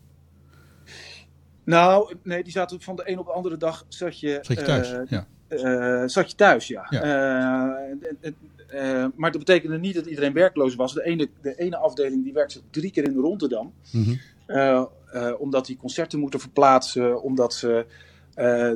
Nou, 1.64 2.14
nee, 2.22 2.42
die 2.42 2.52
zaten 2.52 2.80
van 2.80 2.96
de 2.96 3.02
een 3.10 3.18
op 3.18 3.26
de 3.26 3.32
andere 3.32 3.56
dag, 3.56 3.84
zat 3.88 4.20
je, 4.20 4.38
Zat 4.42 4.58
je 4.58 4.62
thuis? 4.64 4.90
eh, 4.92 5.00
ja. 5.08 5.26
Eh, 5.62 6.02
zat 6.06 6.30
je 6.30 6.36
thuis, 6.36 6.68
ja. 6.68 6.86
Ja. 6.90 7.02
Eh, 7.02 8.32
eh, 8.74 9.06
maar 9.14 9.30
dat 9.30 9.44
betekende 9.44 9.78
niet 9.78 9.94
dat 9.94 10.06
iedereen 10.06 10.32
werkloos 10.32 10.74
was. 10.74 10.94
De 10.94 11.04
ene, 11.04 11.28
de 11.42 11.54
ene 11.54 11.76
afdeling 11.76 12.24
die 12.24 12.32
werkte 12.32 12.60
drie 12.70 12.90
keer 12.90 13.04
in 13.04 13.12
de 13.12 13.20
Rotterdam. 13.20 13.72
Eh, 14.46 14.84
eh, 15.12 15.32
omdat 15.38 15.66
die 15.66 15.76
concerten 15.76 16.18
moeten 16.18 16.40
verplaatsen, 16.40 17.22
omdat 17.22 17.54
ze 17.54 17.86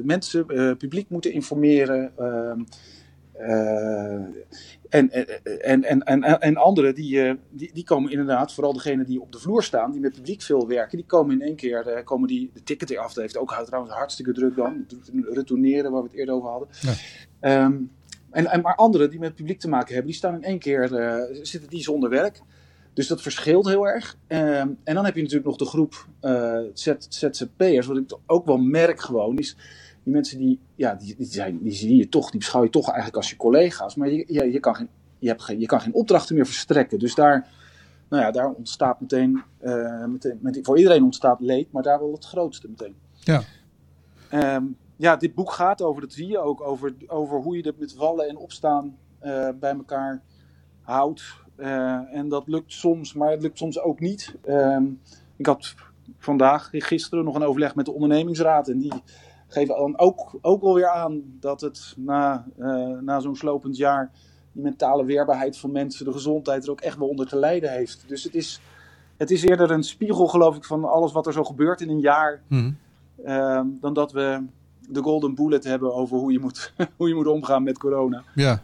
mensen, 0.02 0.46
publiek 0.76 1.08
moeten 1.08 1.32
informeren. 1.32 2.12
Eh, 3.38 4.12
en, 4.88 5.10
en, 5.10 5.84
en, 5.84 6.02
en, 6.02 6.40
en 6.40 6.56
anderen 6.56 6.94
die, 6.94 7.22
eh, 7.22 7.34
die, 7.50 7.70
die 7.72 7.84
komen 7.84 8.10
inderdaad, 8.10 8.54
vooral 8.54 8.72
degenen 8.72 9.06
die 9.06 9.20
op 9.20 9.32
de 9.32 9.38
vloer 9.38 9.62
staan, 9.62 9.90
die 9.92 10.00
met 10.00 10.14
publiek 10.14 10.42
veel 10.42 10.68
werken, 10.68 10.96
die 10.96 11.06
komen 11.06 11.40
in 11.40 11.46
één 11.46 11.56
keer, 11.56 11.86
eh, 11.86 12.04
komen 12.04 12.28
die, 12.28 12.50
de 12.54 12.62
ticketerafdeling 12.62 13.32
heeft 13.32 13.42
ook 13.42 13.64
trouwens 13.64 13.94
hartstikke 13.94 14.32
druk 14.32 14.56
dan, 14.56 14.86
retourneren 15.30 15.90
waar 15.90 16.02
we 16.02 16.08
het 16.08 16.18
eerder 16.18 16.34
over 16.34 16.50
hadden. 16.50 16.68
Ja. 16.80 16.92
Ehm, 17.40 17.76
en, 18.30 18.46
en, 18.46 18.60
maar 18.60 18.76
anderen 18.76 19.10
die 19.10 19.18
met 19.18 19.34
publiek 19.34 19.60
te 19.60 19.68
maken 19.68 19.88
hebben, 19.88 20.06
die 20.06 20.16
staan 20.20 20.34
in 20.34 20.44
één 20.44 20.58
keer, 20.58 20.94
eh, 20.94 21.36
zitten 21.42 21.70
die 21.70 21.82
zonder 21.82 22.10
werk. 22.10 22.40
Dus 22.92 23.06
dat 23.06 23.22
verschilt 23.22 23.66
heel 23.66 23.86
erg. 23.86 24.16
Ehm, 24.26 24.68
en 24.84 24.94
dan 24.94 25.04
heb 25.04 25.14
je 25.14 25.22
natuurlijk 25.22 25.48
nog 25.48 25.56
de 25.56 25.64
groep 25.64 26.06
eh, 26.20 26.58
Z- 26.72 27.06
ZZP'ers. 27.08 27.86
Wat 27.86 27.96
ik 27.96 28.18
ook 28.26 28.46
wel 28.46 28.58
merk 28.58 29.00
gewoon 29.00 29.38
is... 29.38 29.56
Die 30.08 30.16
mensen 30.16 30.38
die, 30.38 30.60
ja, 30.74 30.94
die, 30.94 31.16
die, 31.16 31.26
zijn, 31.26 31.58
die 31.62 31.72
zie 31.72 31.96
je 31.96 32.08
toch, 32.08 32.30
die 32.30 32.38
beschouw 32.38 32.62
je 32.62 32.70
toch 32.70 32.86
eigenlijk 32.86 33.16
als 33.16 33.30
je 33.30 33.36
collega's. 33.36 33.94
Maar 33.94 34.10
je, 34.10 34.24
je, 34.26 34.52
je, 34.52 34.60
kan, 34.60 34.74
geen, 34.74 34.88
je, 35.18 35.28
hebt 35.28 35.42
geen, 35.42 35.60
je 35.60 35.66
kan 35.66 35.80
geen 35.80 35.94
opdrachten 35.94 36.34
meer 36.34 36.46
verstrekken. 36.46 36.98
Dus 36.98 37.14
daar, 37.14 37.48
nou 38.08 38.22
ja, 38.22 38.30
daar 38.30 38.50
ontstaat 38.50 39.00
meteen, 39.00 39.42
eh, 39.58 40.04
meteen 40.04 40.38
met, 40.40 40.58
voor 40.62 40.78
iedereen 40.78 41.02
ontstaat 41.02 41.40
leed, 41.40 41.72
maar 41.72 41.82
daar 41.82 41.98
wel 41.98 42.12
het 42.12 42.24
grootste 42.24 42.68
meteen. 42.68 42.94
Ja. 43.12 43.42
Ehm, 44.30 44.64
ja, 44.96 45.16
dit 45.16 45.34
boek 45.34 45.52
gaat 45.52 45.82
over, 45.82 46.02
dat 46.02 46.12
zie 46.12 46.26
je 46.26 46.38
ook, 46.38 46.60
over, 46.60 46.94
over 47.06 47.38
hoe 47.38 47.56
je 47.56 47.62
dat 47.62 47.78
met 47.78 47.94
vallen 47.94 48.28
en 48.28 48.36
opstaan 48.36 48.96
eh, 49.18 49.48
bij 49.60 49.72
elkaar 49.72 50.22
houdt. 50.80 51.22
Eh, 51.56 52.14
en 52.14 52.28
dat 52.28 52.46
lukt 52.46 52.72
soms, 52.72 53.12
maar 53.12 53.30
het 53.30 53.42
lukt 53.42 53.58
soms 53.58 53.80
ook 53.80 54.00
niet. 54.00 54.34
Ehm, 54.44 54.84
ik 55.36 55.46
had 55.46 55.74
vandaag, 56.18 56.68
gisteren, 56.72 57.24
nog 57.24 57.34
een 57.34 57.42
overleg 57.42 57.74
met 57.74 57.84
de 57.84 57.92
ondernemingsraad. 57.92 58.68
En 58.68 58.78
die 58.78 58.92
geven 59.48 59.74
dan 59.76 59.98
ook, 59.98 60.38
ook 60.40 60.62
wel 60.62 60.74
weer 60.74 60.90
aan 60.90 61.22
dat 61.40 61.60
het 61.60 61.94
na, 61.96 62.46
eh, 62.58 62.98
na 63.00 63.20
zo'n 63.20 63.36
slopend 63.36 63.76
jaar... 63.76 64.10
die 64.52 64.62
mentale 64.62 65.04
weerbaarheid 65.04 65.58
van 65.58 65.72
mensen, 65.72 66.04
de 66.04 66.12
gezondheid 66.12 66.64
er 66.64 66.70
ook 66.70 66.80
echt 66.80 66.98
wel 66.98 67.08
onder 67.08 67.26
te 67.26 67.36
lijden 67.36 67.72
heeft. 67.72 68.04
Dus 68.06 68.24
het 68.24 68.34
is, 68.34 68.60
het 69.16 69.30
is 69.30 69.42
eerder 69.42 69.70
een 69.70 69.84
spiegel, 69.84 70.26
geloof 70.26 70.56
ik, 70.56 70.64
van 70.64 70.84
alles 70.84 71.12
wat 71.12 71.26
er 71.26 71.32
zo 71.32 71.44
gebeurt 71.44 71.80
in 71.80 71.90
een 71.90 72.00
jaar... 72.00 72.42
Mhm. 72.46 72.70
Ehm, 73.24 73.66
dan 73.80 73.94
dat 73.94 74.12
we 74.12 74.42
de 74.88 75.02
golden 75.02 75.34
bullet 75.34 75.64
hebben 75.64 75.94
over 75.94 76.18
hoe 76.18 76.32
je 76.32 76.38
moet, 76.38 76.72
hoe 76.96 77.08
je 77.08 77.14
moet 77.14 77.26
omgaan 77.26 77.62
met 77.62 77.78
corona. 77.78 78.24
Ja, 78.34 78.62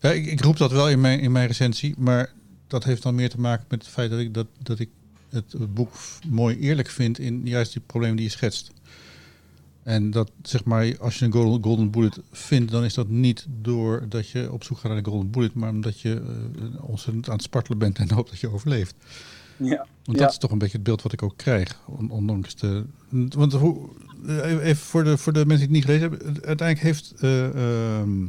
ja 0.00 0.10
ik, 0.10 0.26
ik 0.26 0.40
roep 0.40 0.56
dat 0.56 0.72
wel 0.72 0.88
in 0.88 1.00
mijn, 1.00 1.20
in 1.20 1.32
mijn 1.32 1.46
recensie, 1.46 1.94
maar 1.98 2.32
dat 2.66 2.84
heeft 2.84 3.02
dan 3.02 3.14
meer 3.14 3.30
te 3.30 3.40
maken 3.40 3.66
met 3.68 3.82
het 3.82 3.90
feit 3.90 4.10
dat 4.10 4.18
ik, 4.18 4.34
dat, 4.34 4.46
dat 4.62 4.78
ik 4.78 4.90
het, 5.28 5.52
het 5.52 5.74
boek 5.74 5.92
mooi 6.28 6.58
eerlijk 6.58 6.88
vind 6.88 7.18
in 7.18 7.40
juist 7.44 7.72
die 7.72 7.82
problemen 7.86 8.16
die 8.16 8.24
je 8.24 8.30
schetst. 8.30 8.72
En 9.88 10.10
dat 10.10 10.30
zeg 10.42 10.64
maar, 10.64 10.98
als 10.98 11.18
je 11.18 11.24
een 11.24 11.32
golden, 11.32 11.62
golden 11.62 11.90
bullet 11.90 12.20
vindt, 12.32 12.70
dan 12.70 12.84
is 12.84 12.94
dat 12.94 13.08
niet 13.08 13.46
door 13.60 14.06
dat 14.08 14.28
je 14.28 14.52
op 14.52 14.64
zoek 14.64 14.78
gaat 14.78 14.92
naar 14.92 15.02
de 15.02 15.10
golden 15.10 15.30
bullet, 15.30 15.54
maar 15.54 15.70
omdat 15.70 16.00
je 16.00 16.22
uh, 16.58 16.82
ontzettend 16.84 17.26
aan 17.28 17.34
het 17.34 17.42
spartelen 17.42 17.78
bent 17.78 17.98
en 17.98 18.10
hoopt 18.14 18.30
dat 18.30 18.40
je 18.40 18.50
overleeft. 18.52 18.94
Ja. 19.56 19.86
Want 20.04 20.18
Ja. 20.18 20.24
dat 20.24 20.30
is 20.32 20.38
toch 20.38 20.50
een 20.50 20.58
beetje 20.58 20.74
het 20.76 20.82
beeld 20.86 21.02
wat 21.02 21.12
ik 21.12 21.22
ook 21.22 21.36
krijg. 21.36 21.80
on- 21.86 22.10
Ondanks 22.10 22.54
de. 22.56 22.84
Want 23.10 23.52
hoe, 23.52 23.88
eh, 24.26 24.50
even 24.66 24.76
voor 24.76 25.04
de, 25.04 25.16
voor 25.18 25.32
de 25.32 25.46
mensen 25.46 25.68
die 25.68 25.76
het 25.80 25.86
niet 25.86 25.98
gelezen 25.98 26.08
hebben. 26.10 26.46
Uiteindelijk 26.46 26.80
heeft 26.80 27.12
ehm 27.20 28.24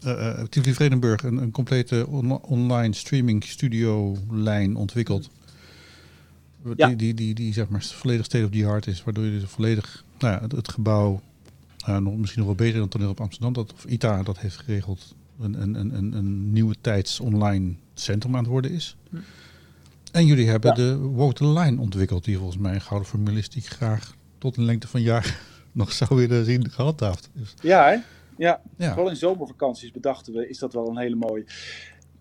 eh, 0.00 0.28
eh, 0.40 0.46
Tivoli 0.48 0.74
Vredenburg 0.74 1.22
een, 1.22 1.36
een 1.36 1.50
complete 1.50 2.06
on- 2.06 2.40
online 2.42 2.94
streaming 2.94 3.44
studio 3.44 4.16
lijn 4.30 4.76
ontwikkeld. 4.76 5.30
Ja. 6.76 6.86
Die, 6.86 6.96
die, 6.96 7.14
die, 7.14 7.34
die 7.34 7.52
zeg 7.52 7.68
maar 7.68 7.82
volledig 7.82 8.24
state 8.24 8.44
of 8.44 8.50
the 8.50 8.66
art 8.66 8.86
is. 8.86 9.04
Waardoor 9.04 9.24
je 9.24 9.30
dus 9.40 9.48
volledig 9.50 10.04
nou 10.22 10.34
ja, 10.34 10.40
het, 10.42 10.52
het 10.52 10.68
gebouw. 10.68 11.20
eh, 11.86 11.96
nog, 11.98 12.16
misschien 12.16 12.42
nog 12.44 12.56
wel 12.56 12.66
beter 12.66 12.78
dan 12.78 12.88
Toneel 12.88 13.10
op 13.10 13.20
Amsterdam. 13.20 13.52
Dat, 13.52 13.72
of 13.72 13.84
ITA 13.84 14.22
dat 14.22 14.38
heeft 14.38 14.56
geregeld. 14.56 15.14
Een, 15.40 15.62
een, 15.62 15.74
een, 15.74 15.94
een, 15.96 16.12
een 16.12 16.52
nieuwe 16.52 16.74
tijds 16.80 17.20
online 17.20 17.74
centrum 17.94 18.32
aan 18.36 18.42
het 18.42 18.48
worden 18.52 18.70
is. 18.70 18.96
En 20.12 20.26
jullie 20.26 20.48
hebben 20.48 20.70
Ja. 20.70 20.76
de 20.76 20.98
Walk 20.98 21.34
the 21.34 21.46
Line 21.48 21.80
ontwikkeld, 21.80 22.24
die 22.24 22.36
volgens 22.36 22.58
mij 22.58 22.74
een 22.74 22.80
gouden 22.80 23.08
formule 23.08 23.38
is 23.38 23.48
die 23.48 23.62
ik 23.62 23.68
graag 23.68 24.16
tot 24.38 24.56
een 24.56 24.64
lengte 24.64 24.88
van 24.88 25.02
jaar 25.02 25.40
nog 25.72 25.92
zou 25.92 26.16
willen 26.16 26.44
zien 26.44 26.70
gehandhaafd. 26.70 27.30
Dus, 27.32 27.54
Ja, 27.60 27.84
hè? 27.84 27.96
Ja, 28.36 28.60
ja. 28.76 28.88
vooral 28.92 29.10
in 29.10 29.16
zomervakanties 29.16 29.90
bedachten 29.90 30.32
we, 30.32 30.48
is 30.48 30.58
dat 30.58 30.72
wel 30.72 30.88
een 30.88 30.98
hele 30.98 31.14
mooie. 31.16 31.44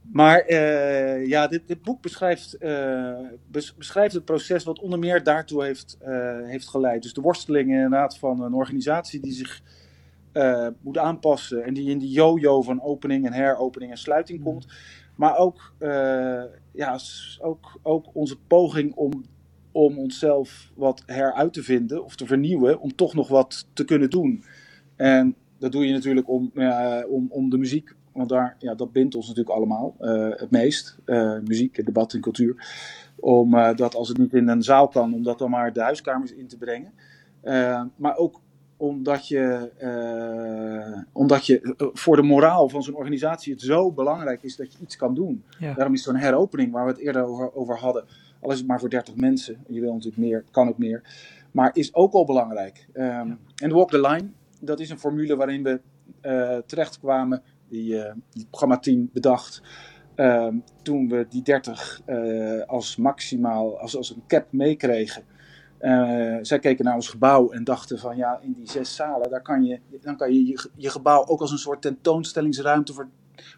Maar 0.02 0.40
eh, 0.40 1.26
ja, 1.28 1.48
dit, 1.48 1.68
dit 1.68 1.82
boek 1.82 2.02
beschrijft, 2.02 2.54
eh, 2.54 3.20
bes- 3.48 3.76
beschrijft 3.76 4.14
het 4.14 4.26
proces 4.26 4.64
wat 4.64 4.80
onder 4.80 5.00
meer 5.00 5.24
daartoe 5.24 5.64
heeft, 5.64 5.98
eh, 6.00 6.40
heeft 6.44 6.68
geleid. 6.68 7.04
Dus 7.04 7.14
de 7.14 7.22
worsteling 7.22 7.70
inderdaad 7.70 8.18
van 8.18 8.42
een 8.42 8.54
organisatie 8.54 9.20
die 9.20 9.34
zich 9.34 9.62
moet 10.82 10.98
aanpassen. 10.98 11.64
En 11.64 11.74
die 11.74 11.90
in 11.90 11.98
die 11.98 12.12
yo-yo 12.12 12.62
van 12.62 12.82
opening 12.82 13.26
en 13.26 13.34
heropening 13.34 13.92
en 13.92 13.98
sluiting 13.98 14.40
mm. 14.40 14.46
komt. 14.46 14.68
Maar 15.16 15.38
ook, 15.38 15.74
ja, 16.72 17.00
ook, 17.40 17.80
ook 17.82 18.06
onze 18.14 18.38
poging 18.48 18.96
om, 18.96 19.26
om 19.72 19.98
onszelf 19.98 20.72
wat 20.76 21.04
heruit 21.06 21.54
te 21.54 21.64
vinden 21.64 22.04
of 22.04 22.16
te 22.16 22.26
vernieuwen. 22.26 22.80
Om 22.80 22.96
toch 22.96 23.14
nog 23.14 23.28
wat 23.28 23.68
te 23.74 23.86
kunnen 23.86 24.10
doen. 24.10 24.44
En 24.96 25.36
dat 25.58 25.72
doe 25.72 25.86
je 25.86 25.94
natuurlijk 25.94 26.30
om, 26.30 26.52
om, 27.08 27.28
om 27.30 27.50
de 27.50 27.58
muziek. 27.58 27.94
Want 28.14 28.30
daar, 28.30 28.56
ja, 28.60 28.76
dat 28.76 28.92
bindt 28.92 29.16
ons 29.16 29.28
natuurlijk 29.28 29.56
allemaal 29.56 29.96
het 30.36 30.52
meest. 30.52 30.98
muziek, 31.44 31.86
debat 31.86 32.14
en 32.14 32.22
cultuur. 32.22 32.56
Om 33.20 33.52
dat 33.76 33.96
als 33.96 34.08
het 34.08 34.18
niet 34.18 34.34
in 34.34 34.48
een 34.48 34.64
zaal 34.64 34.88
kan, 34.88 35.14
om 35.14 35.24
dat 35.24 35.38
dan 35.40 35.50
maar 35.50 35.74
de 35.74 35.82
huiskamers 35.82 36.34
in 36.34 36.48
te 36.48 36.58
brengen. 36.58 36.94
maar 37.96 38.18
ook 38.18 38.42
omdat 38.82 39.28
je, 39.28 39.72
uh, 39.82 41.02
omdat 41.12 41.46
je 41.46 41.76
voor 41.94 42.16
de 42.16 42.22
moraal 42.22 42.70
van 42.70 42.84
zo'n 42.84 42.96
organisatie 42.96 43.54
het 43.54 43.62
zo 43.62 43.92
belangrijk 43.92 44.44
is 44.44 44.56
dat 44.56 44.74
je 44.74 44.80
iets 44.82 44.96
kan 44.96 45.14
doen. 45.14 45.44
Ja. 45.60 45.74
Daarom 45.74 45.94
is 45.94 46.04
zo'n 46.04 46.16
heropening 46.16 46.72
waar 46.72 46.86
we 46.86 46.92
het 46.92 47.00
eerder 47.00 47.24
over, 47.24 47.56
over 47.56 47.78
hadden, 47.78 48.04
al 48.40 48.52
is 48.52 48.58
het 48.58 48.68
maar 48.68 48.80
voor 48.80 48.90
30 48.90 49.16
mensen, 49.16 49.64
je 49.68 49.80
wil 49.80 49.94
natuurlijk 49.94 50.22
meer, 50.22 50.44
kan 50.52 50.68
ook 50.68 50.78
meer, 50.78 51.02
maar 51.52 51.70
is 51.74 51.94
ook 51.94 52.12
wel 52.12 52.26
belangrijk. 52.26 52.88
Um, 52.94 53.04
ja. 53.04 53.38
En 53.56 53.72
Walk 53.72 53.90
the 53.90 54.02
Line, 54.02 54.30
dat 54.60 54.80
is 54.80 54.90
een 54.90 55.00
formule 55.00 55.36
waarin 55.36 55.64
we 55.64 55.80
uh, 56.22 56.58
terechtkwamen, 56.58 57.42
die, 57.72 58.04
die 58.30 58.46
programma-team 58.50 59.10
bedacht. 59.14 59.62
Um, 60.16 60.64
toen 60.82 61.10
we 61.10 61.26
die 61.30 61.42
30 61.42 62.02
als 62.68 62.96
maximaal, 62.96 63.80
als, 63.80 63.98
als 63.98 64.10
een 64.10 64.24
cap 64.28 64.52
meekregen. 64.52 65.24
Uh, 65.82 66.38
zij 66.42 66.60
keken 66.60 66.86
naar 66.86 66.96
ons 66.96 67.10
gebouw 67.10 67.52
en 67.52 67.64
dachten 67.64 68.00
van 68.00 68.18
ja, 68.18 68.40
in 68.42 68.54
die 68.54 68.70
zes 68.70 68.96
zalen, 68.96 69.30
daar 69.30 69.42
kan 69.42 69.64
je, 69.64 69.80
dan 70.02 70.18
kan 70.18 70.34
je, 70.34 70.46
je 70.46 70.70
je, 70.76 70.90
gebouw 70.90 71.26
ook 71.26 71.42
als 71.42 71.52
een 71.52 71.58
soort 71.58 71.82
tentoonstellingsruimte 71.82 72.94
voor, 72.94 73.08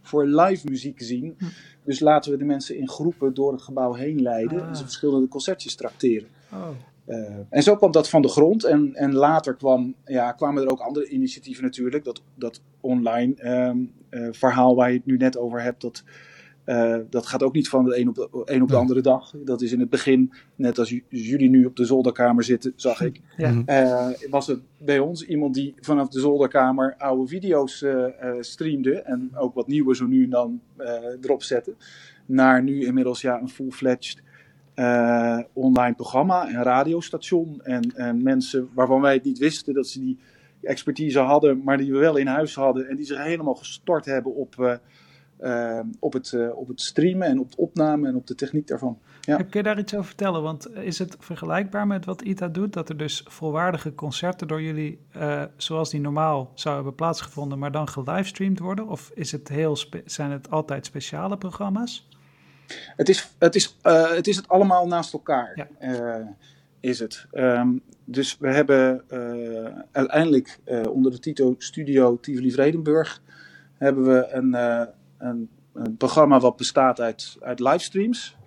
voor 0.01 0.25
live 0.25 0.67
muziek 0.69 1.01
zien. 1.01 1.35
Hm. 1.37 1.45
Dus 1.83 1.99
laten 1.99 2.31
we 2.31 2.37
de 2.37 2.43
mensen 2.43 2.77
in 2.77 2.89
groepen 2.89 3.33
door 3.33 3.51
het 3.51 3.61
gebouw 3.61 3.93
heen 3.93 4.21
leiden 4.21 4.61
ah. 4.61 4.67
en 4.67 4.75
ze 4.75 4.83
verschillende 4.83 5.27
concertjes 5.27 5.75
tracteren. 5.75 6.27
Oh. 6.53 6.69
Uh, 7.07 7.37
en 7.49 7.63
zo 7.63 7.75
kwam 7.75 7.91
dat 7.91 8.09
van 8.09 8.21
de 8.21 8.27
grond. 8.27 8.63
En, 8.63 8.95
en 8.95 9.13
later 9.13 9.55
kwam, 9.55 9.95
ja, 10.05 10.31
kwamen 10.31 10.63
er 10.63 10.71
ook 10.71 10.79
andere 10.79 11.07
initiatieven 11.07 11.63
natuurlijk. 11.63 12.03
Dat, 12.03 12.21
dat 12.35 12.61
online 12.79 13.65
um, 13.67 13.79
uh, 13.81 14.02
verhaal 14.31 14.75
waar 14.75 14.91
je 14.91 14.97
het 14.97 15.05
nu 15.05 15.17
net 15.17 15.37
over 15.37 15.61
hebt, 15.61 15.81
dat 15.81 16.03
uh, 16.65 16.97
dat 17.09 17.25
gaat 17.25 17.43
ook 17.43 17.53
niet 17.53 17.69
van 17.69 17.85
de 17.85 17.99
een 17.99 18.07
op 18.07 18.15
de, 18.15 18.27
een 18.45 18.61
op 18.61 18.67
de 18.69 18.75
andere 18.75 19.01
dag. 19.01 19.33
Dat 19.43 19.61
is 19.61 19.71
in 19.71 19.79
het 19.79 19.89
begin, 19.89 20.33
net 20.55 20.79
als 20.79 20.99
jullie 21.09 21.49
nu 21.49 21.65
op 21.65 21.75
de 21.75 21.85
zolderkamer 21.85 22.43
zitten, 22.43 22.73
zag 22.75 23.01
ik. 23.01 23.21
Ja. 23.37 23.63
Uh, 23.65 24.29
was 24.29 24.47
het 24.47 24.59
bij 24.77 24.99
ons 24.99 25.25
iemand 25.25 25.53
die 25.53 25.73
vanaf 25.79 26.07
de 26.07 26.19
zolderkamer 26.19 26.95
oude 26.97 27.27
video's 27.27 27.85
streamde. 28.39 29.01
En 29.01 29.31
ook 29.35 29.53
wat 29.53 29.67
nieuwe 29.67 29.95
zo 29.95 30.05
nu 30.05 30.23
en 30.23 30.29
dan 30.29 30.61
erop 31.21 31.43
zette. 31.43 31.75
Naar 32.25 32.63
nu 32.63 32.85
inmiddels 32.85 33.21
ja, 33.21 33.41
een 33.41 33.49
full-fledged 33.49 34.21
online 35.53 35.95
programma 35.95 36.47
en 36.47 36.63
radiostation. 36.63 37.61
En, 37.63 37.95
en 37.95 38.23
mensen 38.23 38.69
waarvan 38.73 39.01
wij 39.01 39.13
het 39.13 39.23
niet 39.23 39.37
wisten 39.37 39.73
dat 39.73 39.87
ze 39.87 39.99
die 39.99 40.19
expertise 40.63 41.19
hadden, 41.19 41.61
maar 41.63 41.77
die 41.77 41.91
we 41.91 41.97
wel 41.97 42.15
in 42.15 42.27
huis 42.27 42.55
hadden. 42.55 42.89
En 42.89 42.95
die 42.95 43.05
zich 43.05 43.23
helemaal 43.23 43.55
gestort 43.55 44.05
hebben 44.05 44.35
op 44.35 44.55
uh, 45.43 45.79
op, 45.99 46.13
het, 46.13 46.31
uh, 46.31 46.57
op 46.57 46.67
het 46.67 46.81
streamen 46.81 47.27
en 47.27 47.39
op 47.39 47.45
het 47.45 47.55
opname 47.55 48.07
en 48.07 48.15
op 48.15 48.27
de 48.27 48.35
techniek 48.35 48.67
daarvan. 48.67 48.99
Ja. 49.21 49.35
Kun 49.35 49.47
je 49.51 49.63
daar 49.63 49.79
iets 49.79 49.93
over 49.93 50.05
vertellen? 50.05 50.41
Want 50.41 50.75
is 50.75 50.99
het 50.99 51.15
vergelijkbaar 51.19 51.87
met 51.87 52.05
wat 52.05 52.21
ITA 52.21 52.47
doet? 52.47 52.73
Dat 52.73 52.89
er 52.89 52.97
dus 52.97 53.23
volwaardige 53.27 53.95
concerten 53.95 54.47
door 54.47 54.61
jullie, 54.61 54.99
uh, 55.17 55.43
zoals 55.57 55.89
die 55.89 55.99
normaal 55.99 56.51
zouden 56.53 56.83
hebben 56.83 56.95
plaatsgevonden, 56.95 57.59
maar 57.59 57.71
dan 57.71 57.87
gelivestreamd 57.87 58.59
worden? 58.59 58.87
Of 58.87 59.11
is 59.13 59.31
het 59.31 59.47
heel 59.47 59.77
zijn 60.05 60.31
het 60.31 60.49
altijd 60.49 60.85
speciale 60.85 61.37
programma's? 61.37 62.07
Het 62.95 63.09
is 63.09 63.35
het, 63.37 63.55
is, 63.55 63.77
het, 63.81 64.27
is 64.27 64.35
het 64.35 64.47
allemaal 64.47 64.87
naast 64.87 65.13
elkaar. 65.13 65.67
Ja. 65.79 66.35
Is 66.83 66.99
het. 66.99 67.25
Um, 67.33 67.81
dus 68.05 68.37
we 68.37 68.47
hebben 68.47 69.03
uiteindelijk 69.91 70.59
onder 70.89 71.11
de 71.11 71.19
Tito 71.19 71.55
Studio 71.57 72.19
Tivoli 72.19 72.51
Vredenburg 72.51 73.21
hebben 73.77 74.03
we 74.03 74.27
een, 74.31 74.53
een, 75.17 75.49
een 75.73 75.97
programma 75.97 76.39
wat 76.39 76.57
bestaat 76.57 76.99
uit, 76.99 77.37
uit 77.39 77.59
livestreams. 77.59 78.37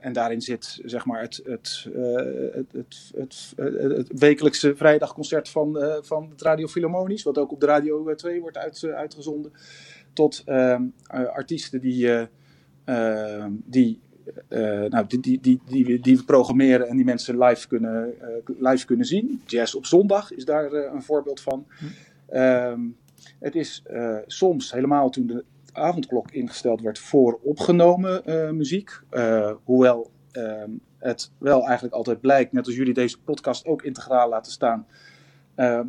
En 0.00 0.12
daarin 0.12 0.40
zit 0.40 0.80
zeg 0.84 1.04
maar 1.04 1.20
het, 1.20 1.40
het, 1.44 1.88
het, 2.52 3.12
het, 3.16 3.52
het, 3.56 4.18
wekelijkse 4.18 4.76
vrijdagconcert 4.76 5.48
van, 5.48 5.98
van 6.02 6.30
het 6.30 6.42
Radio 6.42 6.66
Philharmonisch, 6.66 7.22
wat 7.22 7.38
ook 7.38 7.52
op 7.52 7.60
de 7.60 7.66
Radio 7.66 8.14
2 8.14 8.40
wordt 8.40 8.56
uit, 8.56 8.84
uitgezonden. 8.84 9.52
Tot 10.12 10.42
ehm, 10.44 10.82
artiesten 11.32 11.80
die, 11.80 12.28
die, 13.64 14.00
nou, 14.88 15.06
die, 15.06 15.20
die, 15.20 15.40
die, 15.40 15.60
die, 15.66 16.00
die, 16.00 16.16
we 16.16 16.24
programmeren 16.24 16.88
en 16.88 16.96
die 16.96 17.04
mensen 17.04 17.38
live 17.38 17.68
kunnen, 17.68 18.14
live 18.58 18.86
kunnen 18.86 19.06
zien. 19.06 19.42
Jazz 19.46 19.74
op 19.74 19.86
zondag 19.86 20.32
is 20.32 20.44
daar 20.44 20.72
een 20.72 21.02
voorbeeld 21.02 21.40
van. 21.40 21.66
Hm. 22.28 22.78
het 23.38 23.54
is 23.54 23.82
soms 24.26 24.72
helemaal 24.72 25.10
toen 25.10 25.26
de 25.26 25.44
avondklok 25.72 26.30
ingesteld 26.30 26.80
werd 26.80 26.98
voor 26.98 27.38
opgenomen 27.42 28.22
muziek. 28.56 29.00
Hoewel 29.64 30.10
uh, 30.32 30.62
het 30.98 31.30
wel 31.38 31.64
eigenlijk 31.64 31.94
altijd 31.94 32.20
blijkt, 32.20 32.52
net 32.52 32.66
als 32.66 32.76
jullie 32.76 32.94
deze 32.94 33.20
podcast 33.20 33.66
ook 33.66 33.82
integraal 33.82 34.28
laten 34.28 34.52
staan, 34.52 34.86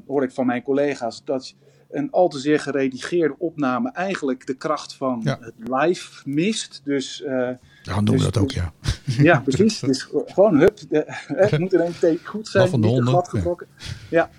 hoor 0.07 0.23
ik 0.23 0.31
van 0.31 0.45
mijn 0.45 0.63
collega's 0.63 1.23
dat 1.23 1.55
een 1.93 2.11
al 2.11 2.27
te 2.27 2.39
zeer 2.39 2.59
geredigeerde 2.59 3.35
opname 3.37 3.91
eigenlijk 3.91 4.47
de 4.47 4.53
kracht 4.53 4.93
van 4.93 5.21
ja. 5.23 5.37
het 5.41 5.53
live 5.57 6.29
mist. 6.29 6.81
Dus, 6.83 7.17
ja, 7.25 7.59
noemen 7.85 8.05
dus, 8.05 8.25
we 8.25 8.31
dat 8.31 8.37
ook, 8.37 8.51
ja. 8.51 8.73
Ja, 9.29 9.39
precies. 9.39 9.79
dus 9.79 10.09
gewoon 10.25 10.59
hup, 10.59 10.79
de, 10.89 11.03
het 11.27 11.59
moet 11.59 11.73
in 11.73 11.79
één 11.79 11.99
take 11.99 12.19
goed 12.23 12.47
zijn, 12.47 12.69
van 12.69 12.81
de 12.81 12.87
niet 12.87 13.01
glad 13.01 13.29
getrokken. 13.29 13.67
Ja. 14.09 14.29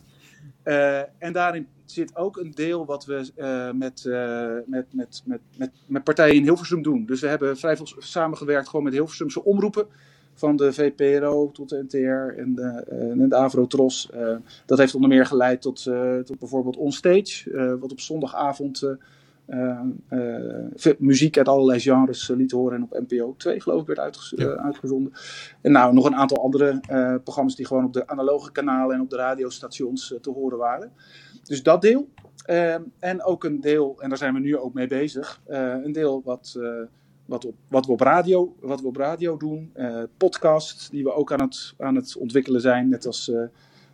ja. 0.65 1.09
en 1.19 1.33
daarin 1.33 1.67
zit 1.85 2.17
ook 2.17 2.37
een 2.37 2.51
deel 2.51 2.87
wat 2.87 3.05
we 3.05 3.31
uh, 3.37 3.71
met, 3.73 4.05
uh, 4.07 4.47
met, 4.67 4.87
met, 4.91 5.23
met, 5.25 5.41
met, 5.57 5.71
met 5.87 6.05
partijen 6.05 6.35
in 6.35 6.43
Hilversum 6.43 6.83
doen. 6.83 7.07
Dus 7.07 7.21
we 7.21 7.27
hebben 7.27 7.57
vrij 7.57 7.77
veel 7.77 7.87
samengewerkt 7.99 8.69
gewoon 8.69 8.85
met 8.85 8.93
Hilversumse 8.93 9.45
omroepen. 9.45 9.87
Van 10.35 10.57
de 10.57 10.73
VPRO 10.73 11.51
tot 11.53 11.69
de 11.69 11.83
NTR 11.83 12.39
en 12.39 12.55
de, 12.55 12.85
uh, 12.93 13.11
en 13.11 13.29
de 13.29 13.37
Avro-Tros. 13.37 14.11
dat 14.67 14.79
heeft 14.79 14.95
onder 14.95 15.09
meer 15.09 15.27
geleid 15.27 15.63
tot, 15.63 15.83
tot 16.25 16.39
bijvoorbeeld 16.39 16.77
Onstage. 16.77 17.77
wat 17.81 17.93
op 17.93 18.01
zondagavond 18.01 18.97
muziek 20.99 21.39
uit 21.39 21.49
allerlei 21.49 21.81
genres 21.81 22.29
liet 22.29 22.51
horen. 22.51 22.77
En 22.77 22.83
op 22.83 23.05
NPO 23.09 23.35
2 23.37 23.61
geloof 23.61 23.81
ik 23.81 23.87
werd 23.87 23.99
uitgez 23.99 24.33
ja. 24.37 24.47
uitgezonden. 24.47 25.13
En 25.61 25.73
nou, 25.73 25.95
nog 25.95 26.05
een 26.05 26.17
aantal 26.17 26.43
andere 26.43 26.81
programma's 27.25 27.57
die 27.57 27.67
gewoon 27.67 27.85
op 27.85 27.93
de 27.93 28.07
analoge 28.07 28.53
kanalen 28.53 28.95
en 28.95 29.01
op 29.01 29.11
de 29.11 29.17
radiostations 29.17 30.15
te 30.21 30.31
horen 30.31 30.59
waren. 30.59 30.93
Dus 31.45 31.63
dat 31.63 31.83
deel. 31.83 32.09
En 32.99 33.23
ook 33.23 33.45
een 33.45 33.61
deel, 33.61 33.97
en 33.99 34.09
daar 34.09 34.19
zijn 34.19 34.35
we 34.35 34.41
nu 34.41 34.57
ook 34.57 34.75
mee 34.75 34.87
bezig, 34.87 35.41
een 35.47 35.93
deel 35.93 36.23
wat, 36.25 36.59
wat, 37.25 37.45
op, 37.45 37.55
wat, 37.69 37.87
we 37.87 37.93
op 37.93 38.01
radio, 38.01 38.57
wat 38.61 38.81
we 38.81 38.87
op 38.87 38.97
radio 38.97 39.37
doen. 39.37 39.71
Uh, 39.77 40.03
podcasts 40.17 40.91
die 40.91 41.05
we 41.05 41.15
ook 41.15 41.33
aan 41.33 41.41
het, 41.41 41.75
aan 41.79 41.95
het 41.95 42.17
ontwikkelen 42.17 42.61
zijn, 42.61 42.89
net 42.89 43.07
als, 43.07 43.33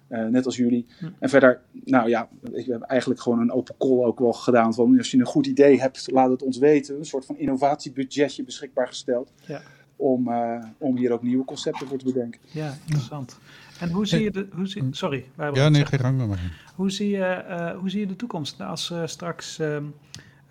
net 0.08 0.46
als 0.46 0.56
jullie. 0.56 0.86
Hm. 0.98 1.08
En 1.18 1.28
verder, 1.28 1.60
nou 1.84 2.08
ja, 2.08 2.28
ik 2.52 2.66
heb 2.66 2.80
eigenlijk 2.80 3.20
gewoon 3.20 3.40
een 3.40 3.52
open 3.52 3.74
call 3.78 4.04
ook 4.04 4.18
wel 4.18 4.32
gedaan 4.32 4.74
van 4.74 4.98
als 4.98 5.10
je 5.10 5.18
een 5.18 5.26
goed 5.26 5.46
idee 5.46 5.80
hebt, 5.80 6.10
laat 6.10 6.30
het 6.30 6.42
ons 6.42 6.58
weten. 6.58 6.98
Een 6.98 7.04
soort 7.04 7.24
van 7.24 7.38
innovatiebudgetje 7.38 8.44
beschikbaar 8.44 8.86
gesteld. 8.86 9.32
Ja. 9.46 9.62
Om, 9.96 10.30
om 10.78 10.96
hier 10.96 11.12
ook 11.12 11.22
nieuwe 11.22 11.44
concepten 11.44 11.86
voor 11.86 11.98
te 11.98 12.04
bedenken. 12.04 12.40
Ja, 12.52 12.76
interessant. 12.84 13.38
En 13.80 13.90
hoe 13.90 14.06
zie 14.06 14.22
je 14.22 14.30
de. 14.30 14.48
Hoe 14.52 14.66
zie, 14.66 14.86
sorry. 14.90 15.24
Ja, 15.52 15.68
nee, 15.68 15.86
geen 15.86 15.98
gang 15.98 16.26
maar. 16.26 16.72
Hoe 16.74 16.90
zie 16.90 17.08
je, 17.10 17.44
uh, 17.48 17.78
hoe 17.78 17.90
zie 17.90 18.00
je 18.00 18.06
de 18.06 18.16
toekomst 18.16 18.60
als 18.60 18.90
uh, 18.90 19.06
straks. 19.06 19.60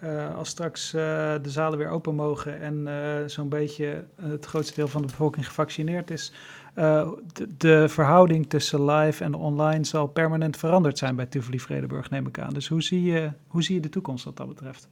Uh, 0.03 0.35
als 0.37 0.49
straks 0.49 0.91
de 0.91 1.39
zalen 1.41 1.77
weer 1.77 1.89
open 1.89 2.15
mogen 2.15 2.61
en 2.61 3.29
zo'n 3.29 3.49
beetje 3.49 4.05
het 4.21 4.45
grootste 4.45 4.75
deel 4.75 4.87
van 4.87 5.01
de 5.01 5.07
bevolking 5.07 5.47
gevaccineerd 5.47 6.11
is, 6.11 6.33
de, 6.73 7.47
de, 7.57 7.89
verhouding 7.89 8.49
tussen 8.49 8.85
live 8.85 9.23
en 9.23 9.33
online 9.33 9.83
zal 9.83 10.07
permanent 10.07 10.57
veranderd 10.57 10.97
zijn 10.97 11.15
bij 11.15 11.25
Tivoli 11.25 11.59
Vredenburg, 11.59 12.09
neem 12.09 12.27
ik 12.27 12.39
aan. 12.39 12.53
Dus 12.53 12.67
hoe 12.67 12.83
zie 12.83 13.03
je, 13.03 13.31
hoe 13.47 13.63
zie 13.63 13.75
je 13.75 13.81
de 13.81 13.89
toekomst 13.89 14.25
wat 14.25 14.37
dat 14.37 14.47
betreft? 14.47 14.87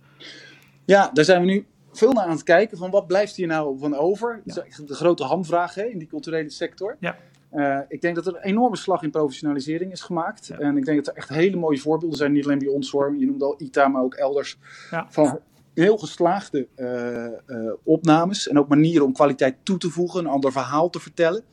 Ja, 0.86 1.10
daar 1.14 1.26
zijn 1.26 1.42
we 1.42 1.48
nu 1.48 1.66
veel 1.92 2.12
naar 2.12 2.24
aan 2.24 2.30
het 2.30 2.44
kijken 2.44 2.78
van 2.78 2.92
wat 2.92 3.08
blijft 3.08 3.36
hier 3.36 3.48
nou 3.48 3.80
van 3.80 3.96
over. 3.96 4.42
Ja. 4.46 4.54
Dat 4.54 4.66
is 4.66 4.76
de 4.76 4.94
grote 4.94 5.24
hamvraag 5.24 5.76
hè, 5.76 5.84
in 5.84 5.98
die 5.98 6.08
culturele 6.08 6.50
sector. 6.50 6.98
Ja. 7.00 7.18
Uh, 7.54 7.80
ik 7.88 8.02
denk 8.02 8.16
dat 8.16 8.28
er 8.28 8.36
een 8.36 8.42
enorme 8.42 8.76
slag 8.76 9.02
in 9.02 9.12
professionalisering 9.12 9.92
is 9.92 10.02
gemaakt. 10.02 10.50
En 10.50 10.78
ik 10.78 10.86
denk 10.86 10.98
dat 10.98 11.08
er 11.08 11.22
echt 11.22 11.30
hele 11.30 11.58
mooie 11.58 11.78
voorbeelden 11.80 12.18
zijn, 12.18 12.32
niet 12.32 12.46
alleen 12.46 12.60
bij 12.60 12.68
ons 12.68 12.92
hoor. 12.92 13.16
Je 13.18 13.26
noemde 13.26 13.46
al 13.46 13.56
ITA, 13.58 13.88
maar 13.88 14.04
ook 14.04 14.14
elders. 14.14 14.58
Ja. 14.92 15.08
Van 15.10 15.40
heel 15.74 15.98
geslaagde 15.98 16.68
uh, 16.76 17.26
uh, 17.48 17.74
opnames 17.84 18.48
en 18.48 18.60
ook 18.60 18.68
manieren 18.68 19.06
om 19.06 19.14
kwaliteit 19.14 19.56
toe 19.64 19.78
te 19.78 19.90
voegen, 19.90 20.20
een 20.20 20.32
ander 20.32 20.52
verhaal 20.52 20.90
te 20.90 21.00
vertellen. 21.00 21.44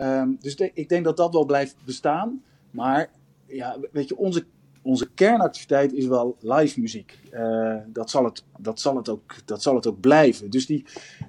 Um, 0.00 0.36
dus 0.40 0.56
de, 0.56 0.70
ik 0.74 0.88
denk 0.88 1.04
dat 1.04 1.16
dat 1.16 1.32
wel 1.32 1.44
blijft 1.44 1.76
bestaan. 1.84 2.42
Maar 2.70 3.10
ja, 3.46 3.76
weet 3.92 4.08
je, 4.08 4.16
onze 4.16 4.44
onze 4.82 5.10
kernactiviteit 5.14 5.92
is 5.92 6.06
wel 6.06 6.36
live 6.40 6.80
muziek. 6.80 7.18
Uh, 7.32 7.76
dat, 7.86 8.10
zal 8.10 8.24
het, 8.24 8.44
dat, 8.58 8.80
zal 8.80 8.96
het 8.96 9.08
ook, 9.08 9.34
dat 9.44 9.62
zal 9.62 9.74
het 9.74 9.86
ook 9.86 10.00
blijven. 10.00 10.50
Dus 10.50 10.66
die, 10.66 10.84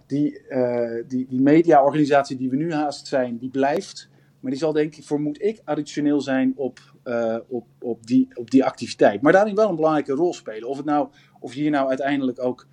die, 0.07 0.41
uh, 0.49 1.03
die, 1.07 1.27
die 1.29 1.41
mediaorganisatie 1.41 2.37
die 2.37 2.49
we 2.49 2.55
nu 2.55 2.73
haast 2.73 3.07
zijn, 3.07 3.37
die 3.37 3.49
blijft. 3.49 4.09
Maar 4.39 4.51
die 4.51 4.59
zal 4.59 4.73
denk 4.73 4.95
ik, 4.95 5.03
vermoed 5.03 5.41
ik, 5.41 5.61
additioneel 5.63 6.21
zijn 6.21 6.53
op, 6.55 6.79
uh, 7.05 7.37
op, 7.47 7.65
op, 7.79 8.07
die, 8.07 8.27
op 8.33 8.51
die 8.51 8.65
activiteit. 8.65 9.21
Maar 9.21 9.31
daarin 9.31 9.55
wel 9.55 9.69
een 9.69 9.75
belangrijke 9.75 10.13
rol 10.13 10.33
spelen. 10.33 10.69
Of, 10.69 10.77
het 10.77 10.85
nou, 10.85 11.07
of 11.39 11.53
je 11.53 11.61
hier 11.61 11.71
nou 11.71 11.89
uiteindelijk 11.89 12.43
ook 12.43 12.67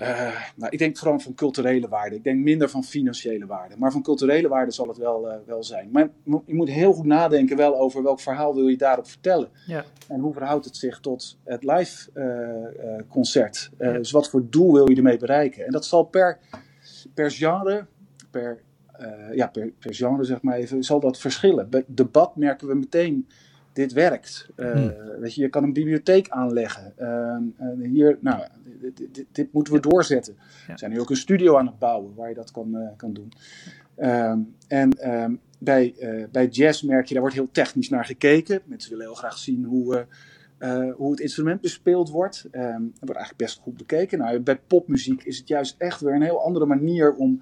uh, 0.00 0.34
nou, 0.56 0.72
ik 0.72 0.78
denk 0.78 0.96
vooral 0.96 1.18
van 1.18 1.34
culturele 1.34 1.88
waarde. 1.88 2.16
Ik 2.16 2.24
denk 2.24 2.42
minder 2.42 2.68
van 2.68 2.84
financiële 2.84 3.46
waarde. 3.46 3.74
Maar 3.78 3.92
van 3.92 4.02
culturele 4.02 4.48
waarde 4.48 4.70
zal 4.70 4.88
het 4.88 4.96
wel, 4.96 5.28
uh, 5.28 5.36
wel 5.46 5.62
zijn. 5.62 5.88
Maar 5.92 6.08
je 6.24 6.54
moet 6.54 6.68
heel 6.68 6.92
goed 6.92 7.04
nadenken 7.04 7.56
wel 7.56 7.78
over 7.78 8.02
welk 8.02 8.20
verhaal 8.20 8.54
wil 8.54 8.68
je 8.68 8.76
daarop 8.76 9.08
vertellen. 9.08 9.48
Ja. 9.66 9.84
En 10.08 10.20
hoe 10.20 10.32
verhoudt 10.32 10.64
het 10.64 10.76
zich 10.76 11.00
tot 11.00 11.38
het 11.44 11.62
live 11.64 12.10
uh, 12.14 12.94
concert. 13.08 13.70
Dus 13.76 14.10
wat 14.10 14.28
voor 14.28 14.42
doel 14.50 14.72
wil 14.72 14.90
je 14.90 14.96
ermee 14.96 15.18
bereiken. 15.18 15.66
En 15.66 15.72
dat 15.72 15.84
zal 15.84 16.02
per, 16.02 16.38
per 17.14 17.30
genre, 17.30 17.86
per, 18.30 18.60
ja, 19.32 19.46
per, 19.46 19.72
per 19.78 19.94
genre 19.94 20.24
zeg 20.24 20.42
maar 20.42 20.56
even, 20.56 20.82
zal 20.82 21.00
dat 21.00 21.18
verschillen. 21.18 21.70
Bij 21.70 21.84
debat 21.86 22.36
merken 22.36 22.68
we 22.68 22.74
meteen 22.74 23.26
dit 23.72 23.92
werkt. 23.92 24.48
Uh, 24.56 24.72
hmm. 24.72 24.94
weet 25.20 25.34
je, 25.34 25.42
je 25.42 25.48
kan 25.48 25.62
een 25.62 25.72
bibliotheek 25.72 26.28
aanleggen. 26.28 26.92
Uh, 26.98 27.90
hier, 27.90 28.18
nou, 28.20 28.42
dit, 28.80 29.14
dit, 29.14 29.26
dit, 29.32 29.52
moeten 29.52 29.72
we 29.72 29.80
doorzetten. 29.80 30.36
We 30.66 30.78
zijn 30.78 30.90
nu 30.90 31.00
ook 31.00 31.10
een 31.10 31.16
studio 31.16 31.56
aan 31.56 31.66
het 31.66 31.78
bouwen 31.78 32.14
waar 32.14 32.28
je 32.28 32.34
dat 32.34 32.50
kan, 32.50 32.76
uh, 32.76 32.88
kan 32.96 33.12
doen. 33.12 33.32
Ehm, 33.96 34.38
en 34.68 35.12
um, 35.14 35.40
bij, 35.58 35.94
bij 36.32 36.46
jazz 36.46 36.82
merk 36.82 37.06
je, 37.06 37.12
daar 37.12 37.22
wordt 37.22 37.36
heel 37.36 37.50
technisch 37.50 37.88
naar 37.88 38.04
gekeken. 38.04 38.60
Mensen 38.64 38.90
willen 38.90 39.06
heel 39.06 39.14
graag 39.14 39.38
zien 39.38 39.64
hoe, 39.64 40.06
hoe 40.96 41.10
het 41.10 41.20
instrument 41.20 41.60
bespeeld 41.60 42.10
wordt. 42.10 42.44
Um, 42.52 42.52
dat 42.60 42.98
wordt 43.00 43.16
eigenlijk 43.16 43.36
best 43.36 43.58
goed 43.58 43.76
bekeken. 43.76 44.18
Nou, 44.18 44.40
bij 44.40 44.58
popmuziek 44.58 45.22
is 45.22 45.38
het 45.38 45.48
juist 45.48 45.74
echt 45.78 46.00
weer 46.00 46.14
een 46.14 46.22
heel 46.22 46.44
andere 46.44 46.66
manier 46.66 47.14
om, 47.14 47.40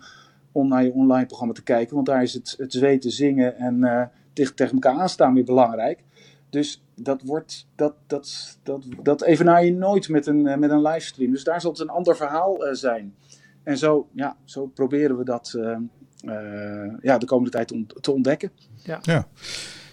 om 0.53 0.69
naar 0.69 0.85
je 0.85 0.93
online 0.93 1.27
programma 1.27 1.55
te 1.55 1.63
kijken. 1.63 1.95
Want 1.95 2.07
daar 2.07 2.23
is 2.23 2.35
het, 2.35 2.55
het 2.59 2.73
zweten, 2.73 3.11
zingen 3.11 3.57
en 3.57 4.11
dicht 4.33 4.57
tegen 4.57 4.75
elkaar 4.75 4.99
aanstaan 4.99 5.35
weer 5.35 5.45
belangrijk. 5.45 6.05
Dus 6.51 6.83
dat 6.95 7.23
wordt, 7.23 7.67
dat, 7.75 7.95
dat, 8.07 8.59
dat, 8.63 8.85
dat 9.03 9.23
evenaar 9.23 9.65
je 9.65 9.73
nooit 9.73 10.09
met 10.09 10.27
een, 10.27 10.43
met 10.43 10.71
een 10.71 10.83
livestream. 10.83 11.31
Dus 11.31 11.45
daar 11.45 11.61
zal 11.61 11.71
het 11.71 11.81
een 11.81 11.89
ander 11.89 12.17
verhaal 12.17 12.67
uh, 12.67 12.75
zijn. 12.75 13.15
En 13.63 13.79
zo, 13.79 14.09
ja, 14.13 14.37
zo 14.45 14.67
proberen 14.67 15.19
we 15.19 15.25
dat 15.25 15.55
uh, 15.57 15.77
uh, 16.25 16.95
ja, 17.03 17.19
de 17.19 17.27
komende 17.27 17.51
tijd 17.51 17.73
on 17.73 17.87
te 18.01 18.13
ontdekken. 18.13 18.51
Ja. 18.83 18.99
ja. 19.03 19.29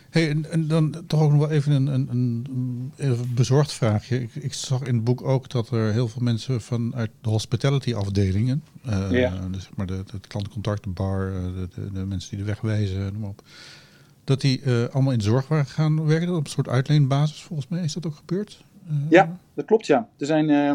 Hey, 0.10 0.30
en, 0.30 0.52
en, 0.52 0.68
dan 0.68 1.04
toch 1.08 1.22
ook 1.22 1.32
nog 1.32 1.40
wel 1.40 1.50
even 1.50 1.72
een, 1.72 1.88
een, 1.88 2.08
een, 2.12 2.46
een 2.98 3.34
bezorgd 3.36 3.74
vraagje. 3.74 4.22
Ik, 4.22 4.36
ik, 4.36 4.54
zag 4.54 4.82
in 4.82 4.96
het 4.96 5.04
boek 5.04 5.24
ook 5.24 5.50
dat 5.50 5.70
er 5.70 5.92
heel 5.92 6.08
veel 6.08 6.22
mensen 6.22 6.62
vanuit 6.62 7.12
de 7.22 7.30
hospitality 7.30 7.94
afdelingen, 7.94 8.64
ja. 9.10 9.48
dus 9.52 9.64
zeg 9.64 9.76
maar 9.76 9.86
de, 9.86 10.04
de 10.12 10.20
klantcontact, 10.28 10.84
de 10.84 10.90
bar, 10.90 11.32
de, 11.32 11.68
de, 11.76 11.92
de 11.92 12.06
mensen 12.06 12.30
die 12.30 12.40
de 12.40 12.46
weg 12.46 12.62
wijzen, 12.62 13.14
noem 13.14 13.22
maar 13.22 13.30
op 13.30 13.42
dat 14.24 14.42
die 14.42 14.62
uh, 14.62 14.86
allemaal 14.88 15.12
in 15.12 15.18
de 15.18 15.24
zorg 15.24 15.48
waren 15.48 15.66
gaan 15.66 16.06
werken, 16.06 16.36
op 16.36 16.44
een 16.44 16.50
soort 16.50 16.68
uitleenbasis 16.68 17.44
volgens 17.44 17.68
mij. 17.68 17.84
Is 17.84 17.94
dat 17.94 18.06
ook 18.06 18.16
gebeurd? 18.16 18.64
Uh, 18.90 18.96
ja, 19.10 19.38
dat 19.54 19.66
klopt 19.66 19.86
ja. 19.86 20.10
Er 20.18 20.26
zijn, 20.26 20.50
uh, 20.50 20.70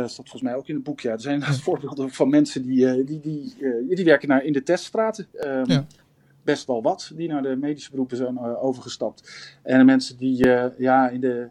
dat 0.00 0.10
staat 0.10 0.28
volgens 0.28 0.42
mij 0.42 0.54
ook 0.54 0.68
in 0.68 0.74
het 0.74 0.84
boek, 0.84 1.00
ja. 1.00 1.12
Er 1.12 1.20
zijn 1.20 1.42
voorbeelden 1.66 2.10
van 2.10 2.28
mensen 2.28 2.62
die, 2.62 3.04
die, 3.04 3.20
die, 3.20 3.54
die 3.88 4.04
werken 4.04 4.28
naar, 4.28 4.44
in 4.44 4.52
de 4.52 4.62
teststraten. 4.62 5.26
ja. 5.64 5.86
Best 6.42 6.66
wel 6.66 6.82
wat, 6.82 7.12
die 7.14 7.28
naar 7.28 7.42
de 7.42 7.56
medische 7.56 7.90
beroepen 7.90 8.16
zijn 8.16 8.38
overgestapt. 8.38 9.32
En 9.62 9.86
mensen 9.86 10.16
die 10.16 10.46
ja, 10.78 11.08
in 11.08 11.20
de 11.20 11.48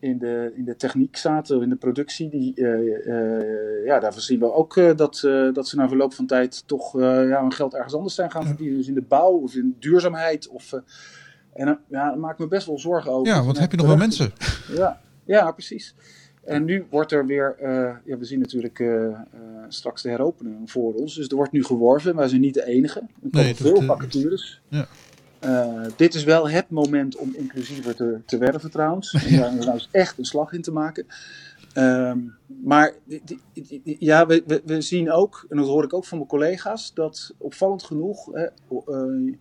in 0.00 0.18
de, 0.18 0.52
in 0.56 0.64
de 0.64 0.76
techniek 0.76 1.16
zaten, 1.16 1.62
in 1.62 1.68
de 1.68 1.76
productie, 1.76 2.28
die, 2.28 2.52
uh, 2.54 2.78
uh, 3.06 3.84
ja, 3.84 4.00
daarvan 4.00 4.22
zien 4.22 4.38
we 4.38 4.52
ook 4.52 4.76
uh, 4.76 4.96
dat, 4.96 5.20
dat 5.52 5.68
ze 5.68 5.76
na 5.76 5.88
verloop 5.88 6.14
van 6.14 6.26
tijd 6.26 6.62
toch 6.66 7.00
ja, 7.00 7.40
hun 7.40 7.52
geld 7.52 7.74
ergens 7.74 7.94
anders 7.94 8.14
zijn 8.14 8.30
gaan 8.30 8.46
verdienen. 8.46 8.76
Dus 8.76 8.88
in 8.88 8.94
de 8.94 9.02
bouw 9.02 9.32
of 9.32 9.54
in 9.54 9.76
duurzaamheid. 9.78 10.48
Of, 10.48 10.72
en 11.52 11.78
ja, 11.88 12.10
dat 12.10 12.18
maakt 12.18 12.38
me 12.38 12.48
best 12.48 12.66
wel 12.66 12.78
zorgen 12.78 13.10
over. 13.10 13.32
Ja, 13.32 13.44
want 13.44 13.58
heb 13.58 13.70
je 13.70 13.76
nog 13.76 13.86
wel 13.86 13.96
mensen? 13.96 14.32
Ja, 14.76 15.00
ja, 15.24 15.52
precies. 15.52 15.94
En 16.44 16.64
nu 16.64 16.86
wordt 16.90 17.12
er 17.12 17.26
weer, 17.26 17.56
ja, 18.04 18.18
we 18.18 18.24
zien 18.24 18.40
natuurlijk 18.40 18.84
straks 19.68 20.02
de 20.02 20.08
heropening 20.08 20.70
voor 20.70 20.94
ons. 20.94 21.14
Dus 21.14 21.28
er 21.28 21.36
wordt 21.36 21.52
nu 21.52 21.64
geworven. 21.64 22.16
Wij 22.16 22.28
zijn 22.28 22.40
niet 22.40 22.54
de 22.54 22.66
enige. 22.66 22.98
Er 22.98 23.30
komen 23.30 23.44
nee, 23.44 23.54
veel 23.54 23.82
vacatures. 23.82 24.60
Ja. 24.68 24.88
Uh, 25.44 25.86
dit 25.96 26.14
is 26.14 26.24
wel 26.24 26.48
het 26.48 26.70
moment 26.70 27.16
om 27.16 27.34
inclusiever 27.34 27.94
te, 27.94 28.20
te 28.26 28.38
werven 28.38 28.70
trouwens. 28.70 29.12
En 29.12 29.36
daar 29.40 29.54
nou 29.54 29.76
is 29.76 29.88
echt 29.90 30.18
een 30.18 30.24
slag 30.24 30.52
in 30.52 30.62
te 30.62 30.72
maken. 30.72 31.06
Um, 31.74 32.34
maar 32.46 32.94
ja, 33.84 34.26
we, 34.26 34.42
we, 34.46 34.62
we, 34.64 34.80
zien 34.80 35.10
ook, 35.10 35.46
en 35.48 35.56
dat 35.56 35.66
hoor 35.66 35.84
ik 35.84 35.94
ook 35.94 36.04
van 36.04 36.18
mijn 36.18 36.30
collega's, 36.30 36.94
dat 36.94 37.34
opvallend 37.38 37.82
genoeg 37.82 38.32
hè, 38.32 38.46
uh, 38.86 39.34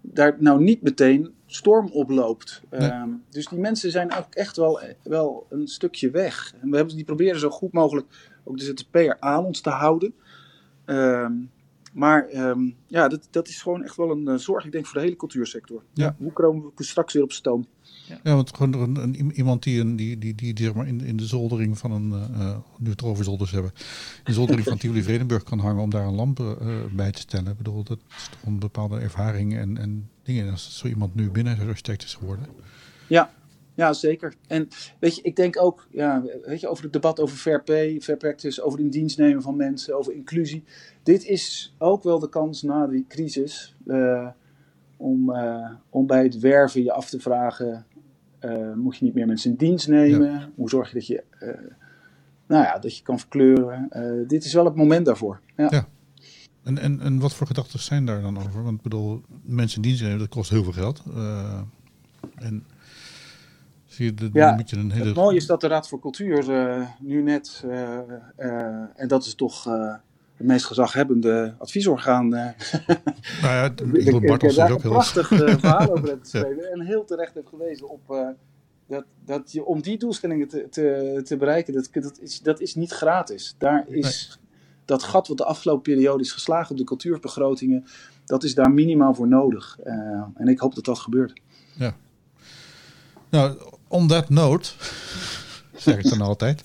daar 0.00 0.36
nou 0.38 0.62
niet 0.62 0.82
meteen 0.82 1.34
storm 1.46 1.90
oploopt. 1.90 2.62
Nee. 2.70 2.92
Um, 2.92 3.24
dus 3.30 3.46
die 3.46 3.58
mensen 3.58 3.90
zijn 3.90 4.12
ook 4.12 4.34
echt 4.34 4.56
wel, 4.56 4.80
wel 5.02 5.46
een 5.50 5.68
stukje 5.68 6.10
weg. 6.10 6.54
En 6.60 6.70
we 6.70 6.76
hebben, 6.76 6.94
die 6.94 7.04
proberen 7.04 7.40
zo 7.40 7.50
goed 7.50 7.72
mogelijk 7.72 8.06
ook 8.44 8.58
de 8.58 8.64
ZZP'er 8.64 9.16
aan 9.20 9.44
ons 9.44 9.60
te 9.60 9.70
houden. 9.70 10.14
Um, 10.86 11.50
maar 11.94 12.28
um, 12.34 12.76
ja, 12.86 13.08
dat, 13.08 13.28
dat 13.30 13.48
is 13.48 13.62
gewoon 13.62 13.82
echt 13.82 13.96
wel 13.96 14.10
een 14.10 14.28
uh, 14.28 14.34
zorg, 14.34 14.64
ik 14.64 14.72
denk, 14.72 14.86
voor 14.86 14.94
de 14.98 15.04
hele 15.04 15.16
cultuursector. 15.16 15.82
Ja. 15.92 16.04
Ja, 16.04 16.16
hoe 16.18 16.32
komen 16.32 16.70
we 16.74 16.84
straks 16.84 17.12
weer 17.12 17.22
op 17.22 17.32
stoom? 17.32 17.66
Ja, 18.06 18.18
ja 18.22 18.34
want 18.34 18.56
gewoon 18.56 18.72
een, 18.72 18.96
een, 18.96 19.32
iemand 19.32 19.62
die, 19.62 19.80
een, 19.80 19.96
die, 19.96 20.18
die, 20.18 20.34
die, 20.34 20.54
die 20.54 20.64
zeg 20.64 20.74
maar 20.74 20.86
in, 20.86 21.00
in 21.00 21.16
de 21.16 21.26
zoldering 21.26 21.78
van 21.78 21.90
een, 21.90 22.08
uh, 22.08 22.56
nu 22.78 22.90
het 22.90 23.02
over 23.02 23.24
zolders 23.24 23.50
hebben, 23.50 23.72
in 24.16 24.22
de 24.24 24.32
zoldering 24.32 24.66
van 24.66 24.78
Tivoli 24.78 25.02
Vredenburg 25.02 25.42
kan 25.42 25.58
hangen 25.58 25.82
om 25.82 25.90
daar 25.90 26.06
een 26.06 26.14
lamp 26.14 26.38
uh, 26.38 26.56
bij 26.92 27.10
te 27.10 27.20
stellen. 27.20 27.50
Ik 27.50 27.56
bedoel, 27.56 27.82
dat 27.82 27.98
is 28.16 28.28
toch 28.28 28.46
een 28.46 28.58
bepaalde 28.58 28.98
ervaring 28.98 29.56
en, 29.56 29.78
en 29.78 30.10
dingen. 30.22 30.50
Als 30.50 30.78
zo 30.78 30.86
iemand 30.86 31.14
nu 31.14 31.30
binnenarchitect 31.30 32.04
is 32.04 32.14
geworden. 32.14 32.46
Ja, 33.06 33.32
ja, 33.74 33.92
zeker. 33.92 34.34
En 34.46 34.68
weet 34.98 35.16
je, 35.16 35.22
ik 35.22 35.36
denk 35.36 35.60
ook, 35.60 35.86
ja, 35.90 36.22
weet 36.42 36.60
je, 36.60 36.68
over 36.68 36.84
het 36.84 36.92
debat 36.92 37.20
over 37.20 37.36
fair 37.36 37.62
pay, 37.62 38.00
fair 38.00 38.18
practice, 38.18 38.62
over 38.62 38.80
in 38.80 38.88
dienst 38.88 39.18
nemen 39.18 39.42
van 39.42 39.56
mensen, 39.56 39.98
over 39.98 40.12
inclusie. 40.12 40.64
Dit 41.02 41.24
is 41.24 41.74
ook 41.78 42.02
wel 42.02 42.18
de 42.18 42.28
kans 42.28 42.62
na 42.62 42.86
die 42.86 43.04
crisis 43.08 43.76
uh, 43.86 44.28
om, 44.96 45.30
uh, 45.30 45.70
om 45.90 46.06
bij 46.06 46.22
het 46.22 46.38
werven 46.38 46.82
je 46.82 46.92
af 46.92 47.10
te 47.10 47.20
vragen, 47.20 47.86
uh, 48.40 48.74
moet 48.74 48.96
je 48.96 49.04
niet 49.04 49.14
meer 49.14 49.26
mensen 49.26 49.50
in 49.50 49.56
dienst 49.56 49.88
nemen? 49.88 50.30
Ja. 50.30 50.50
Hoe 50.54 50.68
zorg 50.68 50.88
je 50.88 50.94
dat 50.94 51.06
je, 51.06 51.22
nou 52.46 52.64
ja, 52.64 52.78
dat 52.78 52.96
je 52.96 53.02
kan 53.02 53.18
verkleuren? 53.18 53.88
dit 54.28 54.44
is 54.44 54.52
wel 54.52 54.64
het 54.64 54.74
moment 54.74 55.06
daarvoor. 55.06 55.40
Ja. 55.56 55.66
ja. 55.70 55.88
En, 56.62 56.78
en, 56.78 57.00
en 57.00 57.18
wat 57.18 57.34
voor 57.34 57.46
gedachten 57.46 57.78
zijn 57.78 58.06
daar 58.06 58.22
dan 58.22 58.38
over? 58.38 58.62
Want 58.62 58.76
ik 58.76 58.82
bedoel, 58.82 59.22
mensen 59.42 59.76
in 59.76 59.88
dienst 59.88 60.02
nemen, 60.02 60.18
dat 60.18 60.28
kost 60.28 60.50
heel 60.50 60.62
veel 60.64 60.72
geld. 60.72 61.02
en 62.34 62.64
Zie 63.94 64.04
je, 64.04 64.14
de, 64.14 64.30
ja, 64.32 64.54
moet 64.54 64.70
je 64.70 64.76
een 64.76 64.90
hele... 64.90 65.06
het 65.06 65.14
mooie 65.14 65.36
is 65.36 65.46
dat 65.46 65.60
de 65.60 65.66
Raad 65.66 65.88
voor 65.88 66.00
Cultuur 66.00 66.48
uh, 66.50 66.88
nu 67.00 67.22
net, 67.22 67.62
uh, 67.66 67.98
uh, 68.38 68.84
en 68.94 69.08
dat 69.08 69.24
is 69.24 69.34
toch 69.34 69.64
het 70.36 70.46
meest 70.46 70.64
gezaghebbende 70.64 71.54
adviesorgaan. 71.58 72.28
nou 72.28 72.54
ja, 73.42 73.64
ik, 73.92 74.26
Bart 74.26 74.42
is 74.42 74.58
ook 74.58 74.68
een 74.68 74.80
heel... 74.80 74.90
prachtig 74.90 75.28
verhaal 75.60 75.90
over 75.90 76.08
heeft 76.08 76.20
geschreven 76.20 76.72
en 76.72 76.80
heel 76.80 77.04
terecht 77.04 77.34
heeft 77.34 77.48
gewezen 77.48 77.88
op 77.88 78.34
dat, 78.86 79.04
dat 79.24 79.52
je 79.52 79.64
om 79.64 79.82
die 79.82 79.98
doelstellingen 79.98 80.48
te, 80.48 80.68
te, 80.70 81.20
te 81.24 81.36
bereiken, 81.36 81.74
dat, 81.74 81.88
dat, 81.92 82.18
is, 82.20 82.40
dat 82.40 82.60
is 82.60 82.74
niet 82.74 82.92
gratis. 82.92 83.54
Daar 83.58 83.84
is 83.88 84.38
nee. 84.38 84.48
dat 84.84 85.02
gat 85.02 85.28
wat 85.28 85.36
de 85.36 85.44
afgelopen 85.44 85.82
periode 85.82 86.22
is 86.22 86.32
geslagen 86.32 86.70
op 86.70 86.76
de 86.76 86.84
cultuurbegrotingen, 86.84 87.84
dat 88.24 88.44
is 88.44 88.54
daar 88.54 88.70
minimaal 88.70 89.14
voor 89.14 89.28
nodig. 89.28 89.78
en 90.34 90.48
ik 90.48 90.58
hoop 90.58 90.74
dat 90.74 90.84
dat 90.84 90.98
gebeurt. 90.98 91.40
Ja. 91.76 91.96
Nou, 93.34 93.56
on 93.88 94.08
that 94.08 94.28
note, 94.28 94.70
zeg 95.76 95.98
ik 95.98 96.08
dan 96.08 96.20
altijd. 96.20 96.62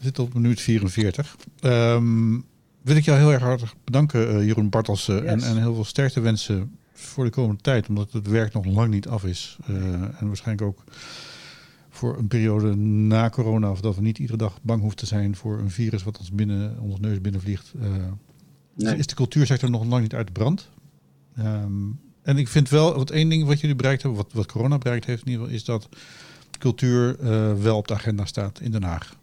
We 0.00 0.06
zitten 0.06 0.24
op 0.24 0.34
minuut 0.34 0.60
44. 0.60 1.36
Um, 1.60 2.44
wil 2.82 2.96
ik 2.96 3.04
jou 3.04 3.18
heel 3.18 3.32
erg 3.32 3.42
hartelijk 3.42 3.74
bedanken, 3.84 4.36
uh, 4.36 4.46
Jeroen 4.46 4.68
Bartels. 4.68 5.08
Uh, 5.08 5.16
yes. 5.16 5.26
en, 5.26 5.42
en 5.42 5.56
heel 5.56 5.74
veel 5.74 5.84
sterkte 5.84 6.20
wensen 6.20 6.76
voor 6.92 7.24
de 7.24 7.30
komende 7.30 7.62
tijd. 7.62 7.88
Omdat 7.88 8.12
het 8.12 8.26
werk 8.26 8.52
nog 8.52 8.64
lang 8.64 8.90
niet 8.90 9.08
af 9.08 9.24
is. 9.24 9.58
Uh, 9.70 9.76
en 10.02 10.26
waarschijnlijk 10.26 10.68
ook 10.68 10.84
voor 11.90 12.18
een 12.18 12.28
periode 12.28 12.76
na 12.76 13.30
corona. 13.30 13.70
Of 13.70 13.80
dat 13.80 13.94
we 13.94 14.02
niet 14.02 14.18
iedere 14.18 14.38
dag 14.38 14.58
bang 14.62 14.80
hoeven 14.80 14.98
te 14.98 15.06
zijn 15.06 15.36
voor 15.36 15.58
een 15.58 15.70
virus 15.70 16.02
wat 16.02 16.18
ons 16.18 16.30
binnen 16.30 16.78
ons 16.80 17.00
neus 17.00 17.20
binnenvliegt. 17.20 17.72
nee. 18.74 18.96
Is 18.96 19.06
de 19.06 19.14
cultuursector 19.14 19.70
nog 19.70 19.84
lang 19.84 20.02
niet 20.02 20.14
uit 20.14 20.26
de 20.26 20.32
brand. 20.32 20.68
Um, 21.38 22.00
en 22.22 22.36
ik 22.36 22.48
vind 22.48 22.68
wel, 22.68 22.94
wat 22.94 23.10
één 23.10 23.28
ding 23.28 23.46
wat 23.46 23.60
jullie 23.60 23.76
bereikt 23.76 24.02
hebben, 24.02 24.20
wat, 24.22 24.32
wat 24.32 24.52
corona 24.52 24.78
bereikt 24.78 25.04
heeft 25.04 25.22
in 25.22 25.30
ieder 25.30 25.42
geval, 25.42 25.58
is 25.58 25.64
dat 25.64 25.88
cultuur 26.58 27.16
uh, 27.20 27.52
wel 27.54 27.76
op 27.76 27.88
de 27.88 27.94
agenda 27.94 28.24
staat 28.24 28.60
in 28.60 28.70
Den 28.70 28.82
Haag. 28.82 29.18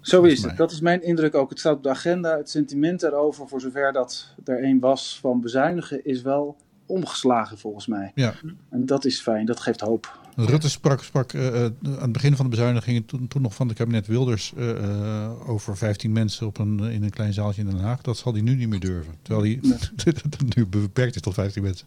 Zo 0.00 0.22
is 0.22 0.42
het. 0.42 0.56
Dat 0.56 0.70
is 0.70 0.80
mijn 0.80 1.02
indruk 1.02 1.34
ook. 1.34 1.50
Het 1.50 1.58
staat 1.58 1.76
op 1.76 1.82
de 1.82 1.88
agenda. 1.88 2.36
Het 2.36 2.50
sentiment 2.50 3.00
daarover, 3.00 3.48
voor 3.48 3.60
zover 3.60 3.92
dat 3.92 4.34
er 4.44 4.64
een 4.64 4.80
was 4.80 5.18
van 5.20 5.40
bezuinigen, 5.40 6.04
is 6.04 6.22
wel 6.22 6.56
omgeslagen 6.86 7.58
volgens 7.58 7.86
mij. 7.86 8.12
Ja. 8.14 8.34
En 8.70 8.86
dat 8.86 9.04
is 9.04 9.20
fijn, 9.20 9.46
dat 9.46 9.60
geeft 9.60 9.80
hoop. 9.80 10.18
Rutte 10.46 10.70
sprak, 10.70 11.02
sprak 11.02 11.32
uh, 11.32 11.64
aan 11.64 11.72
het 11.82 12.12
begin 12.12 12.36
van 12.36 12.44
de 12.44 12.50
bezuinigingen, 12.50 13.04
toen, 13.04 13.28
toen 13.28 13.42
nog 13.42 13.54
van 13.54 13.68
het 13.68 13.76
kabinet 13.76 14.06
Wilders, 14.06 14.52
uh, 14.58 15.48
over 15.50 15.76
15 15.76 16.12
mensen 16.12 16.46
op 16.46 16.58
een, 16.58 16.80
in 16.80 17.02
een 17.02 17.10
klein 17.10 17.32
zaaltje 17.32 17.62
in 17.62 17.70
Den 17.70 17.80
Haag. 17.80 18.00
Dat 18.00 18.16
zal 18.16 18.32
hij 18.32 18.42
nu 18.42 18.54
niet 18.54 18.68
meer 18.68 18.80
durven. 18.80 19.14
Terwijl 19.22 19.44
hij 19.44 19.58
nee. 20.04 20.14
nu 20.56 20.66
beperkt 20.66 21.14
is 21.14 21.20
tot 21.20 21.34
15 21.34 21.62
mensen. 21.62 21.86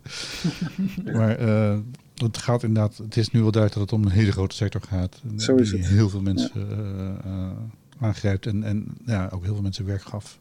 maar 1.17 1.39
het 2.15 2.37
gaat 2.37 2.63
inderdaad, 2.63 2.97
het 2.97 3.17
is 3.17 3.29
nu 3.29 3.41
wel 3.41 3.51
duidelijk 3.51 3.81
dat 3.81 3.91
het 3.91 3.99
om 3.99 4.05
een 4.05 4.17
hele 4.17 4.31
grote 4.31 4.55
sector 4.55 4.81
gaat. 4.81 5.21
Zo 5.37 5.55
is 5.55 5.69
die 5.69 5.79
het. 5.79 5.87
heel 5.87 6.09
veel 6.09 6.21
mensen 6.21 6.51
ja. 7.23 7.53
aangrijpt 7.99 8.45
en, 8.45 8.63
en 8.63 8.87
ja, 9.05 9.29
ook 9.33 9.43
heel 9.43 9.53
veel 9.53 9.63
mensen 9.63 9.85
werk 9.85 10.01
gaf. 10.01 10.37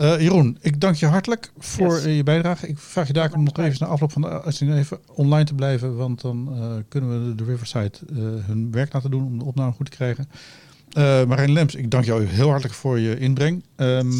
Uh, 0.00 0.20
Jeroen, 0.20 0.58
ik 0.60 0.80
dank 0.80 0.94
je 0.94 1.06
hartelijk 1.06 1.52
voor 1.58 1.94
yes. 1.94 2.16
je 2.16 2.22
bijdrage. 2.22 2.68
Ik 2.68 2.78
vraag 2.78 3.06
je 3.06 3.12
daar 3.12 3.32
om 3.32 3.42
nog 3.42 3.58
even 3.58 3.76
na 3.80 3.86
afloop 3.86 4.12
van 4.12 4.22
de 4.22 4.42
uitzending 4.42 4.78
even 4.78 4.98
online 5.14 5.44
te 5.44 5.54
blijven. 5.54 5.96
Want 5.96 6.20
dan 6.20 6.48
uh, 6.52 6.74
kunnen 6.88 7.28
we 7.28 7.34
de 7.34 7.44
Riverside 7.44 7.92
uh, 8.12 8.18
hun 8.46 8.70
werk 8.70 8.92
laten 8.92 9.10
doen 9.10 9.24
om 9.24 9.38
de 9.38 9.44
opname 9.44 9.72
goed 9.72 9.90
te 9.90 9.96
krijgen. 9.96 10.28
Marijn 11.28 11.52
Lems, 11.52 11.74
ik 11.74 11.90
dank 11.90 12.04
jou 12.04 12.24
heel 12.24 12.48
hartelijk 12.48 12.74
voor 12.74 12.98
je 12.98 13.18
inbreng. 13.18 13.64
Um, 13.76 14.12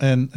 en 0.00 0.28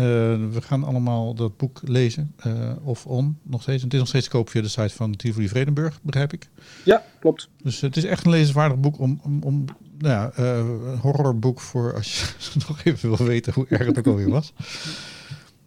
we 0.52 0.62
gaan 0.62 0.84
allemaal 0.84 1.34
dat 1.34 1.58
boek 1.58 1.80
lezen. 1.84 2.36
of 2.84 3.06
on, 3.06 3.40
nog 3.44 3.62
steeds. 3.62 3.84
Het 3.84 3.94
is 3.94 4.00
nog 4.00 4.08
steeds 4.08 4.26
te 4.26 4.32
koop 4.32 4.50
via 4.50 4.62
de 4.62 4.68
site 4.68 4.96
van 4.96 5.16
Tivoli 5.16 5.48
Vredenburg, 5.48 6.00
begrijp 6.02 6.34
ik. 6.34 6.50
Ja, 6.84 7.04
klopt. 7.20 7.50
Dus 7.64 7.82
het 7.82 7.98
is 7.98 8.04
echt 8.04 8.26
een 8.26 8.32
lezenswaardig 8.32 8.80
boek 8.80 9.00
om, 9.00 9.20
om, 9.24 9.44
om 9.44 9.66
nou 9.98 10.14
ja, 10.14 10.32
uh, 10.40 10.58
een 10.58 10.98
horrorboek 10.98 11.60
voor 11.60 11.94
als 11.94 12.20
je 12.20 12.60
nog 12.68 12.84
even 12.84 13.18
wil 13.18 13.28
weten 13.28 13.54
hoe 13.54 13.66
erg 13.68 13.86
het 13.86 13.98
ook 13.98 14.08
alweer 14.08 14.30
was. 14.30 14.54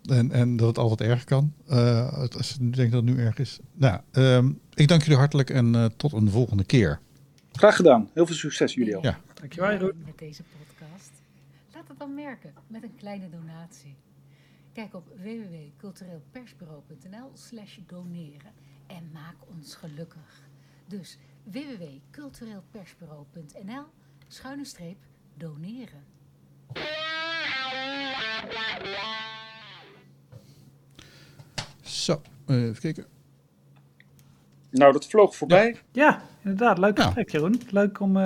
En, 0.04 0.32
en 0.32 0.56
dat 0.56 0.66
het 0.66 0.78
altijd 0.78 1.00
erg 1.00 1.24
kan. 1.24 1.52
Uh, 1.68 2.12
als 2.36 2.56
je 2.58 2.70
denkt 2.70 2.92
dat 2.92 3.04
het 3.04 3.14
nu 3.14 3.22
erg 3.22 3.38
is. 3.38 3.58
Nou, 3.74 4.00
um, 4.12 4.60
ik 4.74 4.88
dank 4.88 5.02
jullie 5.02 5.18
hartelijk 5.18 5.50
en 5.50 5.74
uh, 5.74 5.84
tot 5.96 6.12
een 6.12 6.30
volgende 6.30 6.64
keer. 6.64 7.00
Graag 7.52 7.76
gedaan. 7.76 8.08
Heel 8.14 8.26
veel 8.26 8.34
succes 8.34 8.74
jullie 8.74 8.96
al. 8.96 9.02
Ja. 9.02 9.18
Dankjewel 9.34 9.70
Jeroen. 9.70 10.02
Met 10.04 10.18
deze 10.18 10.42
het 11.90 11.98
dan 11.98 12.14
merken 12.14 12.54
met 12.66 12.82
een 12.82 12.94
kleine 12.94 13.28
donatie. 13.28 13.96
Kijk 14.72 14.94
op 14.94 15.08
www.cultureelpersbureau.nl 15.16 17.30
slash 17.34 17.78
doneren 17.86 18.52
en 18.86 19.10
maak 19.12 19.36
ons 19.48 19.74
gelukkig. 19.74 20.48
Dus 20.86 21.18
www.cultureelpersbureau.nl 21.44 23.84
schuine 24.28 24.64
streep 24.64 24.98
doneren. 25.34 26.04
Zo, 31.82 32.20
even 32.46 32.80
kijken. 32.80 33.06
Nou, 34.70 34.92
dat 34.92 35.06
vloog 35.06 35.36
voorbij. 35.36 35.76
Ja, 35.92 36.22
inderdaad. 36.42 36.78
Leuk 36.78 36.98
Ja. 36.98 37.04
gesprek, 37.04 37.30
Jeroen. 37.30 37.60
Leuk 37.70 38.00
om... 38.00 38.16
Uh, 38.16 38.22